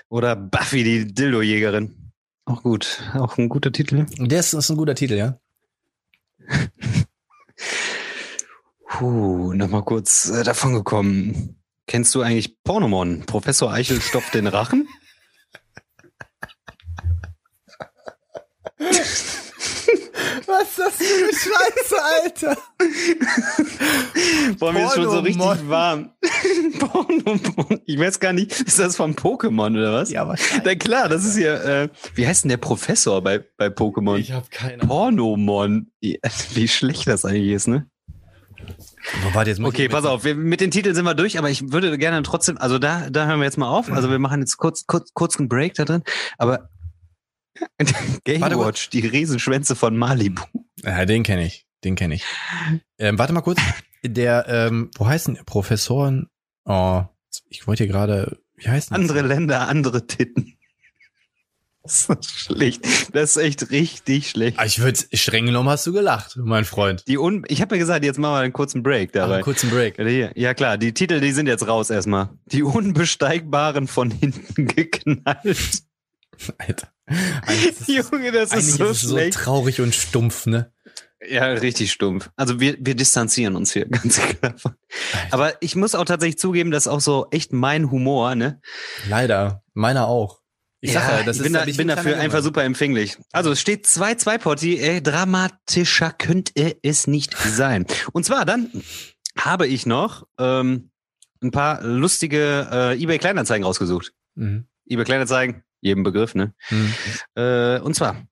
[0.08, 2.12] Oder Buffy, die Dildo-Jägerin.
[2.44, 3.02] Auch gut.
[3.14, 4.06] Auch ein guter Titel.
[4.18, 5.38] Das ist ein guter Titel, ja.
[8.88, 11.56] Puh, nochmal kurz äh, davon gekommen.
[11.86, 13.24] Kennst du eigentlich Pornomon?
[13.26, 14.88] Professor Eichel stopft den Rachen?
[20.58, 22.56] Was ist das für eine Scheiße, Alter?
[24.58, 26.10] Boah, mir ist schon so richtig warm.
[27.86, 30.10] Ich weiß gar nicht, ist das von Pokémon oder was?
[30.10, 30.64] Ja, wahrscheinlich.
[30.64, 34.18] Na klar, das ist ja, äh, wie heißt denn der Professor bei, bei Pokémon?
[34.18, 34.88] Ich habe keine Ahnung.
[34.88, 35.92] Pornomon.
[36.00, 37.88] Wie schlecht das eigentlich ist, ne?
[39.32, 41.96] Warte, jetzt Okay, pass auf, wir, mit den Titeln sind wir durch, aber ich würde
[41.98, 43.90] gerne trotzdem, also da, da hören wir jetzt mal auf.
[43.92, 46.02] Also wir machen jetzt kurz, kurz, kurz einen Break da drin,
[46.38, 46.68] aber
[48.24, 50.42] Game Warte, Watch, die Riesenschwänze von Malibu.
[50.82, 51.66] Ja, den kenne ich.
[51.84, 52.24] Den kenne ich.
[52.98, 53.60] Ähm, warte mal kurz.
[54.04, 56.28] Der, ähm, wo heißt denn Professoren?
[56.64, 57.04] Oh,
[57.48, 58.96] ich wollte hier gerade, wie heißt das?
[58.98, 60.56] Andere Länder, andere Titten.
[61.82, 62.84] Das ist schlecht.
[63.14, 64.58] Das ist echt richtig schlecht.
[64.58, 67.06] Ah, Ich würde, streng genommen hast du gelacht, mein Freund.
[67.06, 69.34] Die un ich habe ja gesagt, jetzt machen wir einen kurzen Break dabei.
[69.36, 69.96] einen kurzen Break.
[70.36, 72.30] Ja klar, die Titel, die sind jetzt raus erstmal.
[72.46, 75.82] Die Unbesteigbaren von hinten geknallt.
[76.58, 76.88] Alter.
[77.06, 80.72] Ist Junge, das ist so ist so traurig und stumpf, ne?
[81.28, 82.30] Ja, richtig stumpf.
[82.36, 84.54] Also wir, wir distanzieren uns hier ganz klar.
[85.30, 88.60] Aber ich muss auch tatsächlich zugeben, das ist auch so echt mein Humor, ne?
[89.08, 89.62] Leider.
[89.74, 90.40] Meiner auch.
[90.80, 92.44] Ich sag ja, das ich bin, ist da, ich bin dafür kleiner einfach Junge.
[92.44, 93.16] super empfänglich.
[93.32, 97.86] Also es steht 2-2 Potti, ey, dramatischer könnte es nicht sein.
[98.12, 98.70] Und zwar dann
[99.38, 100.90] habe ich noch ähm,
[101.42, 104.12] ein paar lustige äh, eBay Kleinanzeigen rausgesucht.
[104.34, 104.66] Mhm.
[104.86, 106.54] eBay Kleinanzeigen, jedem Begriff, ne?
[106.70, 106.94] Mhm.
[107.34, 108.26] Äh, und zwar,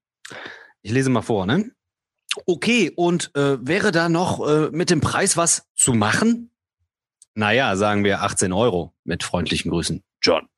[0.83, 1.71] ich lese mal vor, ne?
[2.47, 6.51] Okay, und äh, wäre da noch äh, mit dem Preis was zu machen?
[7.35, 10.03] Naja, sagen wir 18 Euro mit freundlichen Grüßen.
[10.23, 10.49] John.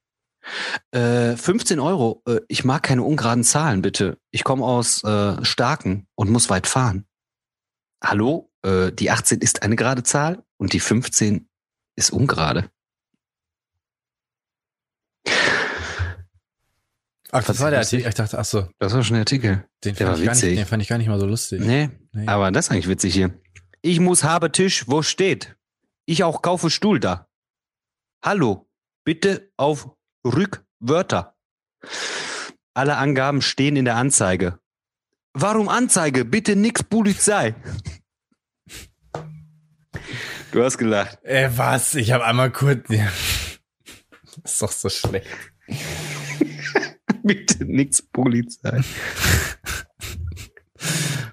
[0.90, 2.22] Äh, 15 Euro.
[2.26, 4.18] Äh, ich mag keine ungeraden Zahlen, bitte.
[4.30, 7.06] Ich komme aus äh, Starken und muss weit fahren.
[8.02, 8.50] Hallo?
[8.62, 11.48] Äh, die 18 ist eine gerade Zahl und die 15
[11.96, 12.70] ist ungerade.
[17.32, 17.80] Ach, das war der?
[17.80, 18.08] Artikel.
[18.08, 19.64] Ich dachte, ach so, Das war schon der Artikel.
[19.84, 20.56] den Der fand, war ich gar nicht, witzig.
[20.58, 21.60] den fand ich gar nicht mal so lustig.
[21.60, 22.26] Nee, Nee.
[22.26, 23.38] aber das ist eigentlich witzig hier.
[23.82, 25.56] Ich muss habe Tisch, wo steht.
[26.06, 27.28] Ich auch kaufe Stuhl da.
[28.24, 28.68] Hallo,
[29.04, 29.90] bitte auf
[30.24, 31.36] Rückwörter.
[32.74, 34.58] Alle Angaben stehen in der Anzeige.
[35.32, 36.24] Warum Anzeige?
[36.24, 37.54] Bitte nix Polizei.
[40.52, 41.18] Du hast gelacht.
[41.24, 41.94] Äh, was?
[41.96, 42.88] Ich habe einmal kurz.
[42.88, 43.10] Ja.
[44.42, 45.26] Das ist doch so schlecht.
[47.26, 48.80] Bitte nix Polizei.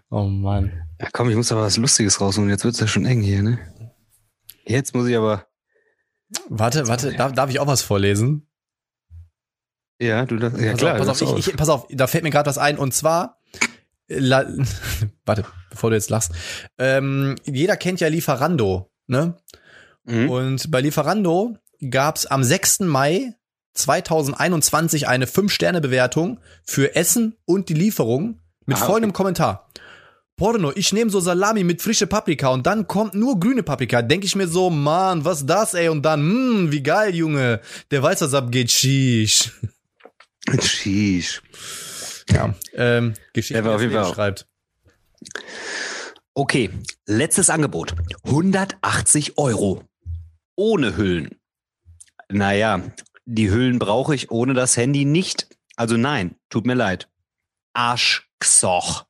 [0.09, 0.71] Oh Mann.
[1.01, 2.47] Ja, komm, ich muss aber was Lustiges rausholen.
[2.51, 3.57] Jetzt wird's ja schon eng hier, ne?
[4.63, 5.47] Jetzt muss ich aber.
[6.49, 8.47] Warte, warte, darf, darf ich auch was vorlesen?
[9.99, 10.59] Ja, du darfst.
[10.59, 10.93] Ja, pass klar.
[10.93, 13.39] auf, pass auf, ich, ich, pass auf, da fällt mir gerade was ein und zwar,
[14.07, 14.45] la,
[15.25, 16.31] warte, bevor du jetzt lachst,
[16.77, 19.35] ähm, jeder kennt ja Lieferando, ne?
[20.03, 20.29] Mhm.
[20.29, 21.57] Und bei Lieferando
[21.89, 22.81] gab's am 6.
[22.81, 23.33] Mai
[23.73, 29.69] 2021 eine 5-Sterne-Bewertung für Essen und die Lieferung mit Ah, folgendem Kommentar.
[30.35, 34.01] Porno, ich nehme so Salami mit frische Paprika und dann kommt nur grüne Paprika.
[34.01, 35.89] Denke ich mir so, Mann, was das, ey?
[35.89, 37.61] Und dann, hm, wie geil, Junge.
[37.91, 38.71] Der weiß, was abgeht.
[38.71, 39.51] Sheesh.
[40.59, 41.41] Sheesh.
[42.31, 44.47] Ja, ähm, Geschichte Der war auf jeden Fall schreibt.
[46.33, 46.71] Okay,
[47.05, 47.93] letztes Angebot.
[48.23, 49.83] 180 Euro.
[50.55, 51.35] Ohne Hüllen.
[52.29, 52.81] Naja,
[53.25, 55.47] die Hüllen brauche ich ohne das Handy nicht.
[55.75, 57.09] Also nein, tut mir leid.
[57.73, 59.05] Arschksoch.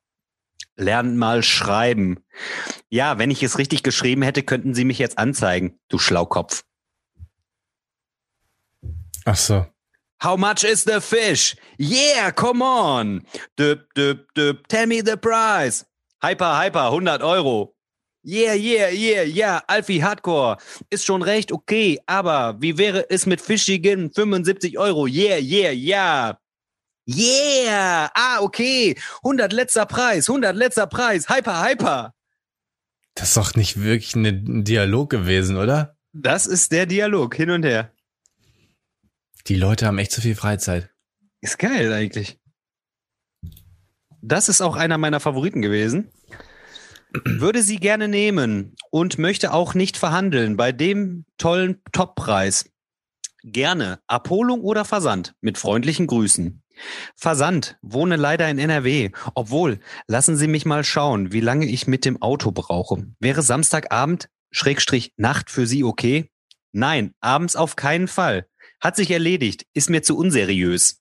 [0.76, 2.24] Lernt mal schreiben.
[2.88, 6.64] Ja, wenn ich es richtig geschrieben hätte, könnten Sie mich jetzt anzeigen, du Schlaukopf.
[9.24, 9.66] Ach so.
[10.22, 11.56] How much is the fish?
[11.78, 13.26] Yeah, come on.
[13.58, 14.66] Düb, düb, düb.
[14.68, 15.84] Tell me the price.
[16.22, 17.73] Hyper, hyper, 100 Euro.
[18.26, 20.56] Yeah, yeah, yeah, ja, Alfie Hardcore.
[20.88, 25.06] Ist schon recht, okay, aber wie wäre es mit fischigen 75 Euro?
[25.06, 26.38] Yeah, yeah, ja.
[27.06, 28.96] Yeah, ah, okay.
[29.22, 31.28] 100 letzter Preis, 100 letzter Preis.
[31.28, 32.14] Hyper, hyper.
[33.14, 35.96] Das ist doch nicht wirklich ein Dialog gewesen, oder?
[36.14, 37.92] Das ist der Dialog, hin und her.
[39.46, 40.90] Die Leute haben echt zu viel Freizeit.
[41.42, 42.38] Ist geil eigentlich.
[44.22, 46.10] Das ist auch einer meiner Favoriten gewesen.
[47.22, 52.68] Würde sie gerne nehmen und möchte auch nicht verhandeln bei dem tollen Toppreis.
[53.44, 56.62] Gerne Abholung oder Versand mit freundlichen Grüßen.
[57.14, 59.10] Versand, wohne leider in NRW.
[59.36, 63.06] Obwohl, lassen Sie mich mal schauen, wie lange ich mit dem Auto brauche.
[63.20, 66.30] Wäre Samstagabend, Schrägstrich Nacht für Sie okay?
[66.72, 68.48] Nein, abends auf keinen Fall.
[68.80, 71.00] Hat sich erledigt, ist mir zu unseriös.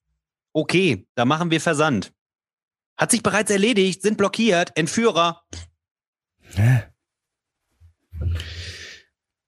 [0.54, 2.14] Okay, da machen wir Versand.
[2.98, 5.42] Hat sich bereits erledigt, sind blockiert, Entführer.
[6.56, 6.84] Hä?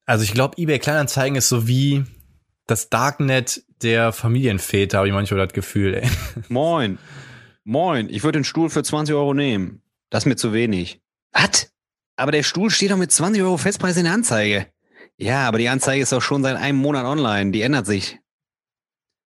[0.05, 2.05] Also ich glaube, eBay Kleinanzeigen ist so wie
[2.67, 5.95] das Darknet der Familienväter, habe ich manchmal das Gefühl.
[5.95, 6.09] Ey.
[6.49, 6.97] Moin.
[7.63, 9.81] Moin, ich würde den Stuhl für 20 Euro nehmen.
[10.09, 11.01] Das ist mir zu wenig.
[11.31, 11.71] Was?
[12.15, 14.67] Aber der Stuhl steht doch mit 20 Euro Festpreis in der Anzeige.
[15.17, 17.51] Ja, aber die Anzeige ist doch schon seit einem Monat online.
[17.51, 18.19] Die ändert sich.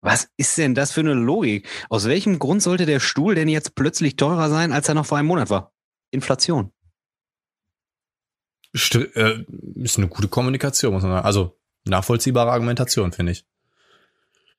[0.01, 1.67] Was ist denn das für eine Logik?
[1.89, 5.17] Aus welchem Grund sollte der Stuhl denn jetzt plötzlich teurer sein, als er noch vor
[5.17, 5.73] einem Monat war?
[6.11, 6.74] Inflation.
[8.75, 9.45] Äh,
[9.77, 11.27] ist eine gute Kommunikation, muss man sagen.
[11.27, 13.47] Also nachvollziehbare Argumentation, finde ich.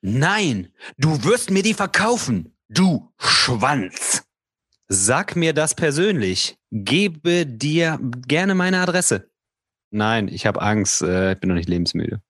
[0.01, 4.23] Nein, du wirst mir die verkaufen, du Schwanz.
[4.87, 6.57] Sag mir das persönlich.
[6.71, 9.29] Gebe dir gerne meine Adresse.
[9.89, 11.01] Nein, ich habe Angst.
[11.01, 12.21] Äh, ich bin noch nicht lebensmüde.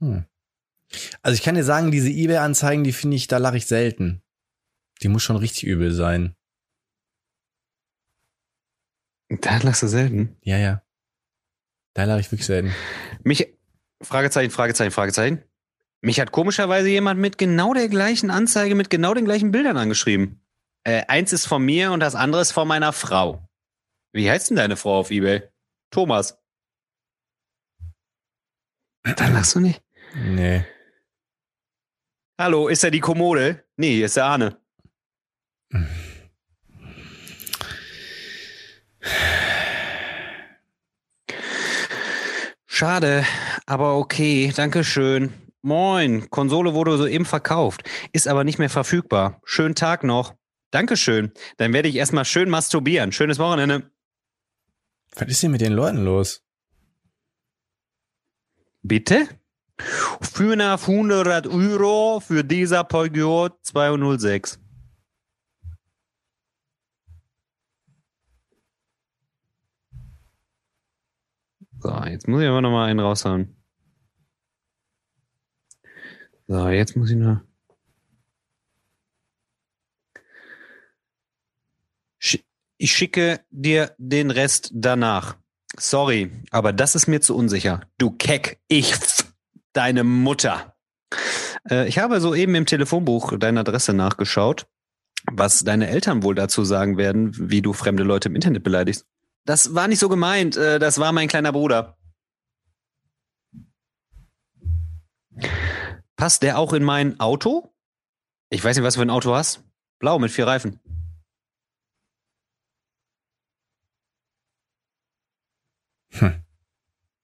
[0.00, 0.24] Hm.
[1.22, 4.22] Also ich kann dir sagen, diese eBay-Anzeigen, die finde ich, da lache ich selten.
[5.02, 6.36] Die muss schon richtig übel sein.
[9.28, 10.36] Da lachst du selten.
[10.42, 10.82] Ja, ja.
[11.94, 12.74] Da lache ich wirklich selten.
[13.22, 13.54] Mich,
[14.02, 15.42] Fragezeichen, Fragezeichen, Fragezeichen.
[16.00, 20.44] Mich hat komischerweise jemand mit genau der gleichen Anzeige, mit genau den gleichen Bildern angeschrieben.
[20.84, 23.48] Äh, eins ist von mir und das andere ist von meiner Frau.
[24.12, 25.42] Wie heißt denn deine Frau auf Ebay?
[25.90, 26.38] Thomas.
[29.04, 29.82] Da lachst du nicht?
[30.14, 30.64] Nee.
[32.38, 33.64] Hallo, ist er die Kommode?
[33.76, 34.60] Nee, ist der Arne.
[42.82, 43.24] Schade,
[43.64, 45.32] aber okay, Dankeschön.
[45.62, 49.40] Moin, Konsole wurde soeben verkauft, ist aber nicht mehr verfügbar.
[49.44, 50.34] Schönen Tag noch.
[50.72, 51.30] Dankeschön.
[51.58, 53.12] Dann werde ich erstmal schön masturbieren.
[53.12, 53.88] Schönes Wochenende.
[55.14, 56.42] Was ist denn mit den Leuten los?
[58.82, 59.28] Bitte?
[60.34, 64.58] 500 Euro für dieser Peugeot 206.
[71.82, 73.56] So, jetzt muss ich aber noch mal einen raushauen.
[76.46, 77.40] So, jetzt muss ich noch.
[82.78, 85.36] Ich schicke dir den Rest danach.
[85.76, 87.80] Sorry, aber das ist mir zu unsicher.
[87.98, 89.32] Du Keck, ich f
[89.72, 90.76] deine Mutter.
[91.68, 94.66] Äh, ich habe soeben im Telefonbuch deine Adresse nachgeschaut,
[95.30, 99.06] was deine Eltern wohl dazu sagen werden, wie du fremde Leute im Internet beleidigst.
[99.44, 101.98] Das war nicht so gemeint, äh, das war mein kleiner Bruder.
[106.16, 107.74] Passt der auch in mein Auto?
[108.50, 109.64] Ich weiß nicht, was du für ein Auto hast.
[109.98, 110.78] Blau mit vier Reifen.
[116.10, 116.44] Hm.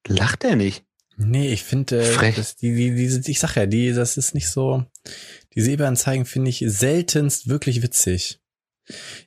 [0.06, 0.84] Lacht er nicht?
[1.16, 4.84] Nee, ich finde, äh, die, die, diese, ich sag ja, die, das ist nicht so.
[5.54, 8.40] Diese eBay-Anzeigen finde ich seltenst wirklich witzig.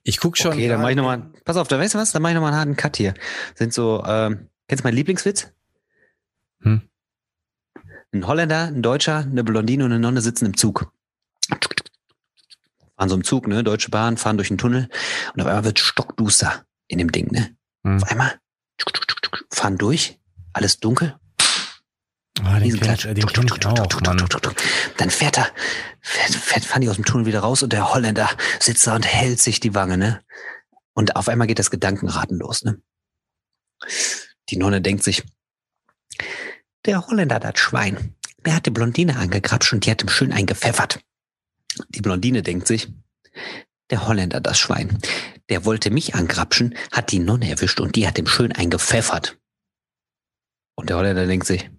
[0.04, 0.54] Ich guck schon.
[0.54, 1.32] okay, dann mach ich nochmal.
[1.46, 2.12] Pass auf, da weißt du was?
[2.12, 3.14] Dann mach ich nochmal einen harten Cut hier.
[3.56, 5.52] Sind so, ähm, kennst du meinen Lieblingswitz?
[6.62, 6.82] Hm.
[8.14, 10.92] Ein Holländer, ein Deutscher, eine Blondine und eine Nonne sitzen im Zug.
[12.98, 13.64] Fahren so im Zug, ne?
[13.64, 14.90] Deutsche Bahn, fahren durch einen Tunnel
[15.34, 17.56] und auf einmal wird stockduster in dem Ding, ne?
[17.84, 17.98] Hm.
[17.98, 18.40] Auf einmal
[19.52, 20.20] fahren durch,
[20.54, 21.16] alles dunkel,
[22.40, 24.26] Ah, den Diesen kenn den kenn ich auch, Mann.
[24.98, 25.52] Dann fährt er,
[26.02, 28.30] fährt, fährt, die aus dem Tunnel wieder raus und der Holländer
[28.60, 30.24] sitzt da und hält sich die Wange, ne?
[30.94, 32.82] Und auf einmal geht das Gedankenraten los, ne?
[34.50, 35.24] Die Nonne denkt sich,
[36.86, 38.16] der Holländer, das Schwein,
[38.46, 41.00] der hat die Blondine angegrapscht und die hat ihm schön eingepfeffert.
[41.90, 42.92] Die Blondine denkt sich,
[43.90, 44.98] der Holländer, das Schwein,
[45.50, 49.38] der wollte mich angrapschen, hat die Nonne erwischt und die hat ihm schön eingepfeffert.
[50.76, 51.70] Und der Holländer denkt sich,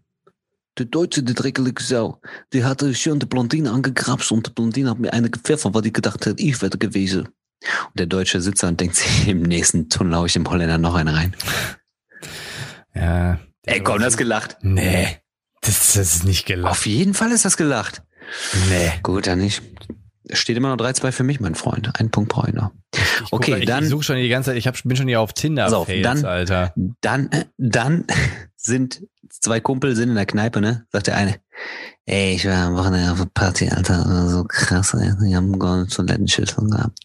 [0.79, 2.21] der Deutsche, die dreckelige Sau,
[2.53, 5.93] die hatte schön die Blondine angegrapscht und die Blondine hat mir eine gepfeffert, weil die
[5.93, 7.27] gedacht hat, ich werde gewesen.
[7.27, 10.79] Und der Deutsche sitzt da und denkt sich, im nächsten Tunnel hau ich dem Holländer
[10.79, 11.37] noch einen rein.
[12.95, 13.39] Ja.
[13.65, 14.57] Ey, komm, das gelacht.
[14.63, 15.19] Nee.
[15.61, 16.73] Das, das ist nicht gelacht.
[16.73, 18.03] Auf jeden Fall ist das gelacht.
[18.69, 18.93] Nee.
[19.03, 19.63] Gut, dann nicht.
[20.31, 21.91] Steht immer noch 3-2 für mich, mein Freund.
[21.99, 22.71] Einen Punkt noch.
[22.95, 23.01] Ich
[23.31, 25.21] guck, Okay, ich, dann- Ich suche schon die ganze Zeit, ich hab, bin schon hier
[25.21, 26.73] auf Tinder Fails, dann- Alter.
[27.01, 28.05] Dann, äh, dann
[28.57, 30.87] sind zwei Kumpel sind in der Kneipe, ne?
[30.93, 31.41] Sagt der eine,
[32.07, 35.13] ey, ich war am Wochenende auf einer Party, Alter, so krass, ey.
[35.27, 36.99] Die haben goldene Toilettenschüssel gehabt.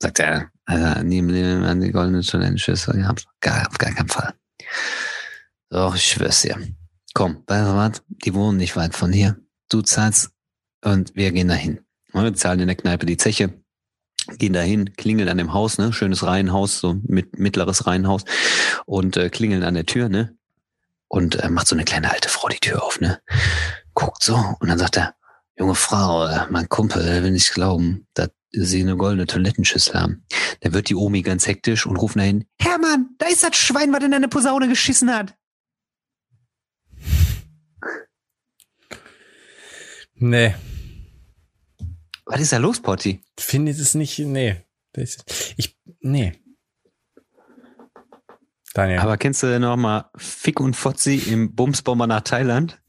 [0.00, 3.24] Sagt er, Alter, nie im Leben an die goldene Toilettenschüssel gehabt.
[3.40, 4.34] Gar, auf gar keinen Fall.
[5.70, 6.56] So, ich schwör's dir.
[7.14, 8.02] Komm, weißt du was?
[8.24, 9.36] Die wohnen nicht weit von hier.
[9.70, 10.30] Du zahlst
[10.84, 11.80] und wir gehen dahin.
[12.12, 13.52] Wir zahlen in der Kneipe die Zeche,
[14.38, 15.92] gehen dahin, klingeln an dem Haus, ne?
[15.92, 18.24] Schönes Reihenhaus, so mit mittleres Reihenhaus
[18.86, 20.36] und äh, klingeln an der Tür, ne?
[21.08, 23.20] Und äh, macht so eine kleine alte Frau die Tür auf, ne?
[23.94, 25.14] Guckt so und dann sagt er,
[25.56, 30.24] junge Frau, äh, mein Kumpel will nicht glauben, dass sie eine goldene Toilettenschüssel haben.
[30.60, 34.04] Da wird die Omi ganz hektisch und ruft dahin, Hermann, da ist das Schwein, was
[34.04, 35.34] in deine Posaune geschissen hat.
[40.14, 40.54] Nee.
[42.32, 43.22] Was ist da los, Potti?
[43.38, 44.56] Finde es nicht, nee.
[44.94, 45.18] Das,
[45.58, 46.32] ich, nee.
[48.72, 49.00] Daniel.
[49.00, 52.80] Aber kennst du noch mal Fick und Fotzi im Bumsbomber nach Thailand?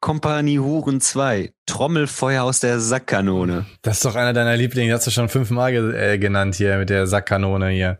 [0.00, 3.66] Kompanie Huren 2, Trommelfeuer aus der Sackkanone.
[3.82, 6.90] das ist doch einer deiner Lieblinge, hast du schon fünfmal ge äh, genannt hier mit
[6.90, 7.98] der Sackkanone hier.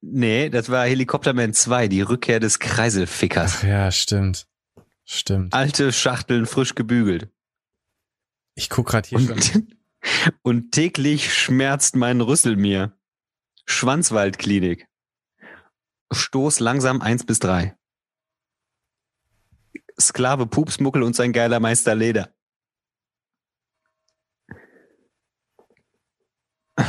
[0.00, 3.58] Nee, das war Helikopterman 2, die Rückkehr des Kreiselfickers.
[3.58, 4.46] Ach ja, stimmt.
[5.04, 5.52] Stimmt.
[5.52, 7.28] Alte Schachteln frisch gebügelt.
[8.56, 9.32] Ich guck grad hier schon.
[9.32, 9.62] Und,
[10.42, 12.98] und täglich schmerzt mein Rüssel mir.
[13.66, 14.88] Schwanzwaldklinik.
[16.10, 17.76] Stoß langsam eins bis drei.
[20.00, 22.34] Sklave Pupsmuckel und sein geiler Meister Leder.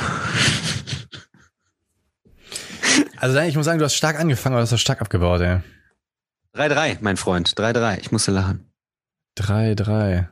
[3.19, 5.61] Also ich muss sagen, du hast stark angefangen, aber du hast stark abgebaut, ey.
[6.53, 7.49] 3-3, mein Freund.
[7.49, 7.99] 3-3.
[7.99, 8.71] Ich musste lachen.
[9.39, 10.27] 3-3.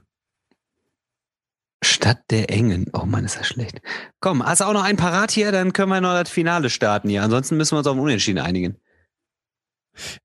[1.84, 2.88] Stadt der Engen.
[2.94, 3.82] Oh Mann, ist das schlecht.
[4.20, 5.52] Komm, hast du auch noch ein Parat hier?
[5.52, 7.22] Dann können wir noch das Finale starten hier.
[7.24, 8.78] Ansonsten müssen wir uns auf ein Unentschieden einigen.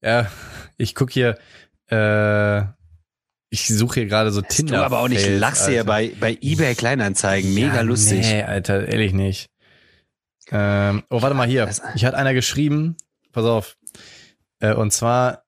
[0.03, 0.31] Ja,
[0.79, 1.39] ich guck hier,
[1.91, 2.61] äh,
[3.51, 4.79] ich suche hier gerade so Dass Tinder.
[4.79, 7.53] du aber auch nicht lachst hier bei, bei eBay Kleinanzeigen.
[7.55, 8.21] Mega Ja, lustig.
[8.21, 9.51] Nee, Alter, ehrlich nicht.
[10.51, 11.67] Ähm, oh, warte mal hier.
[11.67, 12.97] Das- Ich hatte einer geschrieben,
[13.33, 13.77] pass auf.
[14.61, 15.45] Äh, und zwar,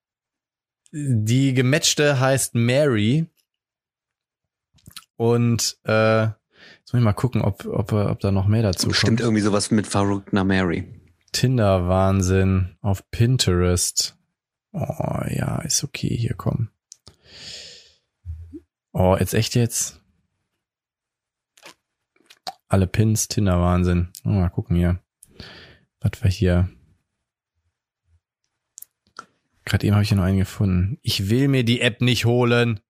[0.93, 3.27] die gematchte heißt Mary.
[5.23, 9.11] Und äh, jetzt muss ich mal gucken, ob, ob, ob da noch mehr dazu Bestimmt
[9.11, 9.21] kommt.
[9.21, 11.01] irgendwie sowas mit verrückter Mary.
[11.31, 14.19] Tinder-Wahnsinn auf Pinterest.
[14.73, 16.71] Oh ja, ist okay, hier komm.
[18.93, 20.01] Oh, jetzt echt jetzt?
[22.67, 24.09] Alle Pins, Tinder-Wahnsinn.
[24.25, 24.99] Oh, mal gucken hier.
[26.01, 26.69] Was war hier?
[29.65, 30.99] Gerade eben habe ich hier noch einen gefunden.
[31.03, 32.81] Ich will mir die App nicht holen.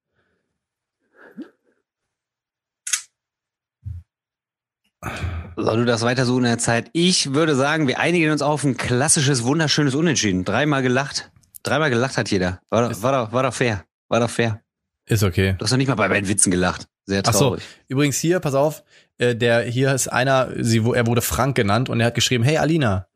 [5.55, 6.89] Soll du das weiter so in der Zeit?
[6.93, 10.45] Ich würde sagen, wir einigen uns auf ein klassisches, wunderschönes Unentschieden.
[10.45, 11.31] Dreimal gelacht.
[11.63, 12.59] Dreimal gelacht hat jeder.
[12.69, 13.83] War, doch- war, doch, war doch fair.
[14.09, 14.61] War doch fair.
[15.05, 15.55] Ist okay.
[15.57, 16.87] Du hast doch nicht mal bei meinen Witzen gelacht.
[17.05, 17.63] Sehr Ach so, traurig.
[17.89, 18.83] übrigens hier, pass auf,
[19.17, 22.57] äh, der hier ist einer, sie, er wurde Frank genannt und er hat geschrieben, hey
[22.57, 23.07] Alina,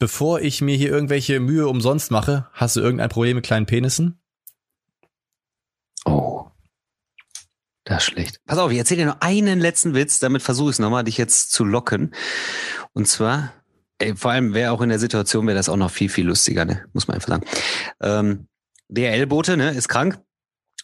[0.00, 4.18] bevor ich mir hier irgendwelche Mühe umsonst mache, hast du irgendein Problem mit kleinen Penissen?
[6.04, 6.33] Oh.
[7.84, 8.40] Das ist schlecht.
[8.46, 11.18] Pass auf, ich erzähle dir noch einen letzten Witz, damit versuche ich es nochmal, dich
[11.18, 12.14] jetzt zu locken.
[12.94, 13.52] Und zwar,
[13.98, 16.64] ey, vor allem wäre auch in der Situation, wäre das auch noch viel, viel lustiger,
[16.64, 16.84] ne?
[16.94, 17.44] Muss man einfach sagen.
[18.00, 18.48] Ähm,
[18.88, 20.18] DRL-Bote, ne, ist krank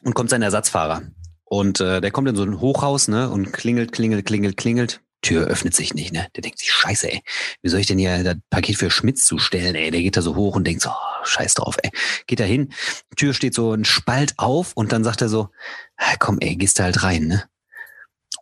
[0.02, 1.02] und kommt sein Ersatzfahrer.
[1.44, 5.00] Und äh, der kommt in so ein Hochhaus, ne, und klingelt, klingelt, klingelt, klingelt.
[5.22, 6.28] Tür öffnet sich nicht, ne?
[6.34, 7.22] Der denkt sich, scheiße, ey,
[7.60, 9.90] wie soll ich denn hier das Paket für Schmitz zustellen, ey?
[9.90, 11.90] Der geht da so hoch und denkt so, oh, scheiß drauf, ey.
[12.26, 12.72] Geht da hin,
[13.16, 15.50] Tür steht so ein Spalt auf und dann sagt er so,
[15.89, 17.44] "Ah, komm, ey, gehst du halt rein, ne?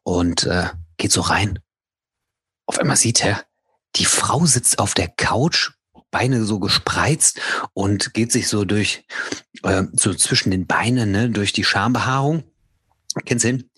[0.03, 1.59] Und äh, geht so rein.
[2.67, 3.45] Auf einmal sieht er,
[3.97, 5.73] die Frau sitzt auf der Couch,
[6.11, 7.41] Beine so gespreizt
[7.75, 9.05] und geht sich so durch,
[9.63, 12.45] äh, so zwischen den Beinen, ne, durch die Schambehaarung.
[13.25, 13.71] Kennst du hin?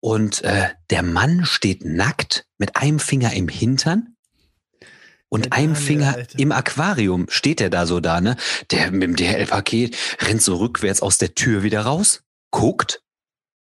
[0.00, 4.16] Und äh, der Mann steht nackt mit einem Finger im Hintern
[5.28, 6.38] und einem Daniel, Finger Alter.
[6.38, 7.26] im Aquarium.
[7.28, 8.36] Steht er da so da, ne?
[8.70, 13.03] Der mit dem DHL-Paket rennt so rückwärts aus der Tür wieder raus, guckt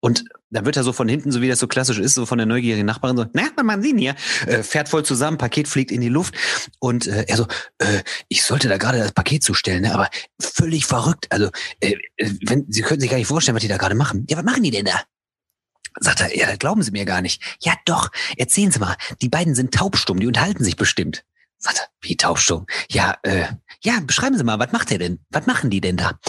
[0.01, 2.37] und dann wird er so von hinten, so wie das so klassisch ist, so von
[2.37, 4.15] der neugierigen Nachbarin so, na, was machen Sie denn hier?
[4.47, 6.35] Äh, fährt voll zusammen, Paket fliegt in die Luft
[6.79, 7.47] und äh, er so,
[7.77, 11.27] äh, ich sollte da gerade das Paket zustellen, ne, aber völlig verrückt.
[11.29, 14.25] Also, äh, äh, wenn Sie können sich gar nicht vorstellen, was die da gerade machen.
[14.29, 15.01] Ja, was machen die denn da?
[15.99, 17.41] Sagt er, ja, glauben Sie mir gar nicht.
[17.61, 18.95] Ja, doch, erzählen Sie mal.
[19.21, 21.23] Die beiden sind taubstumm, die unterhalten sich bestimmt.
[21.57, 22.65] Sagt er, wie taubstumm?
[22.89, 23.45] Ja, äh,
[23.83, 25.19] ja, beschreiben Sie mal, was macht er denn?
[25.29, 26.19] Was machen die denn da?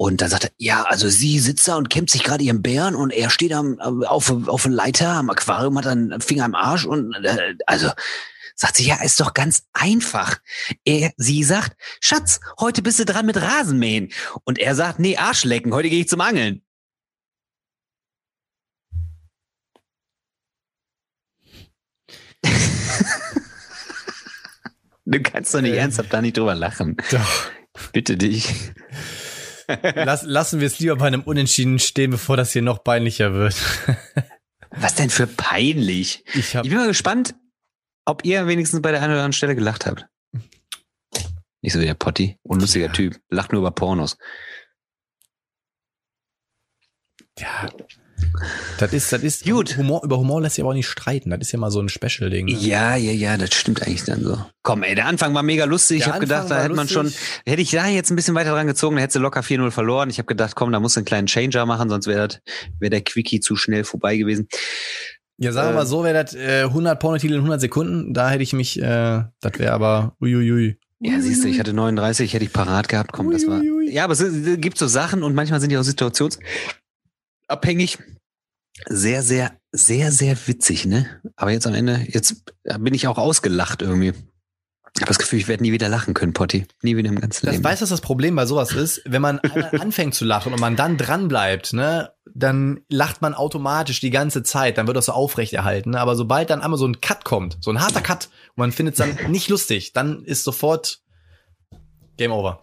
[0.00, 2.94] Und dann sagt er, ja, also sie sitzt da und kämmt sich gerade ihren Bären
[2.94, 6.86] und er steht am, auf, auf der Leiter am Aquarium, hat einen Finger am Arsch
[6.86, 7.90] und äh, also
[8.54, 10.38] sagt sie, ja, ist doch ganz einfach.
[10.86, 14.10] Er, sie sagt, Schatz, heute bist du dran mit Rasenmähen.
[14.44, 16.62] Und er sagt, nee, Arschlecken, heute gehe ich zum Angeln.
[25.04, 25.78] Du kannst doch nicht Ähm.
[25.78, 26.96] ernsthaft da nicht drüber lachen.
[27.10, 27.50] Doch.
[27.92, 28.72] Bitte dich.
[29.94, 33.54] Lass, lassen wir es lieber bei einem Unentschieden stehen, bevor das hier noch peinlicher wird.
[34.70, 36.24] Was denn für peinlich?
[36.34, 37.34] Ich hab, Ich bin mal gespannt,
[38.04, 40.06] ob ihr wenigstens bei der einen oder anderen Stelle gelacht habt.
[41.62, 42.38] Nicht so wie der Potti.
[42.42, 42.92] Unlustiger Ja.
[42.92, 43.20] Typ.
[43.28, 44.16] Lacht nur über Pornos.
[47.38, 47.68] ja.
[48.78, 49.76] Das ist, das ist, Gut.
[49.76, 51.30] Humor, über Humor lässt sich aber auch nicht streiten.
[51.30, 52.46] Das ist ja mal so ein Special-Ding.
[52.46, 52.52] ne?
[52.52, 54.38] Ja, ja, ja, das stimmt eigentlich dann so.
[54.62, 55.98] Komm, ey, der Anfang war mega lustig.
[55.98, 57.12] Ich Der habe Anfang gedacht, da hätte man schon,
[57.46, 60.10] hätte ich da jetzt ein bisschen weiter dran gezogen, da hätte locker 4-0 verloren.
[60.10, 62.40] Ich habe gedacht, komm, da musst du einen kleinen Changer machen, sonst wäre das,
[62.78, 64.48] wäre der Quickie zu schnell vorbei gewesen.
[65.38, 68.30] Ja, sagen wir mal Äh, so, wäre das äh, 100 Pornotitel in 100 Sekunden, da
[68.30, 70.76] hätte ich mich, äh, das wäre aber uiuiui.
[71.02, 73.12] Ja, siehst du, ich hatte 39, hätte ich parat gehabt.
[73.12, 73.62] Komm, das war.
[73.88, 74.22] Ja, aber es
[74.58, 75.82] gibt so Sachen und manchmal sind die auch
[77.50, 77.98] situationsabhängig.
[78.88, 81.06] Sehr, sehr, sehr, sehr witzig, ne?
[81.36, 82.44] Aber jetzt am Ende, jetzt
[82.78, 84.14] bin ich auch ausgelacht irgendwie.
[84.96, 86.66] Ich habe das Gefühl, ich werde nie wieder lachen können, Potti.
[86.82, 87.64] Nie wieder im ganzen Das Leben.
[87.64, 89.02] weißt du, was das Problem bei sowas ist?
[89.04, 89.38] Wenn man
[89.72, 94.42] anfängt zu lachen und man dann dran bleibt, ne, dann lacht man automatisch die ganze
[94.42, 95.94] Zeit, dann wird das so aufrechterhalten.
[95.94, 98.98] Aber sobald dann einmal so ein Cut kommt, so ein harter Cut, und man findet
[98.98, 101.02] es dann nicht lustig, dann ist sofort
[102.16, 102.60] Game Over.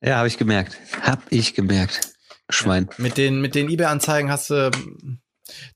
[0.00, 0.76] Ja, habe ich gemerkt.
[1.02, 2.00] Hab ich gemerkt.
[2.48, 2.88] Schwein.
[2.98, 4.70] Mit den, mit den eBay-Anzeigen hast du,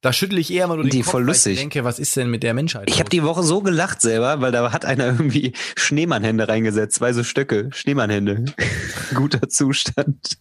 [0.00, 1.54] da schüttel ich eher mal nur den Die Kopf, voll lustig.
[1.54, 2.90] ich denke, was ist denn mit der Menschheit?
[2.90, 7.12] Ich habe die Woche so gelacht selber, weil da hat einer irgendwie Schneemannhände reingesetzt, zwei
[7.12, 8.44] so Stöcke, Schneemannhände.
[9.14, 10.38] Guter Zustand.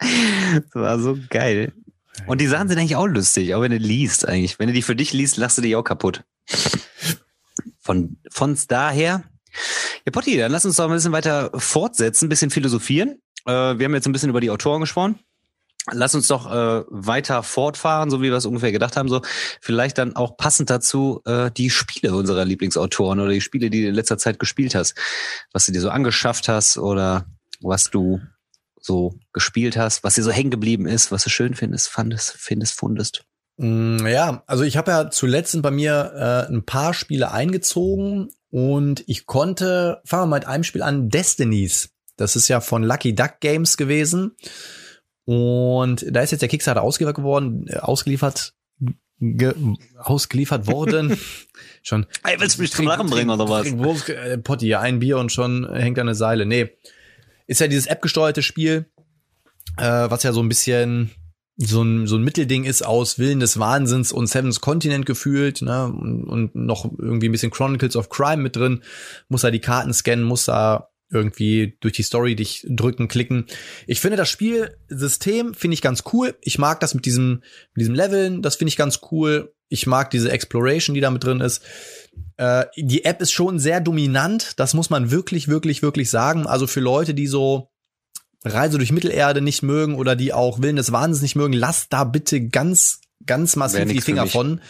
[0.00, 1.72] Das war so geil.
[2.26, 4.58] Und die Sachen sind eigentlich auch lustig, auch wenn du liest eigentlich.
[4.58, 6.24] Wenn du die für dich liest, lachst du dich auch kaputt.
[7.80, 9.24] Von, von daher.
[10.04, 13.20] Ja, Potti, dann lass uns doch ein bisschen weiter fortsetzen, ein bisschen philosophieren.
[13.46, 15.18] Äh, wir haben jetzt ein bisschen über die Autoren gesprochen.
[15.90, 19.08] Lass uns doch äh, weiter fortfahren, so wie wir es ungefähr gedacht haben.
[19.08, 19.22] So
[19.60, 23.88] vielleicht dann auch passend dazu äh, die Spiele unserer Lieblingsautoren oder die Spiele, die du
[23.88, 24.94] in letzter Zeit gespielt hast,
[25.52, 27.26] was du dir so angeschafft hast oder
[27.60, 28.20] was du
[28.80, 32.74] so gespielt hast, was dir so hängen geblieben ist, was du schön findest, fandest, findest,
[32.74, 33.24] fundest.
[33.56, 39.04] Mm, Ja, also ich habe ja zuletzt bei mir äh, ein paar Spiele eingezogen und
[39.06, 41.90] ich konnte, fangen wir mal mit einem Spiel an, Destinies.
[42.18, 44.32] Das ist ja von Lucky Duck Games gewesen.
[45.24, 48.54] Und da ist jetzt der Kickstarter ausgeliefert geworden, äh, ausgeliefert,
[49.20, 49.54] ge,
[49.98, 51.18] ausgeliefert worden.
[51.82, 52.06] schon.
[52.24, 53.70] Ey, willst du mich zum Lachen bringen oder was?
[53.76, 56.46] Wurst, äh, Potti, ein Bier und schon hängt an eine Seile.
[56.46, 56.70] Nee.
[57.46, 58.86] Ist ja dieses App-gesteuerte Spiel,
[59.76, 61.10] äh, was ja so ein bisschen
[61.60, 65.86] so ein, so ein Mittelding ist aus Willen des Wahnsinns und Seven's Continent gefühlt, ne,
[65.86, 68.82] und, und noch irgendwie ein bisschen Chronicles of Crime mit drin.
[69.28, 73.46] Muss da die Karten scannen, muss da irgendwie durch die Story dich drücken, klicken.
[73.86, 76.36] Ich finde das Spielsystem finde ich ganz cool.
[76.42, 77.42] Ich mag das mit diesem,
[77.74, 79.54] mit diesem Leveln, das finde ich ganz cool.
[79.68, 81.62] Ich mag diese Exploration, die da mit drin ist.
[82.36, 86.46] Äh, die App ist schon sehr dominant, das muss man wirklich, wirklich, wirklich sagen.
[86.46, 87.70] Also für Leute, die so
[88.44, 92.04] Reise durch Mittelerde nicht mögen oder die auch Willen des Wahnsinns nicht mögen, lasst da
[92.04, 94.60] bitte ganz, ganz massiv die Finger von.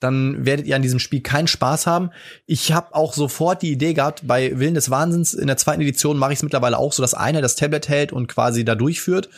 [0.00, 2.10] Dann werdet ihr an diesem Spiel keinen Spaß haben.
[2.46, 6.18] Ich habe auch sofort die Idee gehabt, bei Willen des Wahnsinns in der zweiten Edition
[6.18, 9.28] mache ich es mittlerweile auch so, dass einer das Tablet hält und quasi da durchführt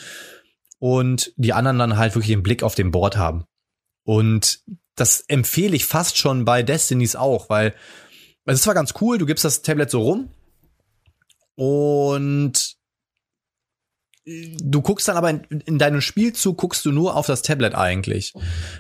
[0.78, 3.44] und die anderen dann halt wirklich den Blick auf dem Board haben.
[4.04, 4.61] Und
[4.96, 7.74] das empfehle ich fast schon bei Destinies auch, weil
[8.44, 10.30] es ist zwar ganz cool, du gibst das Tablet so rum
[11.54, 12.76] und
[14.26, 18.34] du guckst dann aber in, in deinem Spielzug guckst du nur auf das Tablet eigentlich.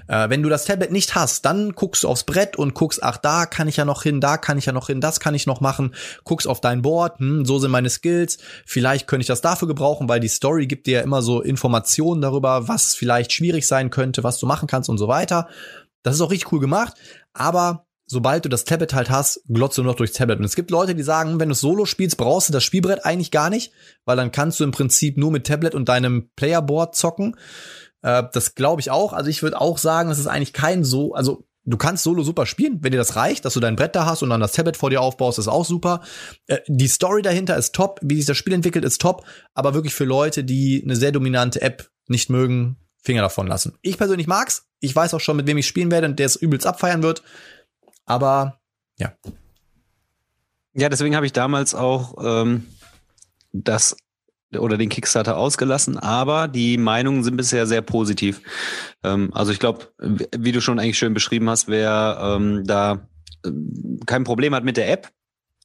[0.06, 3.16] Äh, wenn du das Tablet nicht hast, dann guckst du aufs Brett und guckst, ach,
[3.16, 5.46] da kann ich ja noch hin, da kann ich ja noch hin, das kann ich
[5.46, 5.94] noch machen.
[6.24, 8.38] Guckst auf dein Board, hm, so sind meine Skills.
[8.66, 12.20] Vielleicht könnte ich das dafür gebrauchen, weil die Story gibt dir ja immer so Informationen
[12.20, 15.48] darüber, was vielleicht schwierig sein könnte, was du machen kannst und so weiter.
[16.02, 16.94] Das ist auch richtig cool gemacht,
[17.32, 20.40] aber sobald du das Tablet halt hast, glotzt du noch durchs Tablet.
[20.40, 23.30] Und es gibt Leute, die sagen, wenn du Solo spielst, brauchst du das Spielbrett eigentlich
[23.30, 23.72] gar nicht,
[24.04, 27.36] weil dann kannst du im Prinzip nur mit Tablet und deinem Playerboard zocken.
[28.02, 29.12] Äh, das glaube ich auch.
[29.12, 32.46] Also ich würde auch sagen, das ist eigentlich kein so, also du kannst Solo super
[32.46, 34.76] spielen, wenn dir das reicht, dass du dein Brett da hast und dann das Tablet
[34.76, 36.00] vor dir aufbaust, ist auch super.
[36.48, 39.94] Äh, die Story dahinter ist top, wie sich das Spiel entwickelt, ist top, aber wirklich
[39.94, 43.78] für Leute, die eine sehr dominante App nicht mögen, Finger davon lassen.
[43.82, 44.66] Ich persönlich mag's.
[44.80, 47.22] Ich weiß auch schon, mit wem ich spielen werde und der es übelst abfeiern wird.
[48.10, 48.58] Aber
[48.98, 49.12] ja.
[50.74, 52.66] Ja, deswegen habe ich damals auch ähm,
[53.52, 53.96] das
[54.52, 58.40] oder den Kickstarter ausgelassen, aber die Meinungen sind bisher sehr positiv.
[59.04, 59.92] Ähm, also ich glaube,
[60.36, 63.06] wie du schon eigentlich schön beschrieben hast, wer ähm, da
[63.46, 65.10] ähm, kein Problem hat mit der App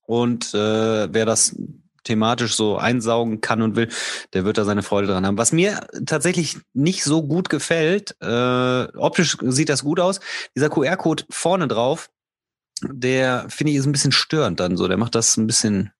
[0.05, 1.55] und äh, wer das
[2.03, 3.89] thematisch so einsaugen kann und will,
[4.33, 5.39] der wird da seine Freude dran haben.
[5.39, 10.19] Was mir tatsächlich nicht so gut gefällt, äh, optisch sieht das gut aus,
[10.55, 12.11] dieser QR-Code vorne drauf,
[12.81, 14.87] der finde ich ist ein bisschen störend dann so.
[14.87, 15.91] Der macht das ein bisschen,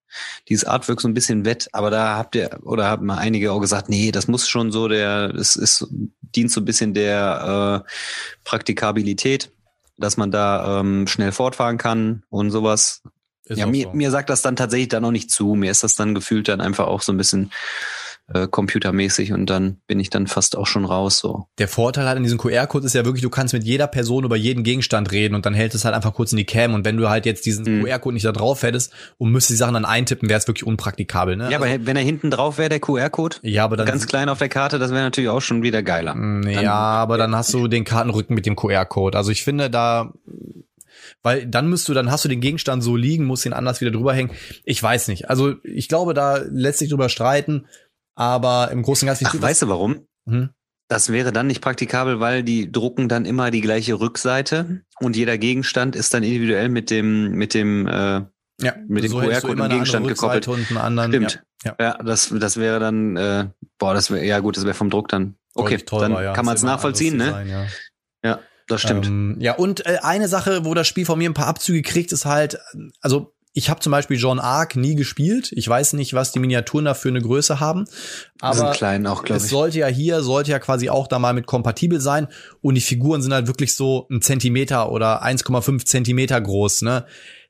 [0.50, 1.70] dieses Artwork so ein bisschen wett.
[1.72, 4.88] Aber da habt ihr oder haben mal einige auch gesagt, nee, das muss schon so
[4.88, 7.90] der, es ist dient so ein bisschen der äh,
[8.44, 9.52] Praktikabilität,
[9.98, 13.02] dass man da ähm, schnell fortfahren kann und sowas.
[13.46, 13.94] Ist ja, mir, so.
[13.94, 15.56] mir sagt das dann tatsächlich dann auch nicht zu.
[15.56, 17.52] Mir ist das dann gefühlt dann einfach auch so ein bisschen
[18.34, 21.20] äh, computermäßig und dann bin ich dann fast auch schon raus.
[21.20, 21.46] So.
[21.60, 24.36] Der Vorteil halt in diesem QR-Code ist ja wirklich, du kannst mit jeder Person über
[24.36, 26.74] jeden Gegenstand reden und dann hält es halt einfach kurz in die Cam.
[26.74, 27.84] Und wenn du halt jetzt diesen mhm.
[27.84, 31.36] QR-Code nicht da drauf hättest und müsstest die Sachen dann eintippen, wäre es wirklich unpraktikabel.
[31.36, 31.52] Ne?
[31.52, 34.30] Ja, also, aber wenn er hinten drauf wäre, der QR-Code, ja, aber dann ganz klein
[34.30, 36.16] auf der Karte, das wäre natürlich auch schon wieder geiler.
[36.16, 39.18] Mm, ja, aber dann hast du den Kartenrücken mit dem QR-Code.
[39.18, 40.12] Also ich finde da
[41.26, 43.90] weil dann müsst du, dann hast du den Gegenstand so liegen, musst ihn anders wieder
[43.90, 44.30] drüber hängen.
[44.64, 45.28] Ich weiß nicht.
[45.28, 47.66] Also ich glaube, da lässt sich drüber streiten,
[48.16, 49.28] aber im Großen und Ganzen.
[49.28, 50.08] Ach, weißt du warum?
[50.28, 50.50] Hm?
[50.88, 55.38] Das wäre dann nicht praktikabel, weil die drucken dann immer die gleiche Rückseite und jeder
[55.38, 58.22] Gegenstand ist dann individuell mit dem mit dem äh,
[58.62, 60.48] ja, mit dem so QR-Code im Gegenstand gekoppelt.
[60.48, 61.44] Und einen anderen, Stimmt.
[61.64, 61.86] Ja, ja.
[61.86, 63.48] ja, das das wäre dann äh,
[63.80, 65.36] boah, das wäre ja gut, das wäre vom Druck dann.
[65.56, 66.34] Okay, dann war, ja.
[66.34, 67.32] kann man es nachvollziehen, ne?
[67.32, 67.66] Sein, ja.
[68.24, 69.08] ja das stimmt.
[69.08, 72.12] Ähm, ja, und äh, eine Sache, wo das Spiel von mir ein paar Abzüge kriegt,
[72.12, 72.60] ist halt,
[73.02, 75.54] also ich habe zum Beispiel John Arc nie gespielt.
[75.54, 77.86] Ich weiß nicht, was die Miniaturen da für eine Größe haben.
[78.42, 79.46] Aber sind klein auch, glaube ich.
[79.46, 82.28] Es sollte ja hier, sollte ja quasi auch da mal mit kompatibel sein.
[82.62, 87.06] Und die Figuren sind halt wirklich so ein Zentimeter oder 1,5 Zentimeter groß, ne?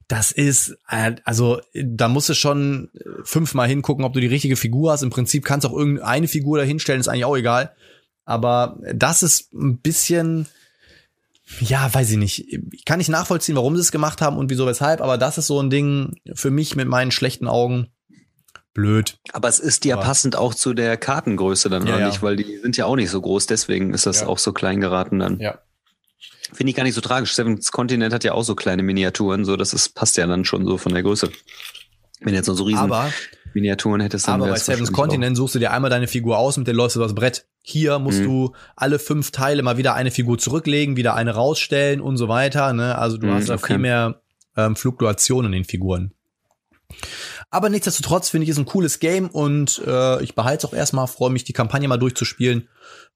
[0.08, 2.91] Das ist, äh, also da musst du schon
[3.24, 5.01] fünfmal hingucken, ob du die richtige Figur hast.
[5.01, 7.72] Im Prinzip kannst du auch irgendeine Figur da hinstellen, ist eigentlich auch egal.
[8.26, 10.45] Aber das ist ein bisschen,
[11.60, 12.48] ja, weiß ich nicht.
[12.72, 15.48] Ich kann nicht nachvollziehen, warum sie es gemacht haben und wieso, weshalb, aber das ist
[15.48, 17.88] so ein Ding für mich mit meinen schlechten Augen
[18.74, 19.18] blöd.
[19.32, 22.22] Aber es ist ja aber passend auch zu der Kartengröße dann, ja, oder nicht?
[22.22, 24.28] Weil die sind ja auch nicht so groß, deswegen ist das ja.
[24.28, 25.39] auch so klein geraten dann.
[25.39, 25.60] Ja.
[26.54, 27.34] Finde ich gar nicht so tragisch.
[27.34, 30.66] Seven's Continent hat ja auch so kleine Miniaturen, so das ist, passt ja dann schon
[30.66, 31.32] so von der Größe.
[32.22, 33.12] Wenn jetzt noch so riesen aber,
[33.56, 36.68] Miniaturen hättest, dann Aber bei Seven's Continent suchst du dir einmal deine Figur aus, mit
[36.68, 37.45] der läufst du das Brett.
[37.62, 38.26] Hier musst mhm.
[38.26, 42.74] du alle fünf Teile mal wieder eine Figur zurücklegen, wieder eine rausstellen und so weiter.
[42.74, 42.97] Ne?
[42.97, 43.68] Also du mhm, hast da okay.
[43.68, 44.22] viel mehr
[44.56, 46.12] ähm, Fluktuationen in den Figuren.
[47.49, 51.08] Aber nichtsdestotrotz finde ich es ein cooles Game und äh, ich behalte es auch erstmal,
[51.08, 52.68] freue mich, die Kampagne mal durchzuspielen,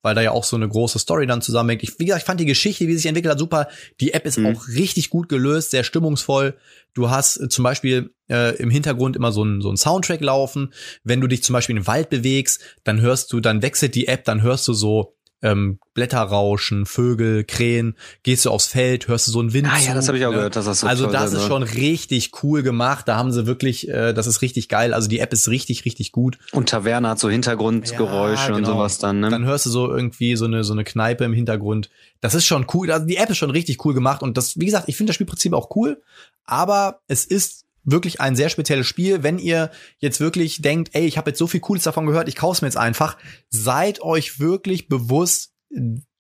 [0.02, 1.84] weil da ja auch so eine große Story dann zusammenhängt.
[1.84, 3.68] Ich, wie gesagt, ich fand die Geschichte, wie sie sich entwickelt hat, super.
[4.00, 4.48] Die App ist mhm.
[4.48, 6.58] auch richtig gut gelöst, sehr stimmungsvoll.
[6.94, 10.74] Du hast äh, zum Beispiel äh, im Hintergrund immer so ein, so ein Soundtrack laufen.
[11.04, 14.24] Wenn du dich zum Beispiel im Wald bewegst, dann hörst du, dann wechselt die App,
[14.26, 19.32] dann hörst du so ähm, Blätter rauschen, Vögel, Krähen, gehst du aufs Feld, hörst du
[19.32, 19.68] so einen Wind.
[19.70, 20.38] Ah ja, das habe ich auch ne?
[20.38, 23.06] gehört, dass das so Also das ist schon richtig cool gemacht.
[23.10, 24.94] Da haben sie wirklich, äh, das ist richtig geil.
[24.94, 26.40] Also die App ist richtig, richtig gut.
[26.54, 28.58] Und Taverne hat so Hintergrundgeräusche ja, genau.
[28.60, 29.20] und sowas dann.
[29.20, 29.30] Ne?
[29.30, 31.90] Dann hörst du so irgendwie so eine so eine Kneipe im Hintergrund.
[32.22, 32.90] Das ist schon cool.
[32.92, 35.16] Also die App ist schon richtig cool gemacht und das, wie gesagt, ich finde das
[35.16, 36.02] Spielprinzip auch cool.
[36.46, 39.22] Aber es ist wirklich ein sehr spezielles Spiel.
[39.22, 42.38] Wenn ihr jetzt wirklich denkt, ey, ich habe jetzt so viel Cooles davon gehört, ich
[42.38, 43.18] kaufe mir jetzt einfach,
[43.50, 45.52] seid euch wirklich bewusst,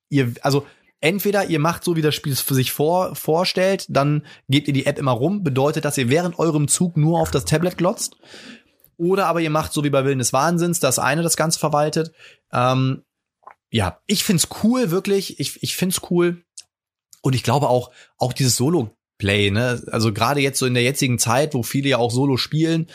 [0.09, 0.65] ihr, also
[1.01, 4.73] entweder ihr macht so, wie das Spiel es für sich vor, vorstellt, dann gebt ihr
[4.73, 8.17] die App immer rum, bedeutet, dass ihr während eurem Zug nur auf das Tablet glotzt.
[8.97, 12.11] Oder aber ihr macht so wie bei Willen des Wahnsinns, dass eine das Ganze verwaltet.
[12.51, 13.03] Ähm,
[13.71, 15.39] ja, ich find's cool, wirklich.
[15.39, 16.43] Ich, ich find's cool.
[17.21, 19.81] Und ich glaube auch, auch dieses Solo Play, ne?
[19.91, 22.87] Also gerade jetzt so in der jetzigen Zeit, wo viele ja auch Solo spielen,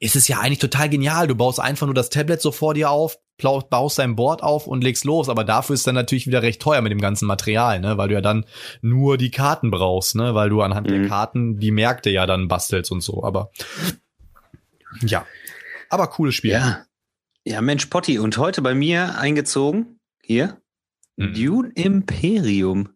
[0.00, 1.28] ist es ja eigentlich total genial.
[1.28, 4.82] Du baust einfach nur das Tablet so vor dir auf, baust dein Board auf und
[4.82, 5.28] legst los.
[5.28, 7.98] Aber dafür ist dann natürlich wieder recht teuer mit dem ganzen Material, ne?
[7.98, 8.46] Weil du ja dann
[8.80, 10.34] nur die Karten brauchst, ne?
[10.34, 10.92] Weil du anhand mhm.
[10.92, 13.22] der Karten die Märkte ja dann bastelst und so.
[13.22, 13.50] Aber
[15.02, 15.26] ja,
[15.90, 16.52] aber cooles Spiel.
[16.52, 16.86] Ja,
[17.44, 18.18] ja Mensch, Potti.
[18.18, 20.60] Und heute bei mir eingezogen, hier,
[21.16, 21.34] mhm.
[21.34, 22.88] Dune Imperium.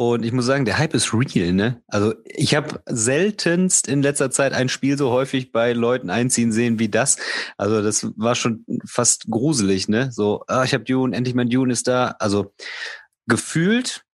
[0.00, 1.82] Und ich muss sagen, der Hype ist real, ne?
[1.88, 6.78] Also ich habe seltenst in letzter Zeit ein Spiel so häufig bei Leuten einziehen sehen
[6.78, 7.16] wie das.
[7.56, 10.12] Also das war schon fast gruselig, ne?
[10.12, 12.14] So, ah, ich habe Dune, endlich mein Dune ist da.
[12.20, 12.54] Also
[13.26, 14.04] gefühlt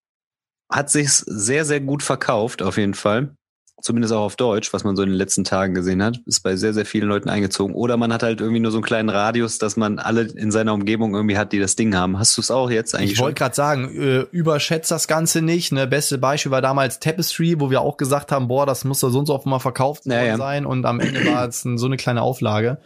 [0.72, 3.36] hat sich's sehr, sehr gut verkauft, auf jeden Fall
[3.84, 6.56] zumindest auch auf Deutsch, was man so in den letzten Tagen gesehen hat, ist bei
[6.56, 7.74] sehr, sehr vielen Leuten eingezogen.
[7.74, 10.72] Oder man hat halt irgendwie nur so einen kleinen Radius, dass man alle in seiner
[10.72, 12.18] Umgebung irgendwie hat, die das Ding haben.
[12.18, 13.12] Hast du es auch jetzt eigentlich?
[13.12, 15.70] Ich wollte gerade sagen, äh, überschätzt das Ganze nicht.
[15.70, 15.86] Ne?
[15.86, 19.18] Beste Beispiel war damals Tapestry, wo wir auch gesagt haben, boah, das muss da so
[19.18, 20.38] und so oft mal verkauft ja, ja.
[20.38, 20.64] sein.
[20.64, 22.78] Und am Ende war es so eine kleine Auflage.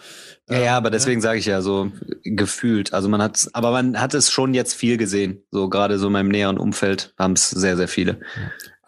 [0.51, 1.93] Ja, ja, aber ähm, deswegen sage ich ja so
[2.25, 2.93] gefühlt.
[2.93, 5.43] Also man hat, aber man hat es schon jetzt viel gesehen.
[5.53, 8.19] So gerade so in meinem näheren Umfeld haben es sehr, sehr viele.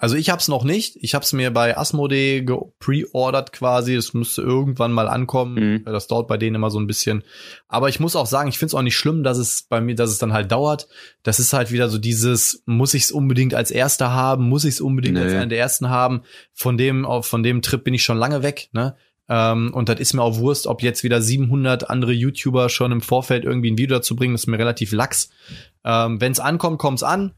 [0.00, 0.96] Also ich habe es noch nicht.
[1.02, 2.42] Ich habe es mir bei Asmodee
[2.78, 3.94] pre-ordered quasi.
[3.94, 5.82] Es müsste irgendwann mal ankommen.
[5.82, 5.84] Mhm.
[5.84, 7.22] Das dauert bei denen immer so ein bisschen.
[7.68, 9.94] Aber ich muss auch sagen, ich finde es auch nicht schlimm, dass es bei mir,
[9.94, 10.88] dass es dann halt dauert.
[11.22, 14.48] Das ist halt wieder so dieses, muss ich es unbedingt als Erster haben?
[14.48, 15.22] Muss ich es unbedingt nee.
[15.22, 16.22] als einer der Ersten haben?
[16.54, 18.70] Von dem, von dem Trip bin ich schon lange weg.
[18.72, 18.96] Ne?
[19.28, 23.02] Ähm, und das ist mir auch Wurst, ob jetzt wieder 700 andere YouTuber schon im
[23.02, 24.32] Vorfeld irgendwie ein Video dazu bringen.
[24.32, 25.28] Das ist mir relativ lax.
[25.84, 27.34] Ähm, Wenn es ankommt, kommt's an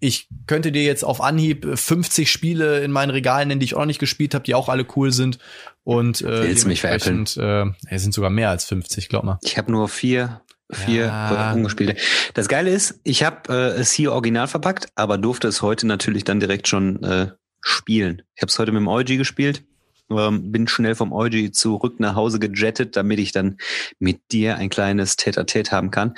[0.00, 3.80] ich könnte dir jetzt auf Anhieb 50 Spiele in meinen Regalen nennen, die ich auch
[3.80, 5.38] noch nicht gespielt habe, die auch alle cool sind.
[5.84, 7.26] Und äh, Willst mich veräppeln?
[7.36, 9.38] Äh, es sind sogar mehr als 50, glaub mal.
[9.42, 11.52] Ich habe nur vier vier Ja.
[11.52, 11.96] ungespielte.
[12.34, 16.24] Das Geile ist, ich habe äh, es hier original verpackt, aber durfte es heute natürlich
[16.24, 17.30] dann direkt schon äh,
[17.62, 18.22] spielen.
[18.34, 19.64] Ich habe es heute mit dem Eugi gespielt.
[20.10, 23.58] Ähm, bin schnell vom Eugi zurück nach Hause gejettet, damit ich dann
[23.98, 26.14] mit dir ein kleines Tete-a-Tete haben kann.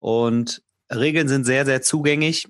[0.00, 0.62] Und
[0.94, 2.46] Regeln sind sehr, sehr zugänglich.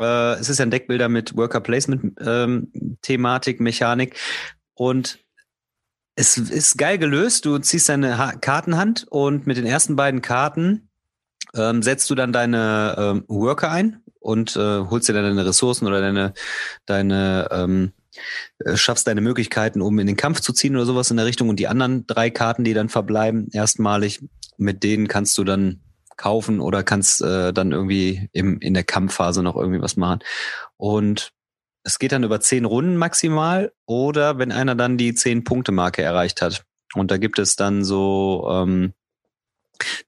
[0.00, 2.72] Äh, es ist ein Deckbilder mit Worker Placement ähm,
[3.02, 4.16] Thematik, Mechanik
[4.74, 5.18] und
[6.16, 7.44] es ist geil gelöst.
[7.44, 10.88] Du ziehst deine ha Kartenhand und mit den ersten beiden Karten
[11.54, 15.86] ähm, setzt du dann deine ähm, Worker ein und äh, holst dir dann deine Ressourcen
[15.86, 16.34] oder deine,
[16.86, 17.92] deine ähm,
[18.58, 21.48] äh, schaffst deine Möglichkeiten, um in den Kampf zu ziehen oder sowas in der Richtung.
[21.48, 24.24] Und die anderen drei Karten, die dann verbleiben, erstmalig,
[24.56, 25.80] mit denen kannst du dann
[26.16, 30.20] kaufen oder kannst äh, dann irgendwie im, in der Kampfphase noch irgendwie was machen.
[30.76, 31.32] Und
[31.84, 36.02] es geht dann über zehn Runden maximal oder wenn einer dann die zehn Punkte Marke
[36.02, 36.64] erreicht hat.
[36.94, 38.92] Und da gibt es dann so ähm,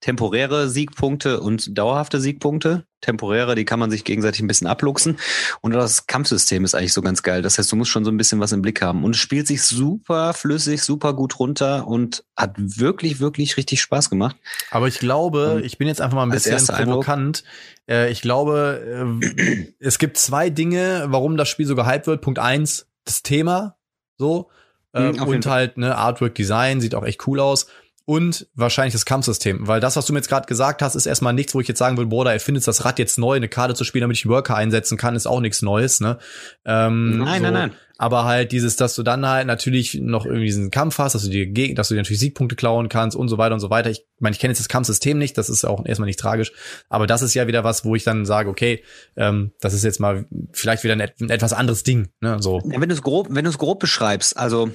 [0.01, 2.85] temporäre Siegpunkte und dauerhafte Siegpunkte.
[3.01, 5.19] Temporäre, die kann man sich gegenseitig ein bisschen abluchsen.
[5.61, 7.43] Und das Kampfsystem ist eigentlich so ganz geil.
[7.43, 9.05] Das heißt, du musst schon so ein bisschen was im Blick haben.
[9.05, 14.11] Und es spielt sich super flüssig, super gut runter und hat wirklich, wirklich richtig Spaß
[14.11, 14.35] gemacht.
[14.73, 17.45] Aber ich glaube, Und ich bin jetzt einfach mal ein bisschen erster Eindruck- provokant.
[17.89, 22.21] Äh, ich glaube, äh, es gibt zwei Dinge, warum das Spiel so gehypt wird.
[22.21, 23.77] Punkt eins, das Thema,
[24.17, 24.51] so.
[24.93, 27.67] Äh, Mhm, und halt, ne, Artwork Design, sieht auch echt cool aus.
[28.09, 29.69] Und wahrscheinlich das Kampfsystem.
[29.69, 31.77] Weil das, was du mir jetzt gerade gesagt hast, ist erstmal nichts, wo ich jetzt
[31.77, 34.25] sagen will, boah, da erfindet das Rad jetzt neu, eine Karte zu spielen, damit ich
[34.25, 36.17] einen Worker einsetzen kann, ist auch nichts Neues, ne?
[36.65, 37.43] Ähm, Nein, so.
[37.43, 37.73] nein, nein.
[37.99, 41.29] Aber halt dieses, dass du dann halt natürlich noch irgendwie diesen Kampf hast, dass du
[41.29, 43.91] dir gegen, dass du dir natürlich Siegpunkte klauen kannst und so weiter und so weiter.
[43.91, 46.53] Ich meine, ich kenne jetzt das Kampfsystem nicht, das ist auch erstmal nicht tragisch.
[46.89, 48.83] Aber das ist ja wieder was, wo ich dann sage, okay,
[49.17, 52.09] ähm, das ist jetzt mal vielleicht wieder ein, ein etwas anderes Ding.
[52.23, 52.39] Ne?
[52.41, 52.63] So.
[52.73, 54.71] Ja, wenn du es grob, wenn du es grob beschreibst, also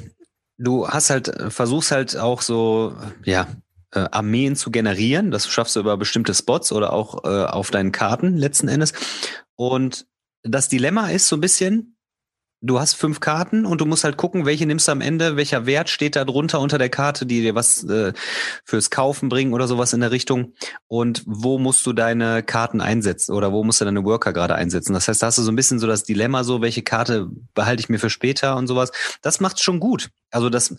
[0.58, 2.95] du hast halt, äh, versuchst halt auch so,
[3.26, 3.47] äh, ja,
[3.91, 5.32] äh, Armeen zu generieren.
[5.32, 8.93] Das schaffst du über bestimmte Spots oder auch äh, auf deinen Karten letzten Endes.
[9.56, 10.08] Und
[10.43, 11.95] das Dilemma ist so ein bisschen,
[12.64, 15.66] du hast fünf Karten und du musst halt gucken, welche nimmst du am Ende, welcher
[15.66, 18.14] Wert steht da drunter unter der Karte, die dir was äh,
[18.64, 20.53] fürs Kaufen bringen oder sowas in der Richtung.
[20.88, 24.93] Und wo musst du deine Karten einsetzen oder wo musst du deine Worker gerade einsetzen?
[24.93, 27.82] Das heißt, da hast du so ein bisschen so das Dilemma, so welche Karte behalte
[27.82, 28.91] ich mir für später und sowas.
[29.22, 30.09] Das macht's schon gut.
[30.32, 30.76] Also das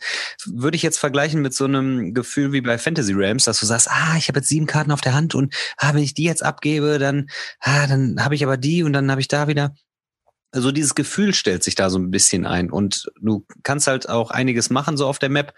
[0.47, 3.89] würde ich jetzt vergleichen mit so einem Gefühl wie bei Fantasy Realms, dass du sagst,
[3.91, 6.43] ah, ich habe jetzt sieben Karten auf der Hand und ah, wenn ich die jetzt
[6.43, 7.29] abgebe, dann
[7.61, 9.75] ah, dann habe ich aber die und dann habe ich da wieder
[10.55, 14.31] also dieses Gefühl stellt sich da so ein bisschen ein und du kannst halt auch
[14.31, 15.53] einiges machen so auf der Map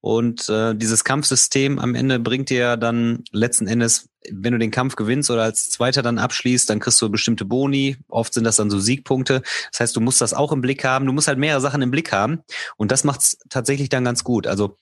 [0.00, 4.96] und äh, dieses Kampfsystem am Ende bringt dir dann letzten Endes, wenn du den Kampf
[4.96, 7.98] gewinnst oder als Zweiter dann abschließt, dann kriegst du bestimmte Boni.
[8.08, 9.42] Oft sind das dann so Siegpunkte.
[9.70, 11.06] Das heißt, du musst das auch im Blick haben.
[11.06, 12.40] Du musst halt mehrere Sachen im Blick haben
[12.76, 14.46] und das macht's tatsächlich dann ganz gut.
[14.46, 14.76] Also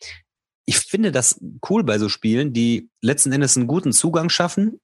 [0.65, 4.81] ich finde das cool bei so Spielen, die letzten Endes einen guten Zugang schaffen,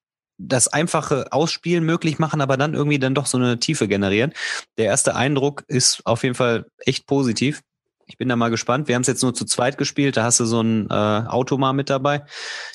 [0.46, 4.32] das einfache Ausspielen möglich machen, aber dann irgendwie dann doch so eine Tiefe generieren.
[4.78, 7.62] Der erste Eindruck ist auf jeden Fall echt positiv.
[8.06, 8.88] Ich bin da mal gespannt.
[8.88, 10.16] Wir haben es jetzt nur zu zweit gespielt.
[10.16, 12.24] Da hast du so ein äh, Automa mit dabei.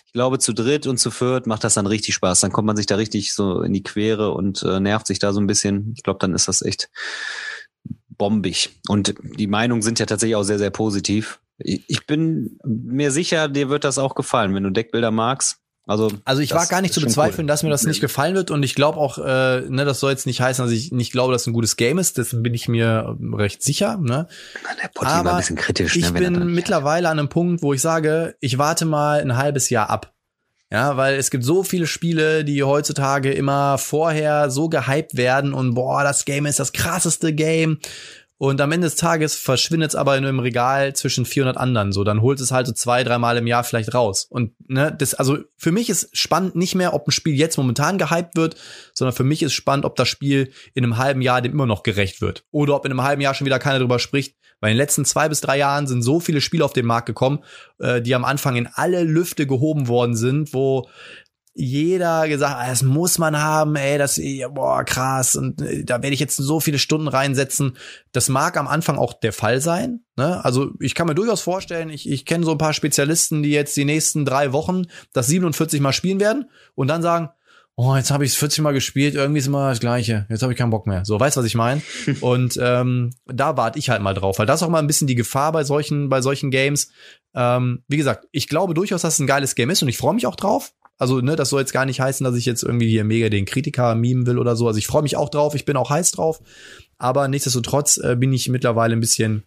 [0.05, 2.39] Ich glaube, zu dritt und zu viert macht das dann richtig Spaß.
[2.39, 5.33] Dann kommt man sich da richtig so in die Quere und äh, nervt sich da
[5.33, 5.93] so ein bisschen.
[5.95, 6.89] Ich glaube, dann ist das echt
[8.17, 8.79] bombig.
[8.87, 11.39] Und die Meinungen sind ja tatsächlich auch sehr, sehr positiv.
[11.59, 15.59] Ich bin mir sicher, dir wird das auch gefallen, wenn du Deckbilder magst.
[15.87, 17.47] Also, Also ich war gar nicht zu bezweifeln, cool.
[17.47, 20.25] dass mir das nicht gefallen wird und ich glaube auch, äh, ne, das soll jetzt
[20.25, 22.17] nicht heißen, dass ich nicht glaube, dass es ein gutes Game ist.
[22.17, 23.97] Dessen bin ich mir recht sicher.
[23.97, 24.27] Ne?
[24.83, 25.95] Der Potti war Aber ein bisschen kritisch.
[25.95, 29.37] ich ne, er bin mittlerweile an einem Punkt, wo ich sage, ich warte mal ein
[29.37, 30.13] halbes Jahr ab.
[30.69, 35.75] Ja, weil es gibt so viele Spiele, die heutzutage immer vorher so gehypt werden und
[35.75, 37.79] boah, das Game ist das krasseste Game.
[38.39, 41.91] Und am Ende des Tages verschwindet es aber in einem Regal zwischen 400 anderen.
[41.91, 44.27] So, dann holt es halt so zwei, dreimal im Jahr vielleicht raus.
[44.29, 47.97] Und ne, das, also für mich ist spannend nicht mehr, ob ein Spiel jetzt momentan
[47.97, 48.55] gehypt wird,
[48.93, 51.81] sondern für mich ist spannend, ob das Spiel in einem halben Jahr dem immer noch
[51.81, 52.45] gerecht wird.
[52.51, 54.35] Oder ob in einem halben Jahr schon wieder keiner drüber spricht.
[54.59, 57.05] Weil in den letzten zwei bis drei Jahren sind so viele Spiele auf den Markt
[57.05, 57.43] gekommen,
[57.79, 60.89] äh, die am Anfang in alle Lüfte gehoben worden sind, wo
[61.59, 66.13] jeder gesagt, ah, das muss man haben, ey, das, boah, krass, und äh, da werde
[66.13, 67.77] ich jetzt so viele Stunden reinsetzen.
[68.11, 70.01] Das mag am Anfang auch der Fall sein.
[70.15, 70.43] Ne?
[70.45, 73.75] Also ich kann mir durchaus vorstellen, ich, ich kenne so ein paar Spezialisten, die jetzt
[73.75, 74.83] die nächsten drei Wochen
[75.13, 76.45] das 47 Mal spielen werden
[76.75, 77.29] und dann sagen,
[77.75, 80.51] oh, jetzt habe ich es 40 Mal gespielt, irgendwie ist immer das Gleiche, jetzt habe
[80.51, 81.05] ich keinen Bock mehr.
[81.05, 81.81] So, weißt du, was ich meine?
[82.21, 85.07] und ähm, da warte ich halt mal drauf, weil das ist auch mal ein bisschen
[85.07, 86.91] die Gefahr bei solchen, bei solchen Games.
[87.33, 90.13] Ähm, wie gesagt, ich glaube durchaus, dass es ein geiles Game ist und ich freue
[90.13, 90.73] mich auch drauf.
[90.97, 93.45] Also, ne, das soll jetzt gar nicht heißen, dass ich jetzt irgendwie hier mega den
[93.45, 94.67] Kritiker mimen will oder so.
[94.67, 96.41] Also ich freue mich auch drauf, ich bin auch heiß drauf.
[96.97, 99.43] Aber nichtsdestotrotz äh, bin ich mittlerweile ein bisschen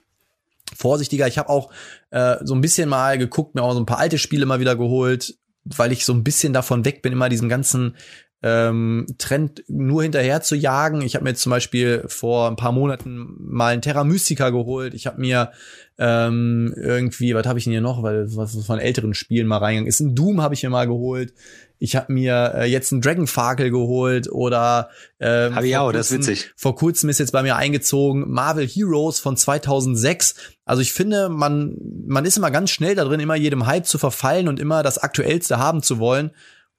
[0.76, 1.26] vorsichtiger.
[1.26, 1.72] Ich habe auch
[2.10, 4.76] äh, so ein bisschen mal geguckt, mir auch so ein paar alte Spiele mal wieder
[4.76, 5.34] geholt.
[5.64, 7.96] weil ich so ein bisschen davon weg bin, immer diesem ganzen
[8.42, 11.02] ähm, Trend nur hinterher zu jagen.
[11.02, 14.94] Ich habe mir jetzt zum Beispiel vor ein paar Monaten mal einen Terra Mystica geholt.
[14.94, 15.52] Ich habe mir
[15.98, 19.88] ähm, irgendwie, was habe ich denn hier noch, weil was von älteren Spielen mal reingegangen
[19.88, 20.00] ist.
[20.00, 21.34] Ein Doom habe ich mir mal geholt.
[21.78, 26.18] Ich habe mir äh, jetzt einen Dragonfakel geholt oder äh, habe ich auch, das ist
[26.18, 26.52] witzig.
[26.56, 30.34] Vor kurzem ist jetzt bei mir eingezogen Marvel Heroes von 2006.
[30.64, 31.76] Also ich finde, man
[32.06, 34.98] man ist immer ganz schnell da drin, immer jedem Hype zu verfallen und immer das
[34.98, 36.30] aktuellste haben zu wollen.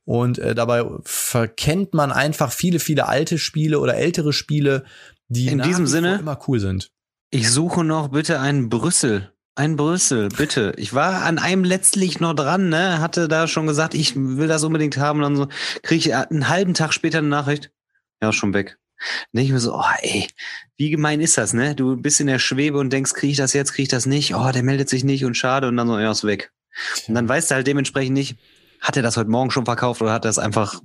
[0.05, 4.83] Und äh, dabei verkennt man einfach viele, viele alte Spiele oder ältere Spiele,
[5.27, 6.91] die in diesem Sinne immer cool sind.
[7.29, 9.31] Ich suche noch bitte einen Brüssel.
[9.55, 10.73] Ein Brüssel, bitte.
[10.77, 12.99] Ich war an einem letztlich noch dran, ne?
[12.99, 15.19] Hatte da schon gesagt, ich will das unbedingt haben.
[15.19, 15.47] Und dann so
[15.83, 17.71] kriege ich einen halben Tag später eine Nachricht.
[18.21, 18.77] Ja, schon weg.
[18.97, 20.27] Dann denke ich mir so, oh ey,
[20.77, 21.75] wie gemein ist das, ne?
[21.75, 24.35] Du bist in der Schwebe und denkst, kriege ich das jetzt, kriege ich das nicht?
[24.35, 25.67] Oh, der meldet sich nicht und schade.
[25.67, 26.51] Und dann so, ja, ist weg.
[27.07, 28.37] Und dann weißt du halt dementsprechend nicht,
[28.81, 30.81] hat er das heute Morgen schon verkauft oder hat er es einfach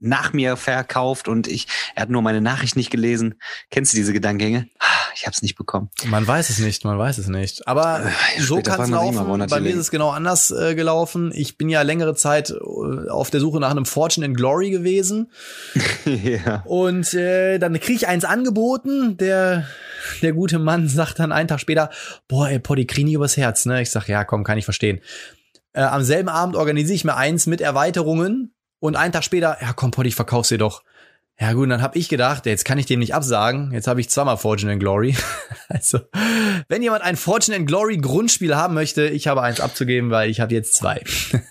[0.00, 1.66] nach mir verkauft und ich,
[1.96, 3.34] er hat nur meine Nachricht nicht gelesen.
[3.70, 4.68] Kennst du diese Gedankengänge?
[4.78, 5.90] Ah, ich habe es nicht bekommen.
[6.06, 7.66] Man weiß es nicht, man weiß es nicht.
[7.66, 9.46] Aber äh, so kann es laufen.
[9.48, 11.32] Bei mir ist es genau anders äh, gelaufen.
[11.34, 15.32] Ich bin ja längere Zeit äh, auf der Suche nach einem Fortune in Glory gewesen.
[16.04, 16.62] ja.
[16.64, 19.16] Und äh, dann kriege ich eins angeboten.
[19.16, 19.66] Der
[20.22, 21.90] der gute Mann sagt dann einen Tag später,
[22.28, 23.66] boah, ey, nicht übers Herz.
[23.66, 23.82] Ne?
[23.82, 25.00] Ich sag, ja, komm, kann ich verstehen.
[25.78, 29.72] Äh, am selben Abend organisiere ich mir eins mit Erweiterungen und einen Tag später, ja
[29.72, 30.82] komm, Potti, ich verkauf's dir doch.
[31.38, 33.70] Ja gut, dann habe ich gedacht, jetzt kann ich dem nicht absagen.
[33.70, 35.16] Jetzt habe ich zweimal Fortune and Glory.
[35.68, 36.00] also,
[36.66, 40.40] wenn jemand ein Fortune and Glory Grundspiel haben möchte, ich habe eins abzugeben, weil ich
[40.40, 41.00] habe jetzt zwei.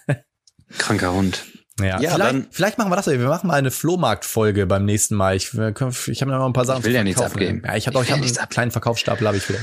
[0.78, 1.46] Kranker Hund.
[1.80, 3.08] Ja, ja vielleicht, vielleicht machen wir das.
[3.08, 5.38] Wir machen mal eine Flohmarkt-Folge beim nächsten Mal.
[5.38, 6.80] Ich, ich habe noch ein paar Sachen.
[6.80, 7.62] Ich will ja nichts abgeben.
[7.66, 9.60] Ja, ich habe auch ich hab einen kleinen Verkaufsstapel, habe ich wieder.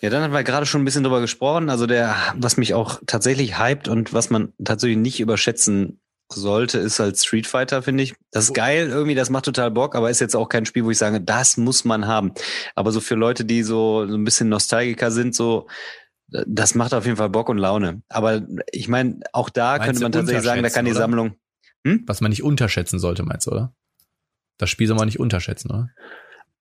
[0.00, 1.68] Ja, dann haben wir gerade schon ein bisschen drüber gesprochen.
[1.68, 6.00] Also der, was mich auch tatsächlich hypt und was man tatsächlich nicht überschätzen
[6.32, 8.14] sollte, ist halt Street Fighter, finde ich.
[8.30, 10.90] Das ist geil, irgendwie, das macht total Bock, aber ist jetzt auch kein Spiel, wo
[10.90, 12.32] ich sage, das muss man haben.
[12.74, 15.66] Aber so für Leute, die so, so ein bisschen Nostalgiker sind, so,
[16.28, 18.02] das macht auf jeden Fall Bock und Laune.
[18.08, 21.00] Aber ich meine, auch da meinst könnte man tatsächlich sagen, da kann die oder?
[21.00, 21.34] Sammlung.
[21.86, 22.04] Hm?
[22.06, 23.74] Was man nicht unterschätzen sollte, meinst du, oder?
[24.56, 25.90] Das Spiel soll man nicht unterschätzen, oder?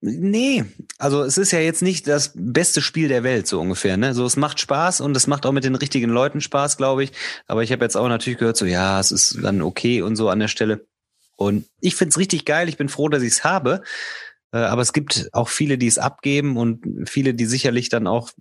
[0.01, 0.63] Nee,
[0.97, 3.97] also es ist ja jetzt nicht das beste Spiel der Welt, so ungefähr.
[3.97, 4.13] Ne?
[4.13, 7.11] So, es macht Spaß und es macht auch mit den richtigen Leuten Spaß, glaube ich.
[7.47, 10.29] Aber ich habe jetzt auch natürlich gehört, so ja, es ist dann okay und so
[10.29, 10.87] an der Stelle.
[11.35, 13.81] Und ich find's richtig geil, ich bin froh, dass ich's habe.
[14.53, 18.31] Äh, aber es gibt auch viele, die es abgeben und viele, die sicherlich dann auch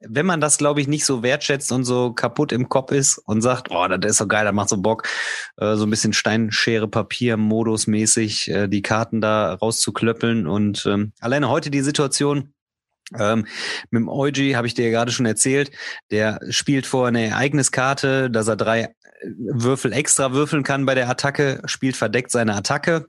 [0.00, 3.42] wenn man das, glaube ich, nicht so wertschätzt und so kaputt im Kopf ist und
[3.42, 5.08] sagt, oh, das ist so geil, das macht so Bock,
[5.56, 11.12] äh, so ein bisschen Steinschere Papier Modus mäßig äh, die Karten da rauszuklöppeln und ähm,
[11.20, 12.52] alleine heute die Situation
[13.18, 13.46] ähm,
[13.90, 15.70] mit dem Euji habe ich dir ja gerade schon erzählt,
[16.10, 18.94] der spielt vor eine Ereigniskarte, dass er drei
[19.24, 23.08] Würfel extra würfeln kann bei der Attacke, spielt verdeckt seine Attacke.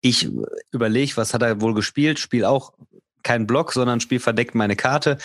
[0.00, 0.30] Ich
[0.70, 2.74] überlege, was hat er wohl gespielt, spiel auch
[3.22, 5.18] keinen Block, sondern spiel verdeckt meine Karte.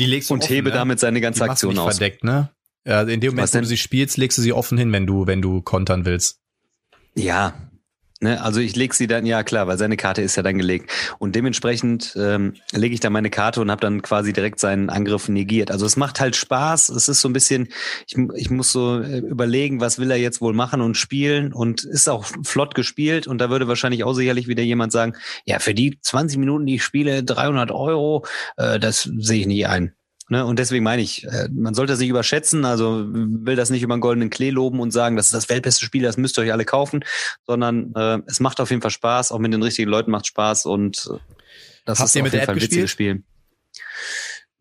[0.00, 0.74] Die legst du und offen, hebe ne?
[0.74, 1.98] damit seine ganze die Aktion aus.
[1.98, 2.50] verdeckt, ne?
[2.86, 5.26] Ja, in dem Moment, wo du sie spielst, legst du sie offen hin, wenn du,
[5.26, 6.40] wenn du kontern willst.
[7.14, 7.69] Ja,
[8.22, 10.90] Ne, also ich lege sie dann, ja klar, weil seine Karte ist ja dann gelegt.
[11.18, 15.30] Und dementsprechend ähm, lege ich dann meine Karte und habe dann quasi direkt seinen Angriff
[15.30, 15.70] negiert.
[15.70, 16.90] Also es macht halt Spaß.
[16.90, 17.68] Es ist so ein bisschen,
[18.06, 21.54] ich, ich muss so äh, überlegen, was will er jetzt wohl machen und spielen.
[21.54, 23.26] Und ist auch flott gespielt.
[23.26, 25.14] Und da würde wahrscheinlich auch sicherlich wieder jemand sagen,
[25.46, 28.26] ja, für die 20 Minuten, die ich spiele, 300 Euro,
[28.58, 29.94] äh, das sehe ich nicht ein.
[30.30, 30.46] Ne?
[30.46, 34.00] Und deswegen meine ich, äh, man sollte sich überschätzen, also will das nicht über einen
[34.00, 36.64] goldenen Klee loben und sagen, das ist das weltbeste Spiel, das müsst ihr euch alle
[36.64, 37.04] kaufen,
[37.46, 40.66] sondern äh, es macht auf jeden Fall Spaß, auch mit den richtigen Leuten macht Spaß
[40.66, 41.18] und äh,
[41.84, 43.24] das Habt ist auf jeden Fall ein witziges Spiel.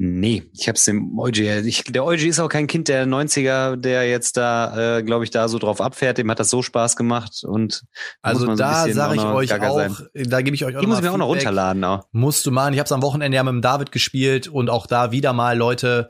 [0.01, 1.19] Nee, ich hab's dem.
[1.65, 5.29] Ich, der Euji ist auch kein Kind der 90er, der jetzt da, äh, glaube ich,
[5.29, 6.17] da so drauf abfährt.
[6.17, 7.83] Dem hat das so Spaß gemacht und
[8.21, 9.93] also so da sage ich euch auch, sein.
[10.13, 11.83] da gebe ich euch auch Die muss ich mir auch noch runterladen.
[11.83, 12.05] Auch.
[12.13, 12.73] Musst du machen.
[12.73, 16.09] Ich hab's am Wochenende ja mit dem David gespielt und auch da wieder mal Leute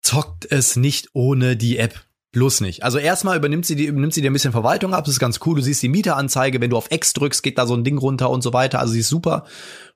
[0.00, 2.00] zockt es nicht ohne die App.
[2.32, 2.82] Bloß nicht.
[2.82, 5.04] Also erstmal übernimmt sie, die, übernimmt sie dir ein bisschen Verwaltung ab.
[5.04, 5.56] Das ist ganz cool.
[5.56, 6.60] Du siehst die Mieteranzeige.
[6.60, 8.80] Wenn du auf X drückst, geht da so ein Ding runter und so weiter.
[8.80, 9.44] Also sie ist super.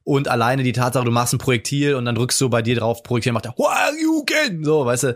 [0.03, 3.03] Und alleine die Tatsache, du machst ein Projektil und dann drückst du bei dir drauf
[3.03, 4.65] Projektil, macht er, Who are you can?
[4.65, 5.15] So, weißt du,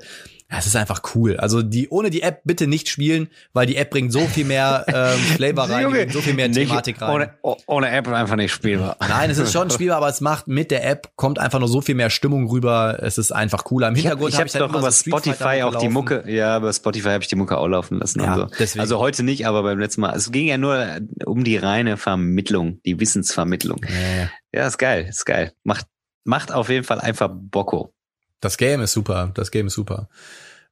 [0.48, 1.36] es ist einfach cool.
[1.39, 4.85] Also die ohne die App bitte nicht spielen, weil die App bringt so viel mehr
[4.89, 7.31] ähm, Flavor rein, Junge, so viel mehr Thematik rein.
[7.43, 8.97] Ohne, ohne App einfach nicht spielbar.
[9.01, 11.81] Nein, es ist schon spielbar, aber es macht mit der App kommt einfach nur so
[11.81, 12.98] viel mehr Stimmung rüber.
[13.02, 13.89] Es ist einfach cooler.
[13.89, 16.23] Im Hintergrund ich habe hab, hab doch über so Spotify auch die Mucke.
[16.27, 18.20] Ja, über Spotify habe ich die Mucke auch laufen lassen.
[18.20, 18.81] Ja, so.
[18.81, 20.14] Also heute nicht, aber beim letzten Mal.
[20.14, 23.81] Es ging ja nur um die reine Vermittlung, die Wissensvermittlung.
[23.89, 24.31] Ja, ja.
[24.52, 25.52] ja ist geil, ist geil.
[25.64, 25.86] Macht
[26.27, 27.94] macht auf jeden Fall einfach Bocko.
[28.40, 29.30] Das Game ist super.
[29.34, 30.08] Das Game ist super.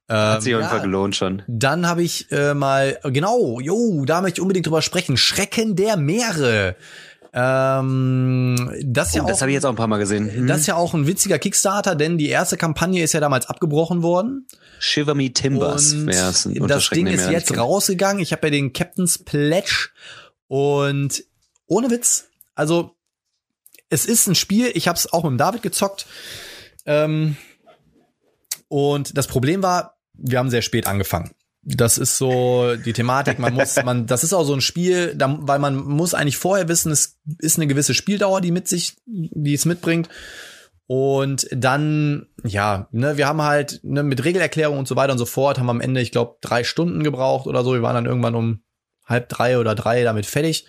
[0.07, 0.69] Hat sich auf jeden ja.
[0.69, 1.41] Fall gelohnt schon.
[1.47, 5.17] Dann habe ich äh, mal, genau, jo, da möchte ich unbedingt drüber sprechen.
[5.17, 6.75] Schrecken der Meere.
[7.33, 10.31] Ähm, das ist ja Oh, das auch, habe ich jetzt auch ein paar Mal gesehen.
[10.31, 10.47] Hm.
[10.47, 14.03] das ist ja auch ein witziger Kickstarter, denn die erste Kampagne ist ja damals abgebrochen
[14.03, 14.47] worden.
[14.79, 16.45] Shiver Me Timbers Und wär's.
[16.45, 17.63] ein das Ding ist jetzt Meere.
[17.63, 18.21] rausgegangen.
[18.21, 19.89] Ich habe ja den Captain's Pledge
[20.47, 21.23] und
[21.65, 22.91] ohne Witz, also
[23.89, 26.05] es ist ein Spiel, ich habe es auch mit David gezockt.
[26.85, 27.35] Ähm,
[28.67, 31.31] und das Problem war, wir haben sehr spät angefangen.
[31.67, 33.39] Das ist so die Thematik.
[33.39, 36.67] Man muss, man, das ist auch so ein Spiel, da, weil man muss eigentlich vorher
[36.67, 40.07] wissen, es ist eine gewisse Spieldauer, die mit sich, die es mitbringt.
[40.87, 45.25] Und dann, ja, ne, wir haben halt ne, mit Regelerklärung und so weiter und so
[45.25, 47.73] fort, haben am Ende, ich glaube, drei Stunden gebraucht oder so.
[47.73, 48.63] Wir waren dann irgendwann um
[49.03, 50.67] halb drei oder drei damit fertig.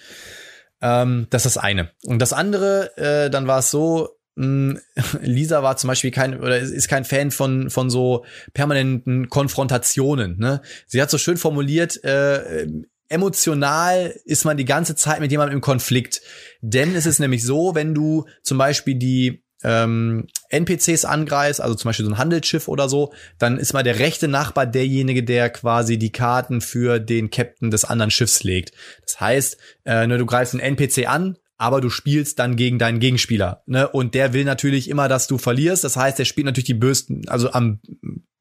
[0.81, 1.90] Ähm, das ist das eine.
[2.05, 4.15] Und das andere, äh, dann war es so,
[5.22, 10.38] Lisa war zum Beispiel kein oder ist- ist kein Fan von von so permanenten Konfrontationen.
[10.38, 10.60] Ne?
[10.86, 12.02] Sie hat so schön formuliert.
[12.04, 12.66] Äh,
[13.08, 16.20] Emotional ist man die ganze Zeit mit jemandem im Konflikt.
[16.60, 21.88] Denn es ist nämlich so, wenn du zum Beispiel die ähm, NPCs angreifst, also zum
[21.88, 25.98] Beispiel so ein Handelsschiff oder so, dann ist mal der rechte Nachbar derjenige, der quasi
[25.98, 28.72] die Karten für den Captain des anderen Schiffs legt.
[29.04, 33.01] Das heißt, äh, ne, du greifst einen NPC an, aber du spielst dann gegen deinen
[33.01, 33.62] Gegenspieler.
[33.66, 33.89] Ne?
[33.89, 35.85] Und der will natürlich immer, dass du verlierst.
[35.85, 37.81] Das heißt, der spielt natürlich die bösten, also am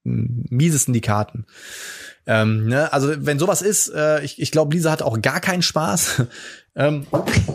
[0.06, 1.46] miesesten die Karten.
[2.28, 2.92] Ähm, ne?
[2.92, 6.24] Also wenn sowas ist, äh, ich, ich glaube, Lisa hat auch gar keinen Spaß.
[6.76, 7.06] ähm,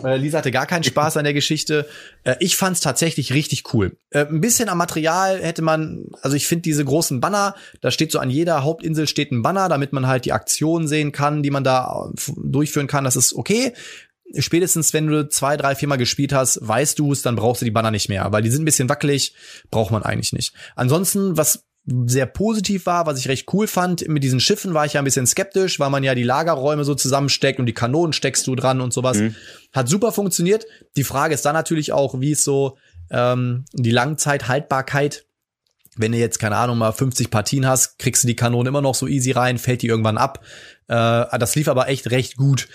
[0.03, 1.87] äh, Lisa hatte gar keinen Spaß an der Geschichte.
[2.23, 3.97] Äh, ich fand es tatsächlich richtig cool.
[4.11, 8.11] Äh, ein bisschen am Material hätte man, also ich finde diese großen Banner, da steht
[8.11, 11.51] so an jeder Hauptinsel steht ein Banner, damit man halt die Aktionen sehen kann, die
[11.51, 13.03] man da äh, durchführen kann.
[13.03, 13.73] Das ist okay.
[14.37, 17.71] Spätestens, wenn du zwei, drei, viermal gespielt hast, weißt du es, dann brauchst du die
[17.71, 19.33] Banner nicht mehr, weil die sind ein bisschen wackelig,
[19.69, 20.53] braucht man eigentlich nicht.
[20.75, 21.65] Ansonsten, was
[22.05, 25.05] sehr positiv war, was ich recht cool fand, mit diesen Schiffen war ich ja ein
[25.05, 28.81] bisschen skeptisch, weil man ja die Lagerräume so zusammensteckt und die Kanonen steckst du dran
[28.81, 29.17] und sowas.
[29.17, 29.35] Mhm.
[29.73, 30.65] Hat super funktioniert.
[30.95, 32.77] Die Frage ist dann natürlich auch, wie es so
[33.09, 35.25] ähm, die Langzeithaltbarkeit
[35.97, 38.95] wenn du jetzt, keine Ahnung, mal 50 Partien hast, kriegst du die Kanone immer noch
[38.95, 40.43] so easy rein, fällt die irgendwann ab.
[40.87, 42.69] Äh, das lief aber echt recht gut.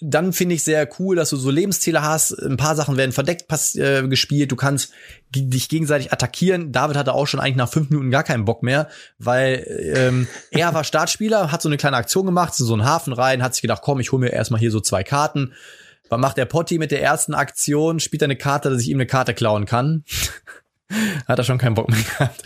[0.00, 2.32] Dann finde ich sehr cool, dass du so Lebensziele hast.
[2.32, 4.52] Ein paar Sachen werden verdeckt pass äh, gespielt.
[4.52, 4.92] Du kannst
[5.34, 6.72] dich gegenseitig attackieren.
[6.72, 8.88] David hatte auch schon eigentlich nach fünf Minuten gar keinen Bock mehr,
[9.18, 9.64] weil
[9.94, 13.54] ähm, er war Startspieler, hat so eine kleine Aktion gemacht, so einen Hafen rein, hat
[13.54, 15.52] sich gedacht, komm, ich hole mir erstmal hier so zwei Karten.
[16.08, 18.00] Was macht der Potti mit der ersten Aktion?
[18.00, 20.04] Spielt er eine Karte, dass ich ihm eine Karte klauen kann.
[21.28, 22.42] Hat er schon keinen Bock mehr gehabt.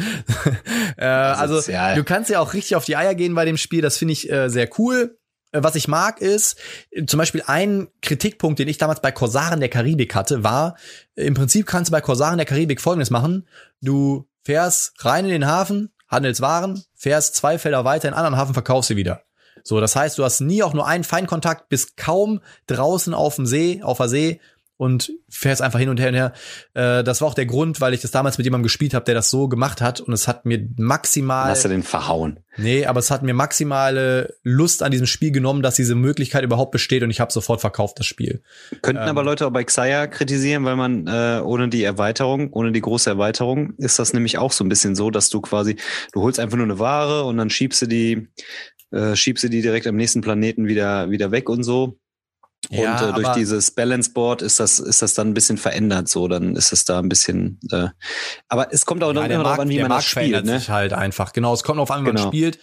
[0.99, 1.61] äh, also
[1.95, 3.81] du kannst ja auch richtig auf die Eier gehen bei dem Spiel.
[3.81, 5.17] Das finde ich äh, sehr cool.
[5.55, 6.59] Äh, Was ich mag ist,
[7.07, 10.77] zum Beispiel ein Kritikpunkt, den ich damals bei Korsaren der Karibik hatte, war,
[11.15, 13.47] äh, im Prinzip kannst du bei Korsaren der Karibik folgendes machen.
[13.81, 18.41] Du fährst rein in den Hafen, handelst Waren, fährst zwei Felder weiter in einen anderen
[18.41, 19.23] Hafen, verkaufst sie wieder.
[19.63, 23.47] So, das heißt, du hast nie auch nur einen Feinkontakt, bist kaum draußen auf dem
[23.47, 24.41] See, auf der See
[24.77, 26.33] und fährst einfach hin und her und her.
[26.75, 29.15] Äh, das war auch der Grund, weil ich das damals mit jemandem gespielt habe, der
[29.15, 32.41] das so gemacht hat und es hat mir maximal Hast du den verhauen?
[32.57, 36.73] Nee, aber es hat mir maximale Lust an diesem Spiel genommen, dass diese Möglichkeit überhaupt
[36.73, 38.43] besteht und ich habe sofort verkauft das Spiel.
[38.83, 39.09] Könnten Ähm.
[39.09, 43.11] aber Leute auch bei Xayah kritisieren, weil man äh, ohne die Erweiterung, ohne die große
[43.11, 45.77] Erweiterung, ist das nämlich auch so ein bisschen so, dass du quasi,
[46.13, 48.29] du holst einfach nur eine Ware und dann schiebst du die,
[48.91, 51.99] äh, schiebst du die direkt am nächsten Planeten wieder, wieder weg und so.
[52.71, 56.09] Und Ja, äh, durch dieses Balance Board ist das, ist das dann ein bisschen verändert,
[56.09, 57.89] so, dann ist es da ein bisschen, äh,
[58.49, 60.59] aber es kommt auch noch immer darauf an, wie man das spielt, verändert ne?
[60.59, 61.33] sich halt einfach.
[61.33, 62.29] Genau, es kommt auf an, wie man Genau.
[62.29, 62.59] spielt.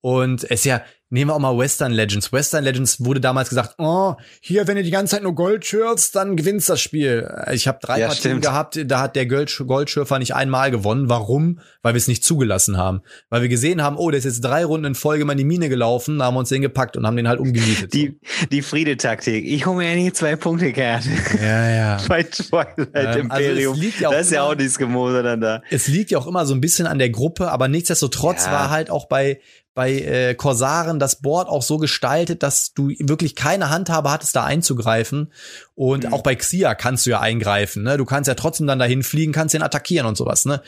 [0.00, 0.82] Und es ist ja,
[1.14, 2.32] nehmen wir auch mal Western Legends.
[2.32, 6.14] Western Legends wurde damals gesagt, oh, hier, wenn du die ganze Zeit nur Gold schürfst,
[6.14, 7.26] dann gewinnst das Spiel.
[7.52, 8.42] Ich habe drei Ja, Partien stimmt.
[8.44, 11.08] gehabt, da hat der Gold Goldschürfer nicht einmal gewonnen.
[11.08, 11.60] Warum?
[11.82, 13.00] Weil wir es nicht zugelassen haben.
[13.30, 15.44] Weil wir gesehen haben, oh, der ist jetzt drei Runden in Folge mal in die
[15.44, 17.94] Mine gelaufen, da haben wir uns den gepackt und haben den halt umgemietet.
[17.94, 18.18] Die,
[18.50, 19.44] die Friede-Taktik.
[19.46, 21.08] Ich hole mir ja nicht zwei Punkte Karte.
[21.40, 22.00] ja, ja.
[22.08, 23.78] Bei Twilight Ähm, also Imperium.
[23.78, 25.62] liegt ja auch da ist ja auch nichts Gemose dann da.
[25.70, 28.52] es liegt ja auch immer so ein bisschen an der Gruppe, aber nichtsdestotrotz Ja.
[28.52, 29.40] war halt auch bei
[29.74, 34.44] bei äh, Corsaren das Board auch so gestaltet, dass du wirklich keine Handhabe hattest, da
[34.44, 35.32] einzugreifen.
[35.74, 36.12] Und Mhm.
[36.12, 37.82] auch bei Xia kannst du ja eingreifen.
[37.82, 37.96] Ne?
[37.96, 40.44] Du kannst ja trotzdem dann dahin fliegen, kannst den attackieren und sowas.
[40.44, 40.62] Ne?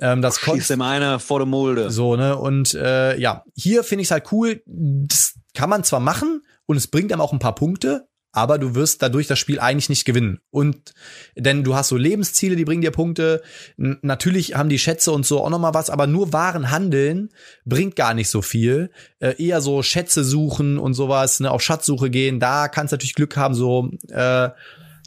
[0.00, 1.90] Ähm, das Schießt dem einer vor der Mulde.
[1.90, 4.62] so ne und äh, ja, hier finde ich es halt cool.
[4.66, 8.74] Das kann man zwar machen und es bringt einem auch ein paar Punkte, aber du
[8.74, 10.40] wirst dadurch das Spiel eigentlich nicht gewinnen.
[10.50, 10.94] Und
[11.36, 13.42] denn du hast so Lebensziele, die bringen dir Punkte.
[13.76, 17.28] N natürlich haben die Schätze und so auch noch mal was, aber nur Waren handeln
[17.66, 18.90] bringt gar nicht so viel.
[19.20, 22.40] Äh, eher so Schätze suchen und sowas, ne, auf Schatzsuche gehen.
[22.40, 24.48] Da kannst du natürlich Glück haben, so äh,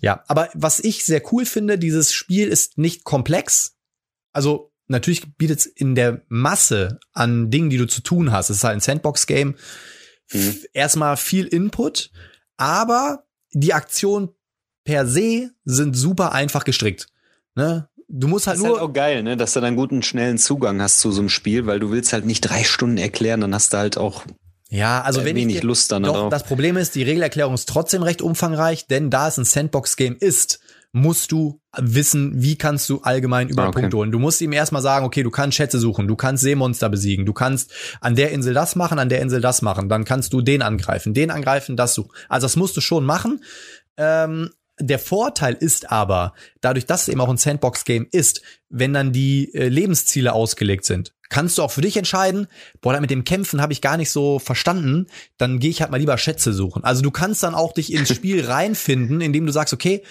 [0.02, 0.24] ja.
[0.28, 3.76] Aber was ich sehr cool finde, dieses Spiel ist nicht komplex.
[4.34, 8.58] Also natürlich bietet es in der Masse an Dingen, die du zu tun hast, es
[8.58, 9.56] ist halt ein Sandbox-Game,
[10.32, 10.56] mhm.
[10.74, 12.12] erstmal viel Input,
[12.58, 14.30] aber die Aktionen
[14.84, 17.08] per se sind super einfach gestrickt.
[17.56, 17.90] Ne?
[18.08, 18.76] Du musst halt das nur.
[18.76, 19.38] Ist halt auch geil, ne?
[19.38, 22.26] dass du dann guten, schnellen Zugang hast zu so einem Spiel, weil du willst halt
[22.26, 24.24] nicht drei Stunden erklären, dann hast du halt auch
[24.70, 26.30] ja, also wenn wenig ich dir, Lust dann doch, darauf.
[26.30, 30.60] Das Problem ist, die Regelerklärung ist trotzdem recht umfangreich, denn da es ein Sandbox-Game ist,
[30.92, 33.82] musst du wissen, wie kannst du allgemein über ah, okay.
[33.82, 34.12] Punkte holen.
[34.12, 37.34] Du musst ihm erstmal sagen, okay, du kannst Schätze suchen, du kannst Seemonster besiegen, du
[37.34, 37.72] kannst
[38.02, 41.14] an der Insel das machen, an der Insel das machen, dann kannst du den angreifen,
[41.14, 42.12] den angreifen, das suchen.
[42.30, 43.44] Also das musst du schon machen.
[43.98, 44.50] Ähm,
[44.80, 49.54] der Vorteil ist aber, dadurch, dass es eben auch ein Sandbox-Game ist, wenn dann die
[49.54, 52.48] äh, Lebensziele ausgelegt sind, kannst du auch für dich entscheiden,
[52.82, 55.08] boah, mit dem Kämpfen habe ich gar nicht so verstanden,
[55.38, 56.84] dann gehe ich halt mal lieber Schätze suchen.
[56.84, 60.04] Also du kannst dann auch dich ins Spiel reinfinden, indem du sagst, okay,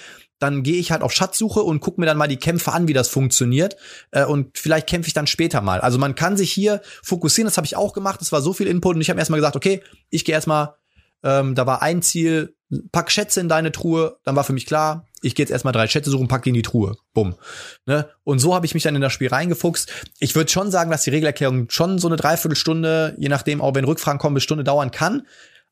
[0.44, 2.92] dann gehe ich halt auf Schatzsuche und guck mir dann mal die Kämpfe an, wie
[2.92, 3.76] das funktioniert.
[4.10, 5.80] Äh, und vielleicht kämpfe ich dann später mal.
[5.80, 8.66] Also man kann sich hier fokussieren, das habe ich auch gemacht, es war so viel
[8.66, 10.74] Input und ich habe erstmal gesagt, okay, ich gehe erstmal,
[11.22, 12.54] ähm, da war ein Ziel,
[12.92, 15.86] pack Schätze in deine Truhe, dann war für mich klar, ich gehe jetzt erstmal drei
[15.86, 16.96] Schätze suchen, pack die in die Truhe.
[17.14, 17.34] Bumm.
[17.86, 18.08] Ne?
[18.24, 19.90] Und so habe ich mich dann in das Spiel reingefuchst.
[20.18, 23.84] Ich würde schon sagen, dass die Regelerklärung schon so eine Dreiviertelstunde, je nachdem, auch wenn
[23.86, 25.26] Rückfragen kommen, bis Stunde dauern kann.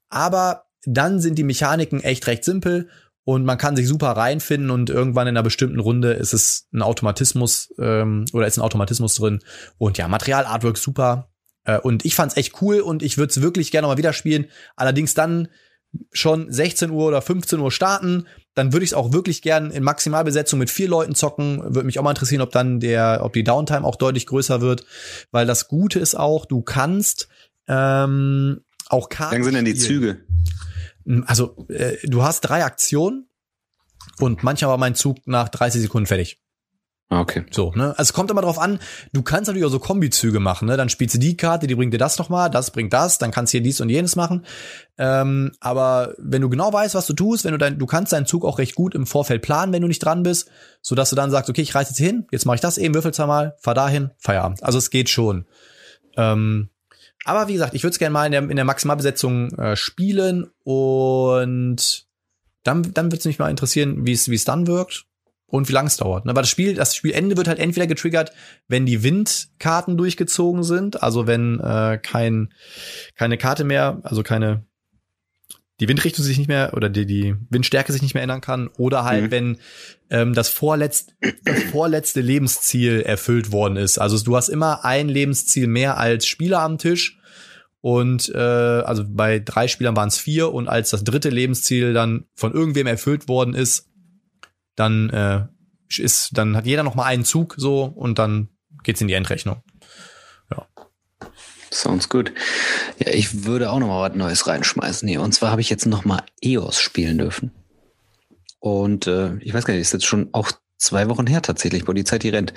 [0.09, 2.89] Aber dann sind die Mechaniken echt recht simpel
[3.25, 6.83] und man kann sich super reinfinden und irgendwann in einer bestimmten Runde ist es ein
[6.83, 9.41] Automatismus ähm, oder ist ein Automatismus drin.
[9.79, 11.31] Und ja, Material, Artwork super.
[11.65, 14.47] Äh, und ich fand's echt cool und ich würde es wirklich gerne mal wieder spielen.
[14.75, 15.49] Allerdings dann
[16.11, 19.85] schon 16 Uhr oder 15 Uhr starten, dann würde ich es auch wirklich gern in
[19.85, 21.63] Maximalbesetzung mit vier Leuten zocken.
[21.63, 24.85] Würde mich auch mal interessieren, ob dann der, ob die Downtime auch deutlich größer wird,
[25.31, 27.29] weil das Gute ist auch, du kannst
[27.69, 29.33] ähm, auch Karten.
[29.33, 30.25] Wie lang sind denn die Züge?
[31.27, 33.29] Also äh, du hast drei Aktionen
[34.19, 36.43] und manchmal war mein Zug nach 30 Sekunden fertig.
[37.13, 37.45] Ah, okay.
[37.51, 37.91] So, ne?
[37.91, 38.79] Also es kommt immer drauf an,
[39.13, 40.79] du kannst natürlich auch so Kombizüge machen, ne?
[40.79, 43.53] Dann spielst du die Karte, die bringt dir das nochmal, das bringt das, dann kannst
[43.53, 44.47] du hier dies und jenes machen.
[44.97, 48.25] Ähm, aber wenn du genau weißt, was du tust, wenn du dein, du kannst deinen
[48.25, 50.49] Zug auch recht gut im Vorfeld planen, wenn du nicht dran bist,
[50.81, 52.95] so dass du dann sagst, okay, ich reiß jetzt hin, jetzt mache ich das eben,
[52.95, 54.63] würfel zweimal, fahr dahin, Feierabend.
[54.63, 55.45] Also es geht schon.
[56.17, 56.71] Ähm,
[57.25, 60.51] aber wie gesagt, ich würde es gerne mal in der, in der Maximalbesetzung äh, spielen
[60.65, 62.07] und
[62.65, 65.07] dann, dann würde es mich mal interessieren, wie es dann wirkt
[65.47, 66.25] und wie lang es dauert.
[66.25, 66.35] Ne?
[66.35, 68.33] Weil das Spiel, das Spielende wird halt entweder getriggert,
[68.69, 72.53] wenn die Windkarten durchgezogen sind, also wenn äh, kein,
[73.17, 74.65] keine Karte mehr, also keine
[75.81, 79.05] die Windrichtung sich nicht mehr oder die, die Windstärke sich nicht mehr ändern kann, oder
[79.05, 79.31] halt, mhm.
[79.31, 79.59] wenn
[80.11, 83.99] ähm, das, vorletzt, das vorletzte Lebensziel erfüllt worden ist.
[83.99, 87.19] Also du hast immer ein Lebensziel mehr als Spieler am Tisch.
[87.81, 92.27] Und äh, also bei drei Spielern waren es vier und als das dritte Lebensziel dann
[92.37, 93.89] von irgendwem erfüllt worden ist,
[94.77, 95.47] dann äh,
[95.99, 98.49] ist, dann hat jeder noch mal einen Zug so und dann
[98.85, 99.63] geht's in die Endrechnung.
[101.73, 102.33] Sounds good.
[102.99, 105.23] Ja, ich würde auch noch mal was Neues reinschmeißen hier.
[105.23, 107.51] Und zwar habe ich jetzt noch mal EOS spielen dürfen.
[108.61, 111.93] Und äh, ich weiß gar nicht, ist jetzt schon auch zwei Wochen her tatsächlich, wo
[111.93, 112.53] die Zeit die rennt.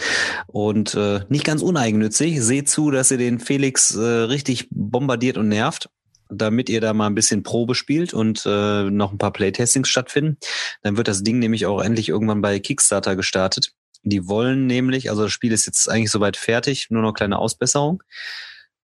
[0.48, 2.42] Und äh, nicht ganz uneigennützig.
[2.42, 5.90] Seht zu, dass ihr den Felix äh, richtig bombardiert und nervt
[6.30, 10.38] damit ihr da mal ein bisschen Probe spielt und äh, noch ein paar Playtestings stattfinden.
[10.82, 13.74] Dann wird das Ding nämlich auch endlich irgendwann bei Kickstarter gestartet.
[14.04, 18.04] Die wollen nämlich, also das Spiel ist jetzt eigentlich soweit fertig, nur noch kleine Ausbesserung.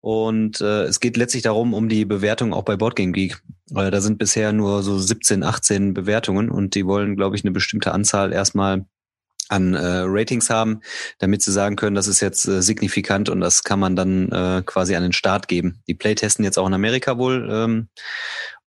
[0.01, 3.43] Und äh, es geht letztlich darum, um die Bewertung auch bei Boardgame Geek.
[3.75, 7.51] Äh, da sind bisher nur so 17, 18 Bewertungen und die wollen, glaube ich, eine
[7.51, 8.85] bestimmte Anzahl erstmal
[9.49, 10.81] an äh, Ratings haben,
[11.19, 14.63] damit sie sagen können, das ist jetzt äh, signifikant und das kann man dann äh,
[14.65, 15.83] quasi an den Start geben.
[15.89, 17.89] Die Playtesten jetzt auch in Amerika wohl ähm,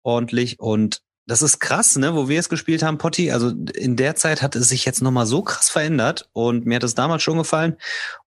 [0.02, 3.30] ordentlich und das ist krass, ne, wo wir es gespielt haben, Potti.
[3.30, 6.82] Also in der Zeit hat es sich jetzt nochmal so krass verändert und mir hat
[6.82, 7.76] es damals schon gefallen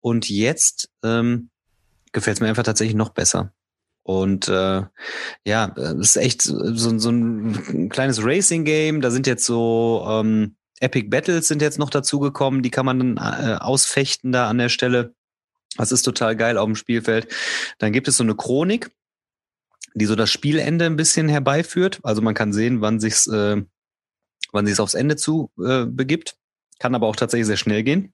[0.02, 1.50] und jetzt ähm,
[2.12, 3.54] gefällt es mir einfach tatsächlich noch besser.
[4.04, 4.84] Und äh,
[5.46, 9.02] ja, es ist echt so, so ein kleines Racing-Game.
[9.02, 13.18] Da sind jetzt so ähm, Epic Battles sind jetzt noch dazugekommen, die kann man dann
[13.18, 15.14] äh, ausfechten da an der Stelle.
[15.78, 17.28] Das ist total geil auf dem Spielfeld.
[17.78, 18.90] Dann gibt es so eine Chronik,
[19.94, 22.00] die so das Spielende ein bisschen herbeiführt.
[22.04, 23.62] Also man kann sehen, wann sich's, äh,
[24.52, 26.36] wann sich's aufs Ende zu äh, begibt.
[26.80, 28.14] Kann aber auch tatsächlich sehr schnell gehen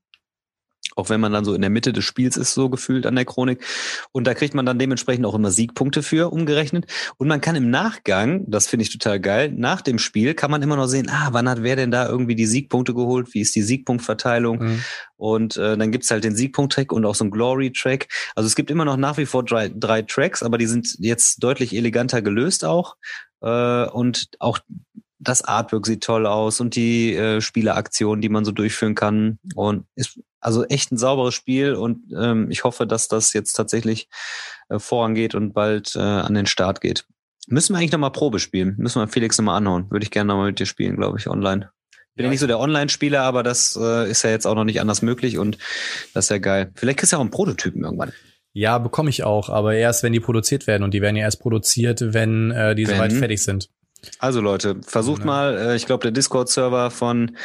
[0.97, 3.25] auch wenn man dann so in der Mitte des Spiels ist, so gefühlt an der
[3.25, 3.63] Chronik.
[4.11, 6.85] Und da kriegt man dann dementsprechend auch immer Siegpunkte für umgerechnet.
[7.17, 10.61] Und man kann im Nachgang, das finde ich total geil, nach dem Spiel kann man
[10.61, 13.55] immer noch sehen, ah, wann hat wer denn da irgendwie die Siegpunkte geholt, wie ist
[13.55, 14.57] die Siegpunktverteilung.
[14.57, 14.83] Mhm.
[15.17, 18.07] Und äh, dann gibt's halt den Siegpunkt-Track und auch so einen Glory-Track.
[18.35, 21.43] Also es gibt immer noch nach wie vor drei, drei Tracks, aber die sind jetzt
[21.43, 22.95] deutlich eleganter gelöst auch.
[23.41, 24.59] Äh, und auch
[25.19, 29.39] das Artwork sieht toll aus und die äh, Spieleaktionen, die man so durchführen kann.
[29.55, 34.07] Und ist also echt ein sauberes Spiel und ähm, ich hoffe, dass das jetzt tatsächlich
[34.69, 37.05] äh, vorangeht und bald äh, an den Start geht.
[37.47, 38.75] Müssen wir eigentlich nochmal Probe spielen?
[38.77, 39.89] Müssen wir Felix nochmal anhauen?
[39.89, 41.71] Würde ich gerne nochmal mit dir spielen, glaube ich, online.
[42.15, 44.81] Bin ja nicht so der Online-Spieler, aber das äh, ist ja jetzt auch noch nicht
[44.81, 45.57] anders möglich und
[46.13, 46.71] das ist ja geil.
[46.75, 48.11] Vielleicht kriegst du ja auch einen Prototypen irgendwann.
[48.53, 51.39] Ja, bekomme ich auch, aber erst, wenn die produziert werden und die werden ja erst
[51.39, 53.69] produziert, wenn äh, die soweit fertig sind.
[54.19, 55.25] Also Leute, versucht ja.
[55.25, 57.35] mal, äh, ich glaube, der Discord-Server von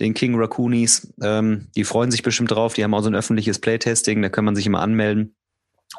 [0.00, 3.58] den King Raccoonies, ähm, die freuen sich bestimmt drauf, die haben auch so ein öffentliches
[3.58, 5.34] Playtesting, da kann man sich immer anmelden.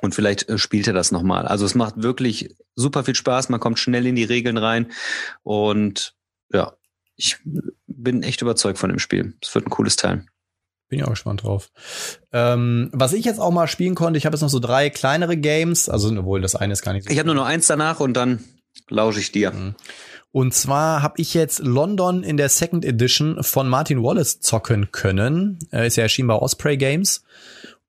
[0.01, 1.47] Und vielleicht äh, spielt er das nochmal.
[1.47, 4.91] Also es macht wirklich super viel Spaß, man kommt schnell in die Regeln rein
[5.43, 6.15] und
[6.53, 6.73] ja,
[7.15, 7.37] ich
[7.87, 9.33] bin echt überzeugt von dem Spiel.
[9.41, 10.25] Es wird ein cooles Teil.
[10.89, 11.69] Bin ja auch gespannt drauf.
[12.31, 15.35] Ähm, was ich jetzt auch mal spielen konnte, ich habe jetzt noch so drei kleinere
[15.35, 17.11] Games, also obwohl das eine ist gar nicht so.
[17.11, 18.43] Ich habe nur noch eins danach und dann
[18.89, 19.51] lausche ich dir.
[19.51, 19.75] Mhm.
[20.31, 25.57] Und zwar habe ich jetzt London in der Second Edition von Martin Wallace zocken können.
[25.71, 27.23] Äh, ist ja erschienen bei Osprey Games.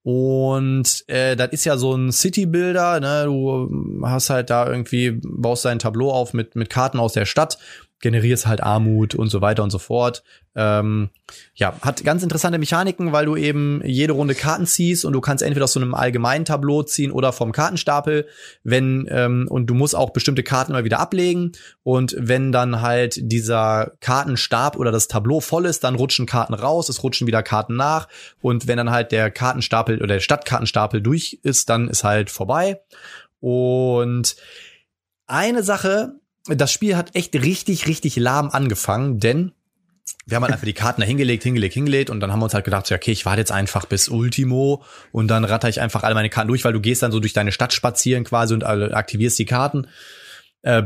[0.02, 3.24] Und äh, das ist ja so ein City-Builder, ne?
[3.26, 7.58] Du hast halt da irgendwie, baust dein Tableau auf mit, mit Karten aus der Stadt
[8.00, 10.22] generierst halt Armut und so weiter und so fort.
[10.54, 11.10] Ähm,
[11.54, 15.42] ja, hat ganz interessante Mechaniken, weil du eben jede Runde Karten ziehst und du kannst
[15.42, 18.26] entweder aus so einem allgemeinen Tableau ziehen oder vom Kartenstapel,
[18.64, 21.52] wenn ähm, und du musst auch bestimmte Karten immer wieder ablegen.
[21.82, 26.88] Und wenn dann halt dieser Kartenstab oder das Tableau voll ist, dann rutschen Karten raus,
[26.88, 28.08] es rutschen wieder Karten nach.
[28.40, 32.80] Und wenn dann halt der Kartenstapel oder der Stadtkartenstapel durch ist, dann ist halt vorbei.
[33.40, 34.36] Und
[35.26, 39.52] eine Sache, das Spiel hat echt richtig, richtig lahm angefangen, denn
[40.26, 42.54] wir haben halt einfach die Karten da hingelegt, hingelegt, hingelegt und dann haben wir uns
[42.54, 44.82] halt gedacht, okay, ich warte jetzt einfach bis Ultimo
[45.12, 47.32] und dann ratter ich einfach alle meine Karten durch, weil du gehst dann so durch
[47.32, 49.86] deine Stadt spazieren quasi und aktivierst die Karten.
[50.62, 50.84] Äh,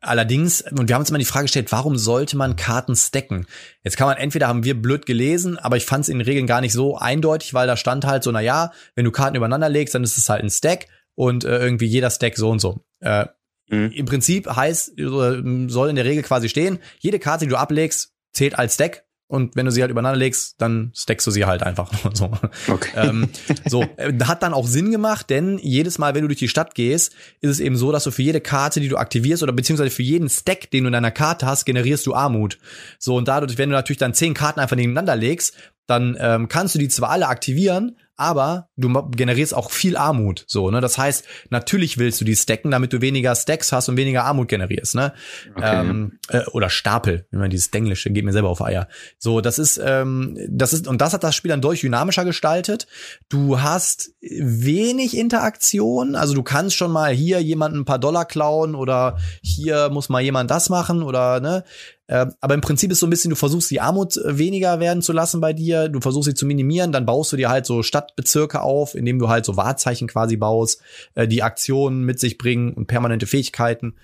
[0.00, 3.46] allerdings, und wir haben uns immer die Frage gestellt, warum sollte man Karten stacken?
[3.82, 6.46] Jetzt kann man entweder haben wir blöd gelesen, aber ich fand es in den Regeln
[6.46, 9.68] gar nicht so eindeutig, weil da stand halt so, na ja, wenn du Karten übereinander
[9.68, 12.84] legst, dann ist es halt ein Stack und äh, irgendwie jeder Stack so und so.
[13.00, 13.26] Äh,
[13.68, 13.90] Mhm.
[13.92, 18.58] Im Prinzip heißt, soll in der Regel quasi stehen, jede Karte, die du ablegst, zählt
[18.58, 19.04] als Deck.
[19.26, 21.90] Und wenn du sie halt übereinander legst, dann stackst du sie halt einfach.
[22.12, 22.30] so.
[22.68, 22.90] Okay.
[22.94, 23.30] Ähm,
[23.66, 26.74] so, äh, hat dann auch Sinn gemacht, denn jedes Mal, wenn du durch die Stadt
[26.74, 29.90] gehst, ist es eben so, dass du für jede Karte, die du aktivierst, oder beziehungsweise
[29.90, 32.58] für jeden Stack, den du in deiner Karte hast, generierst du Armut.
[32.98, 36.74] So, und dadurch, wenn du natürlich dann zehn Karten einfach nebeneinander legst, dann ähm, kannst
[36.74, 40.44] du die zwar alle aktivieren, aber du generierst auch viel Armut.
[40.46, 40.80] So, ne?
[40.80, 44.48] Das heißt, natürlich willst du die stacken, damit du weniger Stacks hast und weniger Armut
[44.48, 45.12] generierst, ne?
[45.56, 45.80] Okay.
[45.80, 48.88] Ähm, äh, oder Stapel, wenn man dieses Englische, geht mir selber auf Eier.
[49.18, 52.86] So, das ist, ähm, das ist, und das hat das Spiel dann durch dynamischer gestaltet.
[53.28, 58.74] Du hast wenig Interaktion, also du kannst schon mal hier jemanden ein paar Dollar klauen
[58.74, 61.64] oder hier muss mal jemand das machen oder ne?
[62.06, 65.02] Äh, aber im Prinzip ist so ein bisschen, du versuchst die Armut äh, weniger werden
[65.02, 67.82] zu lassen bei dir, du versuchst sie zu minimieren, dann baust du dir halt so
[67.82, 70.82] Stadtbezirke auf, indem du halt so Wahrzeichen quasi baust,
[71.14, 73.94] äh, die Aktionen mit sich bringen und permanente Fähigkeiten.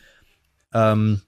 [0.73, 1.21] Ähm,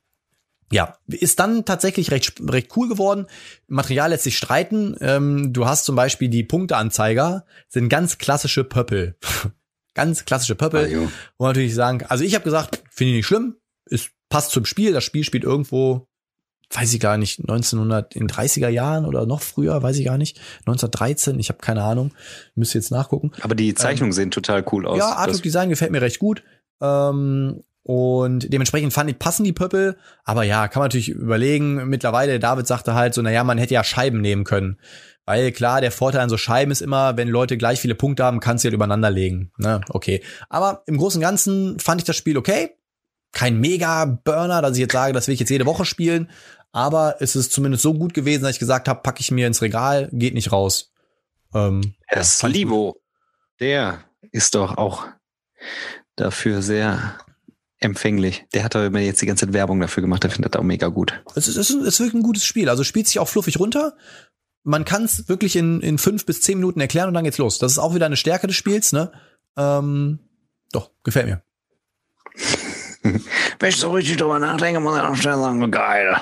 [0.71, 3.27] ja, ist dann tatsächlich recht, recht cool geworden.
[3.67, 4.97] Material lässt sich streiten.
[5.01, 9.17] Ähm, du hast zum Beispiel die Punkteanzeiger, sind ganz klassische Pöppel.
[9.95, 10.91] ganz klassische Pöppel.
[10.91, 14.65] Ah, wo natürlich sagen, also ich habe gesagt, finde ich nicht schlimm, ist passt zum
[14.65, 14.95] Spiel.
[14.95, 16.09] Das Spiel spielt irgendwo
[16.73, 20.41] weiß ich gar nicht, 1900 in 30er Jahren oder noch früher, weiß ich gar nicht,
[20.61, 22.13] 1913, ich habe keine Ahnung,
[22.55, 23.31] müsste jetzt nachgucken.
[23.43, 24.99] Aber die Zeichnungen ähm, sehen total cool aus.
[24.99, 26.43] Ja, Artwork Design gefällt mir recht gut.
[26.81, 29.97] Ähm, und dementsprechend fand ich, passen die Pöppel.
[30.25, 31.89] Aber ja, kann man natürlich überlegen.
[31.89, 34.79] Mittlerweile, David sagte halt so, naja, man hätte ja Scheiben nehmen können.
[35.25, 38.41] Weil klar, der Vorteil an so Scheiben ist immer, wenn Leute gleich viele Punkte haben,
[38.41, 39.53] kannst du halt übereinander legen.
[39.57, 39.81] Ne?
[39.89, 40.23] Okay.
[40.49, 42.71] Aber im Großen und Ganzen fand ich das Spiel okay.
[43.33, 46.29] Kein Mega-Burner, dass ich jetzt sage, das will ich jetzt jede Woche spielen
[46.73, 49.63] aber es ist zumindest so gut gewesen, dass ich gesagt habe, packe ich mir ins
[49.63, 50.93] Regal, geht nicht raus.
[51.55, 52.97] Ähm, Herr Slivo,
[53.61, 55.07] der ist doch auch
[56.17, 57.19] dafür sehr
[57.79, 58.47] empfänglich.
[58.55, 60.89] Der hat aber jetzt die ganze Zeit Werbung dafür gemacht, der findet das auch mega
[60.89, 61.23] gut.
[61.35, 62.69] Es ist, es ist, es ist wirklich ein gutes Spiel.
[62.69, 63.95] Also spielt sich auch fluffig runter.
[64.65, 67.59] Man kann es wirklich in, in fünf bis zehn Minuten erklären und dann geht's los.
[67.59, 69.13] Das ist auch wieder eine Stärke des Spiels, ne?
[69.57, 70.21] Ähm,
[70.71, 71.43] doch, gefällt mir.
[73.59, 76.17] Wenn ich so richtig drüber nachdenke, muss ich auch schnell sagen, geil.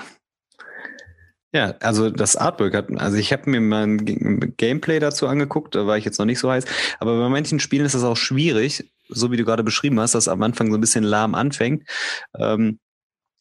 [1.52, 5.84] Ja, also das Artwork hat, also ich habe mir mal ein Gameplay dazu angeguckt, da
[5.84, 6.64] war ich jetzt noch nicht so heiß,
[7.00, 10.28] aber bei manchen Spielen ist das auch schwierig, so wie du gerade beschrieben hast, dass
[10.28, 11.88] am Anfang so ein bisschen lahm anfängt.
[12.38, 12.78] Ähm,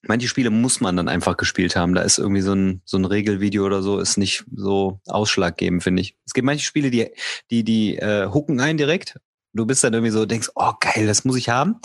[0.01, 1.93] manche Spiele muss man dann einfach gespielt haben.
[1.93, 6.01] Da ist irgendwie so ein, so ein Regelvideo oder so, ist nicht so ausschlaggebend, finde
[6.01, 6.17] ich.
[6.25, 7.11] Es gibt manche Spiele, die,
[7.51, 9.19] die, die äh, hooken ein direkt
[9.53, 11.79] du bist dann irgendwie so, denkst, oh geil, das muss ich haben.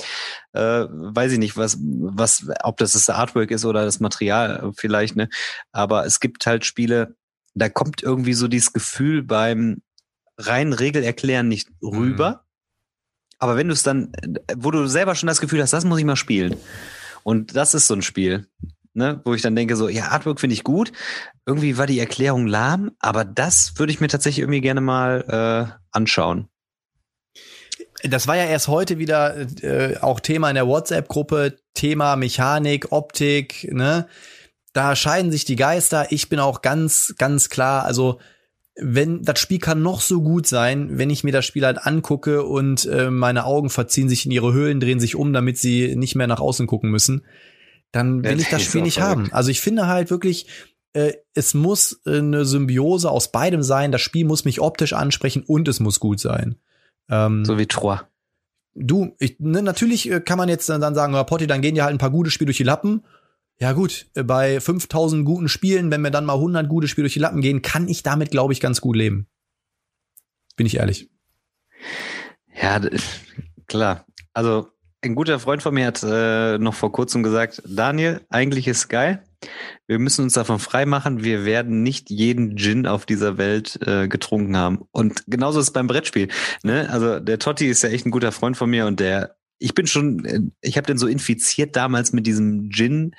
[0.52, 5.16] Äh, weiß ich nicht, was, was, ob das das Artwork ist oder das Material vielleicht,
[5.16, 5.28] ne?
[5.72, 7.16] Aber es gibt halt Spiele,
[7.54, 9.82] da kommt irgendwie so dieses Gefühl beim
[10.38, 12.30] rein Regel erklären nicht rüber.
[12.30, 12.38] Mhm.
[13.38, 14.12] Aber wenn du es dann,
[14.56, 16.56] wo du selber schon das Gefühl hast, das muss ich mal spielen.
[17.22, 18.46] Und das ist so ein Spiel,
[18.92, 20.92] ne, wo ich dann denke so, ja, Artwork finde ich gut.
[21.46, 25.78] Irgendwie war die Erklärung lahm, aber das würde ich mir tatsächlich irgendwie gerne mal äh,
[25.90, 26.48] anschauen.
[28.06, 33.68] Das war ja erst heute wieder äh, auch Thema in der WhatsApp-Gruppe, Thema Mechanik, Optik,
[33.72, 34.06] ne?
[34.72, 36.10] Da scheiden sich die Geister.
[36.10, 38.18] Ich bin auch ganz, ganz klar, also
[38.76, 42.42] wenn das Spiel kann noch so gut sein, wenn ich mir das Spiel halt angucke
[42.44, 46.16] und äh, meine Augen verziehen sich in ihre Höhlen, drehen sich um, damit sie nicht
[46.16, 47.24] mehr nach außen gucken müssen,
[47.92, 49.32] dann will ich das Spiel nicht haben.
[49.32, 50.48] Also ich finde halt wirklich,
[50.92, 53.92] äh, es muss äh, eine Symbiose aus beidem sein.
[53.92, 56.56] Das Spiel muss mich optisch ansprechen und es muss gut sein.
[57.08, 58.00] Ähm, so wie Trois.
[58.74, 61.84] Du, ich, ne, natürlich äh, kann man jetzt dann sagen, ja, Potti, dann gehen dir
[61.84, 63.04] halt ein paar gute Spiele durch die Lappen.
[63.58, 67.14] Ja gut, äh, bei 5000 guten Spielen, wenn mir dann mal 100 gute Spiele durch
[67.14, 69.28] die Lappen gehen, kann ich damit, glaube ich, ganz gut leben.
[70.56, 71.08] Bin ich ehrlich.
[72.60, 72.80] Ja,
[73.66, 74.06] klar.
[74.32, 74.68] Also
[75.02, 79.22] ein guter Freund von mir hat äh, noch vor kurzem gesagt, Daniel, eigentlich ist geil.
[79.86, 84.56] Wir müssen uns davon freimachen, wir werden nicht jeden Gin auf dieser Welt äh, getrunken
[84.56, 84.80] haben.
[84.92, 86.28] Und genauso ist es beim Brettspiel.
[86.62, 86.88] Ne?
[86.90, 89.86] Also der Totti ist ja echt ein guter Freund von mir und der ich bin
[89.86, 93.14] schon, äh, ich habe den so infiziert damals mit diesem Gin,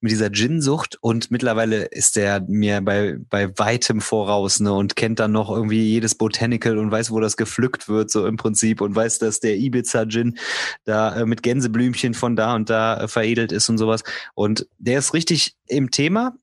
[0.00, 5.20] mit dieser Gin-Sucht und mittlerweile ist der mir bei, bei weitem voraus ne, und kennt
[5.20, 8.94] dann noch irgendwie jedes Botanical und weiß, wo das gepflückt wird, so im Prinzip und
[8.94, 10.38] weiß, dass der Ibiza-Gin
[10.84, 14.02] da äh, mit Gänseblümchen von da und da äh, veredelt ist und sowas.
[14.34, 16.36] Und der ist richtig im Thema.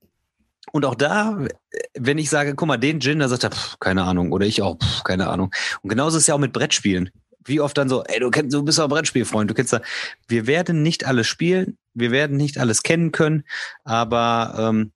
[0.72, 1.45] Und auch da,
[1.94, 4.61] wenn ich sage, guck mal, den Gin, da sagt er, pff, keine Ahnung, oder ich
[4.61, 5.52] auch, pff, keine Ahnung.
[5.82, 7.11] Und genauso ist es ja auch mit Brettspielen
[7.45, 9.82] wie oft dann so, ey, du kennst, du bist auch Brettspielfreund, du kennst da.
[10.28, 13.44] Wir werden nicht alles spielen, wir werden nicht alles kennen können,
[13.84, 14.91] aber ähm,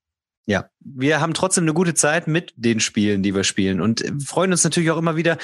[0.45, 4.52] ja, wir haben trotzdem eine gute Zeit mit den Spielen, die wir spielen und freuen
[4.52, 5.38] uns natürlich auch immer wieder.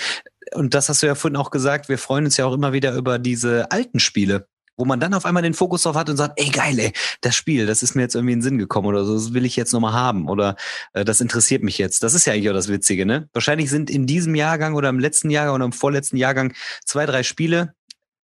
[0.53, 2.95] Und das hast du ja vorhin auch gesagt, wir freuen uns ja auch immer wieder
[2.95, 4.47] über diese alten Spiele
[4.77, 7.35] wo man dann auf einmal den Fokus drauf hat und sagt, ey geil, ey, das
[7.35, 9.55] Spiel, das ist mir jetzt irgendwie in den Sinn gekommen oder so, das will ich
[9.55, 10.55] jetzt nochmal haben oder
[10.93, 12.03] äh, das interessiert mich jetzt.
[12.03, 13.29] Das ist ja eigentlich auch das Witzige, ne?
[13.33, 16.53] Wahrscheinlich sind in diesem Jahrgang oder im letzten Jahrgang oder im vorletzten Jahrgang
[16.85, 17.73] zwei, drei Spiele,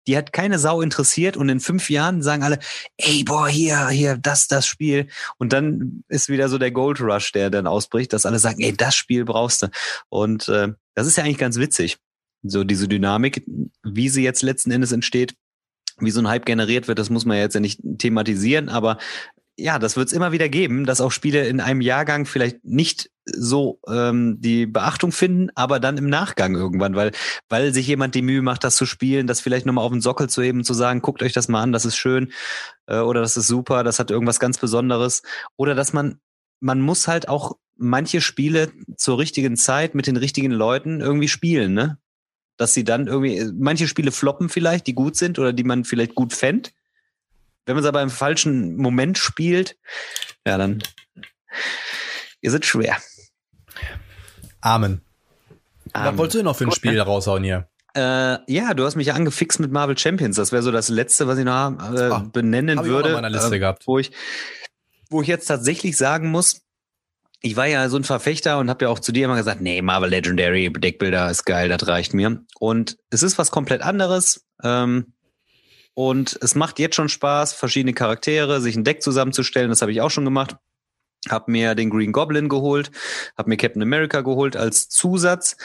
[0.08, 2.60] die hat keine Sau interessiert und in fünf Jahren sagen alle,
[2.98, 5.08] ey, boah, hier, hier, das, das Spiel.
[5.38, 8.74] Und dann ist wieder so der Gold Rush, der dann ausbricht, dass alle sagen, ey,
[8.74, 9.68] das Spiel brauchst du.
[10.10, 11.98] Und äh, das ist ja eigentlich ganz witzig.
[12.44, 13.44] So diese Dynamik,
[13.84, 15.36] wie sie jetzt letzten Endes entsteht,
[15.98, 18.98] wie so ein Hype generiert wird, das muss man jetzt ja nicht thematisieren, aber
[19.58, 23.10] ja, das wird es immer wieder geben, dass auch Spiele in einem Jahrgang vielleicht nicht
[23.26, 27.12] so ähm, die Beachtung finden, aber dann im Nachgang irgendwann, weil
[27.48, 30.30] weil sich jemand die Mühe macht, das zu spielen, das vielleicht nochmal auf den Sockel
[30.30, 32.34] zu heben, zu sagen, guckt euch das mal an, das ist schön
[32.88, 35.24] äh, oder das ist super, das hat irgendwas ganz Besonderes
[35.56, 36.20] oder dass man
[36.60, 41.74] man muss halt auch manche Spiele zur richtigen Zeit mit den richtigen Leuten irgendwie spielen,
[41.74, 41.98] ne?
[42.58, 46.16] Dass sie dann irgendwie, manche Spiele floppen vielleicht, die gut sind oder die man vielleicht
[46.16, 46.70] gut fände.
[47.66, 49.78] Wenn man es aber im falschen Moment spielt,
[50.46, 50.84] ja, dann
[52.42, 52.98] ist es schwer.
[54.62, 55.02] Amen.
[55.94, 56.12] Amen.
[56.12, 57.02] Was wolltest du noch für ein Gut, Spiel ne?
[57.02, 57.68] raushauen hier?
[57.96, 60.36] Äh, ja, du hast mich ja angefixt mit Marvel Champions.
[60.36, 63.10] Das wäre so das letzte, was ich noch äh, Ach, benennen würde.
[63.10, 63.88] Ich auf meiner Liste äh, gehabt.
[63.88, 64.12] Wo ich,
[65.10, 66.65] wo ich jetzt tatsächlich sagen muss,
[67.46, 69.80] ich war ja so ein Verfechter und habe ja auch zu dir immer gesagt, nee,
[69.84, 72.44] Marvel Legendary Deckbilder ist geil, das reicht mir.
[72.58, 74.48] Und es ist was komplett anderes.
[74.64, 75.14] Ähm,
[75.94, 79.70] und es macht jetzt schon Spaß, verschiedene Charaktere, sich ein Deck zusammenzustellen.
[79.70, 80.56] Das habe ich auch schon gemacht.
[81.30, 82.90] Hab mir den Green Goblin geholt,
[83.38, 85.56] hab mir Captain America geholt als Zusatz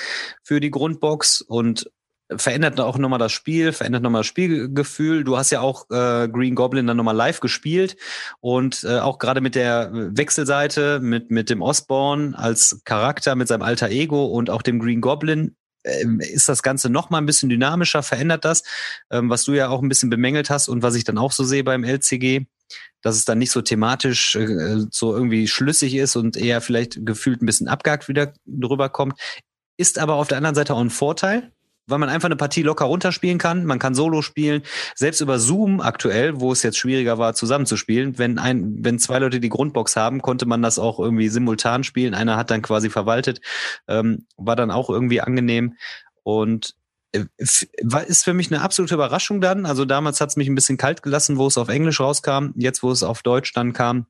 [0.42, 1.90] für die Grundbox und
[2.36, 5.24] verändert auch nochmal das Spiel, verändert nochmal das Spielgefühl.
[5.24, 7.96] Du hast ja auch äh, Green Goblin dann nochmal live gespielt
[8.40, 13.62] und äh, auch gerade mit der Wechselseite, mit, mit dem Osborn als Charakter, mit seinem
[13.62, 17.48] alter Ego und auch dem Green Goblin äh, ist das Ganze noch mal ein bisschen
[17.48, 18.62] dynamischer, verändert das,
[19.10, 21.44] ähm, was du ja auch ein bisschen bemängelt hast und was ich dann auch so
[21.44, 22.46] sehe beim LCG,
[23.02, 27.42] dass es dann nicht so thematisch äh, so irgendwie schlüssig ist und eher vielleicht gefühlt
[27.42, 29.18] ein bisschen abgehakt wieder drüber kommt.
[29.76, 31.52] Ist aber auf der anderen Seite auch ein Vorteil,
[31.90, 33.64] weil man einfach eine Partie locker runterspielen kann.
[33.66, 34.62] Man kann Solo spielen.
[34.94, 38.18] Selbst über Zoom aktuell, wo es jetzt schwieriger war, zusammenzuspielen.
[38.18, 42.14] Wenn ein, wenn zwei Leute die Grundbox haben, konnte man das auch irgendwie simultan spielen.
[42.14, 43.40] Einer hat dann quasi verwaltet.
[43.88, 45.74] Ähm, war dann auch irgendwie angenehm.
[46.22, 46.74] Und
[47.12, 49.66] äh, ist für mich eine absolute Überraschung dann.
[49.66, 52.50] Also damals hat es mich ein bisschen kalt gelassen, wo es auf Englisch rauskam.
[52.56, 54.06] Jetzt, wo es auf Deutsch dann kam,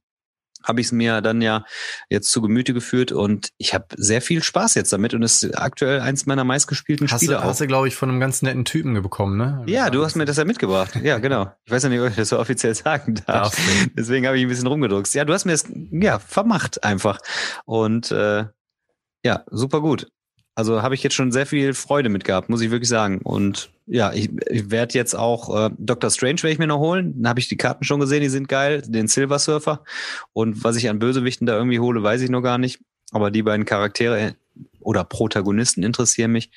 [0.63, 1.65] habe ich es mir dann ja
[2.09, 5.59] jetzt zu Gemüte geführt und ich habe sehr viel Spaß jetzt damit und es ist
[5.59, 7.45] aktuell eins meiner meistgespielten hast Spiele du, auch.
[7.45, 9.63] Hast du, glaube ich, von einem ganz netten Typen bekommen, ne?
[9.67, 10.99] Ja, du hast mir das ja mitgebracht.
[11.03, 11.51] Ja, genau.
[11.65, 13.57] Ich weiß ja nicht, ob ich das so offiziell sagen darf.
[13.97, 15.13] Deswegen habe ich ein bisschen rumgedruckt.
[15.15, 17.19] Ja, du hast mir das ja vermacht einfach
[17.65, 18.45] und äh,
[19.25, 20.09] ja, super gut.
[20.61, 23.23] Also habe ich jetzt schon sehr viel Freude mit gehabt, muss ich wirklich sagen.
[23.23, 27.15] Und ja, ich, ich werde jetzt auch äh, Doctor Strange werde ich mir noch holen.
[27.17, 29.83] Dann habe ich die Karten schon gesehen, die sind geil, den Silver Surfer.
[30.35, 32.79] Und was ich an Bösewichten da irgendwie hole, weiß ich noch gar nicht.
[33.11, 34.37] Aber die beiden Charaktere
[34.81, 36.51] oder Protagonisten interessieren mich.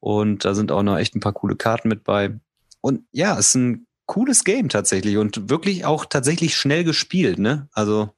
[0.00, 2.34] Und da sind auch noch echt ein paar coole Karten mit bei.
[2.80, 7.68] Und ja, es ist ein cooles Game tatsächlich und wirklich auch tatsächlich schnell gespielt, ne?
[7.72, 8.10] Also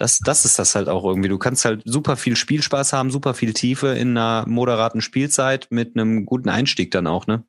[0.00, 1.28] das, das ist das halt auch irgendwie.
[1.28, 5.94] Du kannst halt super viel Spielspaß haben, super viel Tiefe in einer moderaten Spielzeit mit
[5.94, 7.44] einem guten Einstieg dann auch, ne?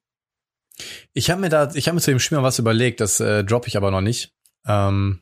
[1.13, 3.45] Ich habe mir da, ich habe mir zu dem Spiel mal was überlegt, das äh,
[3.45, 4.33] droppe ich aber noch nicht.
[4.67, 5.21] Ähm,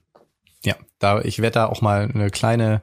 [0.63, 2.81] ja, da ich werde da auch mal eine kleine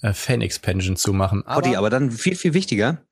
[0.00, 1.46] äh, Fan-Expansion zu machen.
[1.46, 3.02] Aber, Oddi, aber dann viel, viel wichtiger.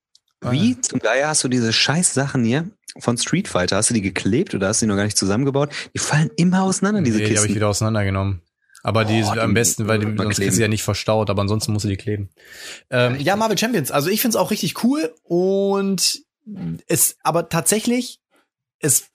[0.40, 0.80] Wie äh.
[0.80, 3.76] zum Geier hast du diese scheiß Sachen hier von Street Fighter?
[3.76, 5.74] Hast du die geklebt oder hast du die noch gar nicht zusammengebaut?
[5.94, 7.34] Die fallen immer auseinander, diese nee, Kisten.
[7.34, 8.40] Die habe ich wieder auseinandergenommen.
[8.84, 11.40] Aber die oh, sind am besten, weil die, sonst ist sie ja nicht verstaut, aber
[11.40, 12.28] ansonsten musst du die kleben.
[12.90, 13.90] Ähm, ja, Marvel Champions.
[13.90, 16.22] Also ich find's auch richtig cool und
[16.86, 18.20] es, aber tatsächlich,
[18.80, 19.06] es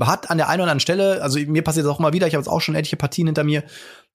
[0.00, 2.34] hat an der einen oder anderen Stelle, also mir passiert das auch mal wieder, ich
[2.34, 3.64] habe jetzt auch schon etliche Partien hinter mir,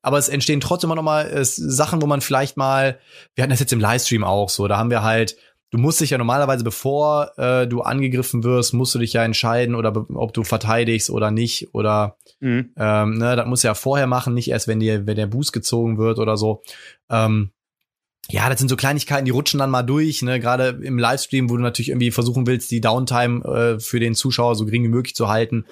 [0.02, 2.98] aber es entstehen trotzdem immer noch mal äh, Sachen, wo man vielleicht mal,
[3.36, 5.38] wir hatten das jetzt im Livestream auch so, da haben wir halt
[5.74, 9.74] du musst dich ja normalerweise, bevor äh, du angegriffen wirst, musst du dich ja entscheiden
[9.74, 12.74] oder ob du verteidigst oder nicht oder mhm.
[12.78, 15.52] ähm, ne, das musst du ja vorher machen, nicht erst wenn dir wenn der Boost
[15.52, 16.62] gezogen wird oder so.
[17.10, 17.50] Ähm,
[18.30, 21.58] ja, das sind so Kleinigkeiten, die rutschen dann mal durch, ne, gerade im Livestream, wo
[21.58, 25.16] du natürlich irgendwie versuchen willst, die Downtime äh, für den Zuschauer so gering wie möglich
[25.16, 25.66] zu halten.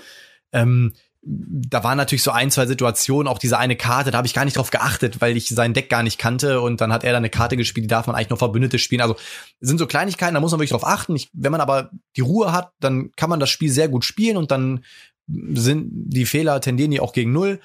[0.52, 4.34] Ähm, da waren natürlich so ein, zwei Situationen, auch diese eine Karte, da habe ich
[4.34, 7.12] gar nicht drauf geachtet, weil ich sein Deck gar nicht kannte und dann hat er
[7.12, 9.02] da eine Karte gespielt, die darf man eigentlich nur Verbündete spielen.
[9.02, 9.16] Also
[9.60, 11.16] sind so Kleinigkeiten, da muss man wirklich drauf achten.
[11.16, 14.36] Ich, wenn man aber die Ruhe hat, dann kann man das Spiel sehr gut spielen
[14.36, 14.84] und dann
[15.28, 17.60] sind die Fehler tendieren die auch gegen null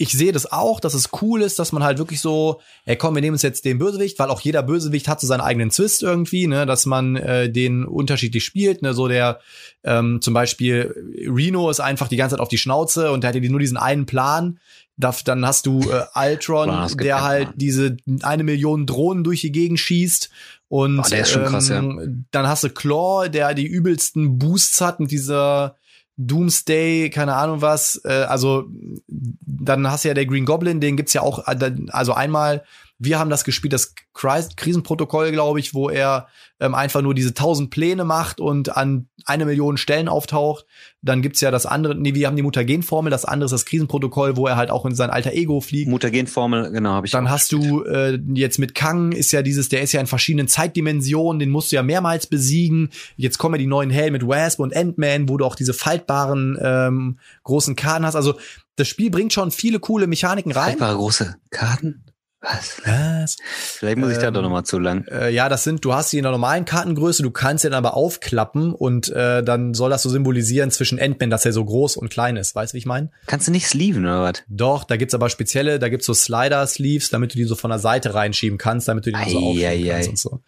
[0.00, 3.16] ich sehe das auch, dass es cool ist, dass man halt wirklich so, ey komm,
[3.16, 6.04] wir nehmen uns jetzt den Bösewicht, weil auch jeder Bösewicht hat so seinen eigenen Twist
[6.04, 9.40] irgendwie, ne, dass man äh, den unterschiedlich spielt, ne, so der
[9.82, 10.94] ähm, zum Beispiel
[11.26, 13.76] Reno ist einfach die ganze Zeit auf die Schnauze und der hat ja nur diesen
[13.76, 14.60] einen Plan.
[14.96, 20.30] Dann hast du äh, Ultron, der halt diese eine Million Drohnen durch die Gegend schießt.
[20.68, 21.78] Und schon krass, ja.
[21.78, 25.76] Ähm, dann hast du Claw, der die übelsten Boosts hat mit dieser
[26.18, 28.00] Doomsday, keine Ahnung was.
[28.04, 28.66] Äh, also
[29.06, 32.64] dann hast du ja der Green Goblin, den gibt's ja auch, äh, also einmal
[32.98, 36.26] wir haben das gespielt, das Krisenprotokoll, glaube ich, wo er
[36.58, 40.66] ähm, einfach nur diese tausend Pläne macht und an eine Million Stellen auftaucht.
[41.00, 44.36] Dann gibt's ja das andere, nee, wir haben die Mutagenformel, das andere ist das Krisenprotokoll,
[44.36, 45.88] wo er halt auch in sein alter Ego fliegt.
[45.88, 47.12] Mutagenformel, genau, habe ich.
[47.12, 50.48] Dann hast du äh, jetzt mit Kang ist ja dieses, der ist ja in verschiedenen
[50.48, 52.90] Zeitdimensionen, den musst du ja mehrmals besiegen.
[53.16, 56.58] Jetzt kommen ja die neuen Helden mit Wasp und Ant-Man, wo du auch diese faltbaren
[56.60, 58.16] ähm, großen Karten hast.
[58.16, 58.34] Also
[58.74, 60.70] das Spiel bringt schon viele coole Mechaniken rein.
[60.70, 62.02] Faltbare große Karten?
[62.40, 62.80] Was?
[62.84, 63.36] Was?
[63.48, 65.04] Vielleicht muss ich ähm, da doch noch mal zu lang.
[65.08, 67.94] Äh, ja, das sind, du hast die in der normalen Kartengröße, du kannst den aber
[67.94, 72.10] aufklappen und äh, dann soll das so symbolisieren zwischen Endman, dass er so groß und
[72.10, 72.54] klein ist.
[72.54, 73.10] Weißt du, wie ich meine?
[73.26, 74.44] Kannst du nicht sleeven oder was?
[74.48, 77.80] Doch, da gibt's aber spezielle, da gibt's so Slider-Sleeves, damit du die so von der
[77.80, 80.40] Seite reinschieben kannst, damit du die ei, so aufschieben kannst und so.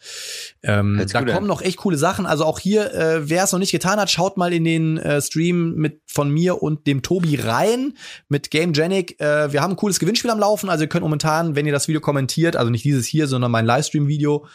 [0.62, 1.46] Ähm, da kommen an.
[1.46, 2.24] noch echt coole Sachen.
[2.24, 5.20] Also auch hier, äh, wer es noch nicht getan hat, schaut mal in den äh,
[5.20, 7.94] Stream mit von mir und dem Tobi rein
[8.28, 9.20] mit Game Genic.
[9.20, 11.79] Äh, wir haben ein cooles Gewinnspiel am Laufen, also ihr könnt momentan, wenn ihr das
[11.80, 14.46] das Video kommentiert, also nicht dieses hier, sondern mein Livestream-Video,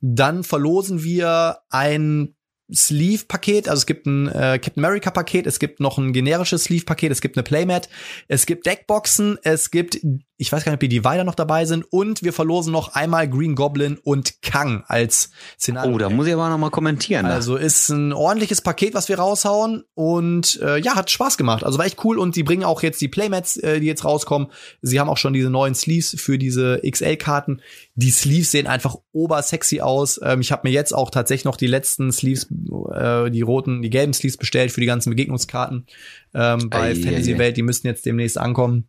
[0.00, 2.34] dann verlosen wir ein
[2.74, 7.20] Sleeve-Paket, also es gibt ein äh, Captain America-Paket, es gibt noch ein generisches Sleeve-Paket, es
[7.20, 7.88] gibt eine Playmat,
[8.28, 10.00] es gibt Deckboxen, es gibt
[10.42, 11.84] ich weiß gar nicht, ob die Divider noch dabei sind.
[11.92, 15.94] Und wir verlosen noch einmal Green Goblin und Kang als Szenario.
[15.94, 17.26] Oh, da muss ich aber noch mal kommentieren.
[17.26, 17.32] Ne?
[17.32, 19.84] Also ist ein ordentliches Paket, was wir raushauen.
[19.94, 21.62] Und äh, ja, hat Spaß gemacht.
[21.62, 22.18] Also war echt cool.
[22.18, 24.48] Und die bringen auch jetzt die Playmats, äh, die jetzt rauskommen.
[24.80, 27.62] Sie haben auch schon diese neuen Sleeves für diese XL-Karten.
[27.94, 30.18] Die Sleeves sehen einfach obersexy aus.
[30.22, 32.48] Ähm, ich habe mir jetzt auch tatsächlich noch die letzten Sleeves,
[32.94, 35.86] äh, die roten, die gelben Sleeves bestellt für die ganzen Begegnungskarten
[36.34, 37.56] ähm, bei ei, Fantasy Welt.
[37.56, 38.88] Die müssten jetzt demnächst ankommen.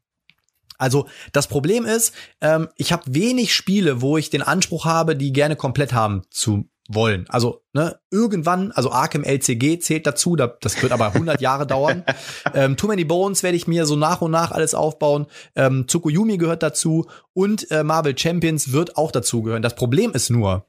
[0.78, 5.34] Also das Problem ist, ähm, ich habe wenig Spiele, wo ich den Anspruch habe, die
[5.34, 7.26] gerne komplett haben zu wollen.
[7.30, 12.03] Also ne, irgendwann, also Arkham LCG zählt dazu, das wird aber 100 Jahre dauern.
[12.53, 15.26] Ähm, Too Many Bones werde ich mir so nach und nach alles aufbauen.
[15.55, 19.61] Ähm, Tsukuyomi gehört dazu und äh, Marvel Champions wird auch dazu gehören.
[19.61, 20.65] Das Problem ist nur,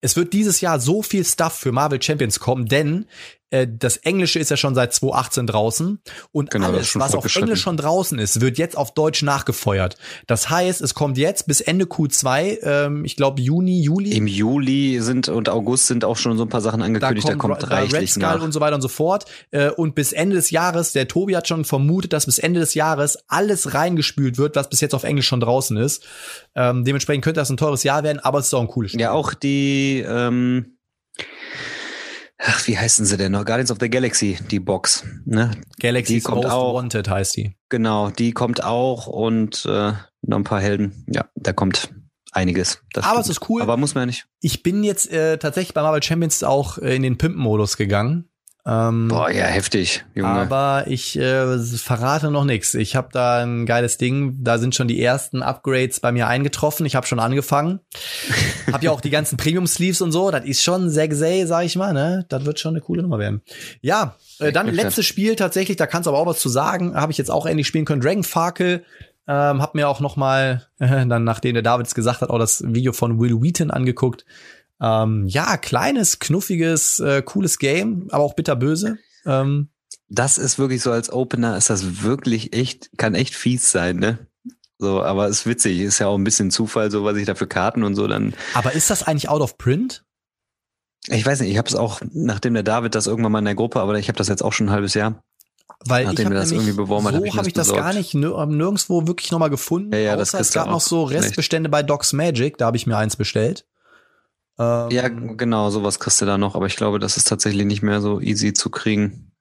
[0.00, 3.06] es wird dieses Jahr so viel Stuff für Marvel Champions kommen, denn
[3.56, 6.00] äh, das Englische ist ja schon seit 2018 draußen
[6.32, 9.96] und genau, alles, was auf Englisch schon draußen ist, wird jetzt auf Deutsch nachgefeuert.
[10.26, 14.12] Das heißt, es kommt jetzt bis Ende Q2, ähm, ich glaube Juni, Juli.
[14.12, 17.56] Im Juli sind und August sind auch schon so ein paar Sachen angekündigt, da kommt,
[17.56, 18.42] da kommt reichlich Red Skull nach.
[18.42, 19.24] und so weiter und so fort.
[19.50, 22.74] Äh, und bis Ende des Jahres, der Tobi hat schon vermutet, dass bis Ende des
[22.74, 26.04] Jahres alles reingespült wird, was bis jetzt auf Englisch schon draußen ist.
[26.54, 29.00] Ähm, dementsprechend könnte das ein teures Jahr werden, aber es ist auch ein cooles Spiel.
[29.00, 30.75] Ja, auch die ähm
[32.38, 33.44] ach, wie heißen sie denn noch?
[33.44, 35.04] Guardians of the Galaxy, die Box.
[35.24, 35.50] Ne?
[35.80, 36.74] Galaxy's Die kommt Most auch.
[36.74, 37.56] Wanted heißt die.
[37.68, 39.92] Genau, die kommt auch und äh,
[40.22, 41.04] noch ein paar Helden.
[41.08, 41.90] Ja, da kommt
[42.32, 42.82] einiges.
[42.94, 43.38] Aber es stimmt.
[43.38, 43.62] ist cool.
[43.62, 44.26] Aber muss man ja nicht.
[44.40, 48.28] Ich bin jetzt äh, tatsächlich bei Marvel Champions auch äh, in den Pimp-Modus gegangen.
[48.68, 50.28] Ähm, Boah, ja, heftig, Junge.
[50.28, 52.74] aber ich äh, verrate noch nichts.
[52.74, 54.38] Ich habe da ein geiles Ding.
[54.42, 56.84] Da sind schon die ersten Upgrades bei mir eingetroffen.
[56.84, 57.78] Ich habe schon angefangen.
[58.72, 60.32] hab ja auch die ganzen Premium Sleeves und so.
[60.32, 61.92] Das ist schon Sexay, sag ich mal.
[61.92, 63.40] Ne, das wird schon eine coole Nummer werden.
[63.82, 65.76] Ja, äh, dann letztes Spiel tatsächlich.
[65.76, 66.96] Da kannst du aber auch was zu sagen.
[66.96, 68.00] Habe ich jetzt auch endlich spielen können.
[68.00, 68.84] Dragon Farkel.
[69.28, 72.62] Ähm, hab mir auch noch mal äh, dann nachdem der Davids gesagt hat auch das
[72.66, 74.24] Video von Will Wheaton angeguckt.
[74.80, 78.98] Ähm, ja, kleines, knuffiges, äh, cooles Game, aber auch bitterböse.
[79.24, 79.68] Ähm,
[80.08, 84.18] das ist wirklich so als Opener, ist das wirklich echt, kann echt fies sein, ne?
[84.78, 87.46] So, aber ist witzig, ist ja auch ein bisschen Zufall, so was ich da für
[87.46, 88.34] Karten und so dann.
[88.54, 90.04] aber ist das eigentlich out of print?
[91.08, 93.54] Ich weiß nicht, ich habe es auch, nachdem der David das irgendwann mal in der
[93.54, 95.22] Gruppe, aber ich habe das jetzt auch schon ein halbes Jahr.
[95.84, 97.72] Weil Nachdem ich habe wir das irgendwie beworben hat, so hab ich habe ich das
[97.72, 99.92] gar nicht nir nirgendwo wirklich noch mal gefunden.
[99.92, 101.04] Ja, ja, das außer es gab noch so.
[101.04, 103.66] Restbestände bei Docs Magic, da habe ich mir eins bestellt.
[104.58, 107.82] Ähm, Ja, genau, sowas kriegst du da noch, aber ich glaube, das ist tatsächlich nicht
[107.82, 109.32] mehr so easy zu kriegen.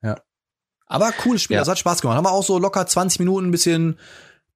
[0.88, 1.62] aber cooles Spiel, Ja.
[1.62, 2.16] das hat Spaß gemacht.
[2.16, 3.98] Haben wir auch so locker 20 Minuten ein bisschen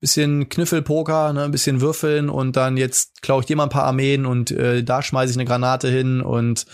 [0.01, 3.83] bisschen Kniffelpoker, ne, ein bisschen würfeln und dann jetzt klaue ich dir mal ein paar
[3.83, 6.65] Armeen und äh, da schmeiße ich eine Granate hin und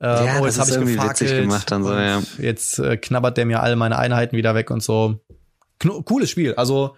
[0.00, 2.22] äh, Ja, oh, jetzt habe ich gefackelt gemacht dann so, ja.
[2.38, 5.20] Jetzt äh, knabbert der mir all meine Einheiten wieder weg und so.
[5.80, 6.96] Kno cooles Spiel, also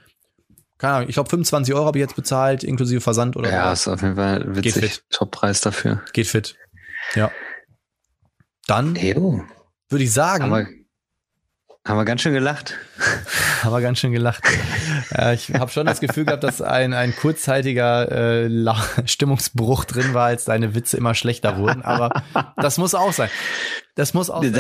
[0.83, 3.93] keine Ahnung, ich glaube 25 Euro habe ich jetzt bezahlt, inklusive Versand oder Ja, so.
[3.93, 4.83] ist auf jeden Fall Geht witzig.
[4.95, 5.05] fit.
[5.11, 6.03] Top-Preis dafür.
[6.13, 6.57] Geht fit.
[7.15, 7.31] Ja.
[8.67, 10.67] Dann würde ich sagen, Haben wir,
[11.87, 12.75] haben wir ganz schön gelacht.
[13.63, 14.43] haben wir ganz schön gelacht.
[15.15, 18.11] äh, ich habe schon das Gefühl gehabt, dass ein, ein kurzzeitiger
[18.45, 18.51] äh,
[19.07, 21.83] Stimmungsbruch drin war, als deine Witze immer schlechter wurden.
[21.83, 22.23] Aber
[22.57, 23.31] das muss auch sein.
[23.95, 24.53] Das muss auch sein.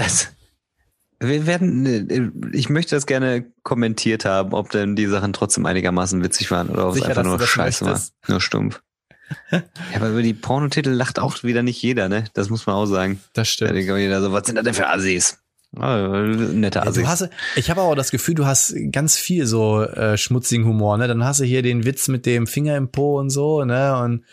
[1.22, 6.22] Wir werden, äh, ich möchte das gerne kommentiert haben, ob denn die Sachen trotzdem einigermaßen
[6.22, 8.00] witzig waren oder ob es einfach nur scheiße war.
[8.28, 8.82] Nur stumpf.
[9.50, 9.62] ja,
[9.94, 12.24] aber über die Pornotitel lacht auch wieder nicht jeder, ne?
[12.34, 13.20] Das muss man auch sagen.
[13.32, 13.74] Das Da stimmt.
[13.76, 15.41] denkt auch jeder so, was sind das denn für Assis?
[15.74, 17.02] Ah, nette Ja, Assis.
[17.02, 20.66] Du hast, ich habe aber auch das Gefühl, du hast ganz viel so äh, schmutzigen
[20.66, 21.08] Humor, ne?
[21.08, 23.96] Dann hast du hier den Witz mit dem Finger im Po und so, ne?
[23.96, 24.24] Und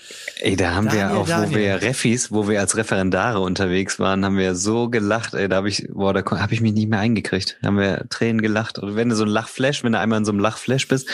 [0.42, 1.58] Ey, da haben wir Daniel, auch, wo Daniel.
[1.58, 5.56] wir ja Refis, wo wir als Referendare unterwegs waren, haben wir so gelacht, ey, da
[5.56, 7.58] habe ich, boah, da habe ich mich nicht mehr eingekriegt.
[7.62, 8.78] Da haben wir Tränen gelacht.
[8.78, 11.08] Und wenn du so ein Lachflash, wenn du einmal in so einem Lachflash bist,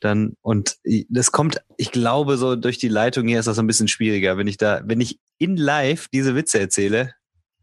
[0.00, 0.78] dann, und
[1.10, 4.38] das kommt, ich glaube, so durch die Leitung hier ist das so ein bisschen schwieriger.
[4.38, 7.12] Wenn ich da, wenn ich in live diese Witze erzähle,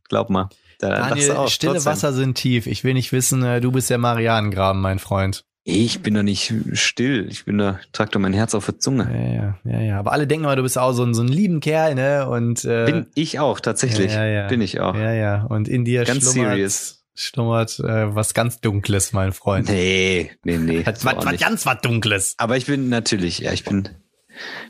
[0.09, 0.49] glaub mal,
[0.89, 1.91] da lachst Daniel, stille trotzdem.
[1.91, 2.67] Wasser sind tief.
[2.67, 5.45] Ich will nicht wissen, äh, du bist der Marianengraben, mein Freund.
[5.65, 7.27] Ich bin doch nicht still.
[7.29, 9.07] Ich bin da, trag doch mein Herz auf der Zunge.
[9.09, 9.99] Ja, ja, ja, ja.
[9.99, 12.27] Aber alle denken mal, du bist auch so ein, so ein lieben Kerl, ne?
[12.27, 14.11] Und äh, Bin ich auch, tatsächlich.
[14.13, 14.47] Ja, ja, ja.
[14.47, 14.93] Bin ich auch.
[14.95, 15.43] Ja, ja.
[15.43, 17.05] Und in dir Ganz schlummert, serious.
[17.15, 19.69] schlummert äh, was ganz Dunkles, mein Freund.
[19.69, 20.81] Nee, nee, nee.
[20.85, 22.35] Was, was, was ganz was Dunkles.
[22.37, 23.87] Aber ich bin natürlich, ja, ich bin,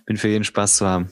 [0.06, 1.10] bin für jeden Spaß zu haben.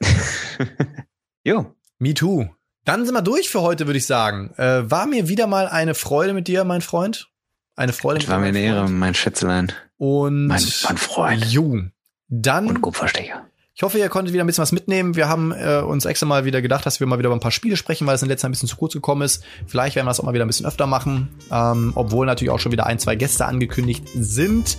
[1.44, 2.46] jo, Me too.
[2.84, 4.52] Dann sind wir durch für heute, würde ich sagen.
[4.56, 7.28] Äh, war mir wieder mal eine Freude mit dir, mein Freund.
[7.76, 9.72] Eine Freude mit war mir eine Ehre, mein Schätzelein.
[9.96, 11.44] Und Mein, mein Freund.
[11.46, 11.80] Jo.
[12.28, 13.46] Dann Und Kupferstecher.
[13.76, 15.16] Ich hoffe, ihr konntet wieder ein bisschen was mitnehmen.
[15.16, 17.50] Wir haben äh, uns extra mal wieder gedacht, dass wir mal wieder über ein paar
[17.50, 19.42] Spiele sprechen, weil es in letzter Zeit ein bisschen zu kurz gekommen ist.
[19.66, 22.60] Vielleicht werden wir das auch mal wieder ein bisschen öfter machen, ähm, obwohl natürlich auch
[22.60, 24.78] schon wieder ein, zwei Gäste angekündigt sind.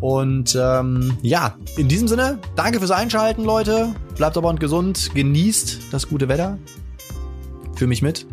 [0.00, 3.94] Und ähm, ja, in diesem Sinne, danke fürs Einschalten, Leute.
[4.16, 6.58] Bleibt aber und gesund, genießt das gute Wetter.
[7.76, 8.26] Für mich mit.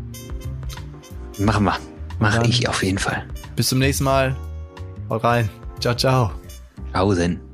[1.39, 1.77] Machen wir.
[2.19, 3.25] Mach dann- ich auf jeden Fall.
[3.55, 4.35] Bis zum nächsten Mal.
[5.09, 5.49] Haut rein.
[5.79, 6.31] Ciao, ciao.
[6.93, 7.50] Pausen.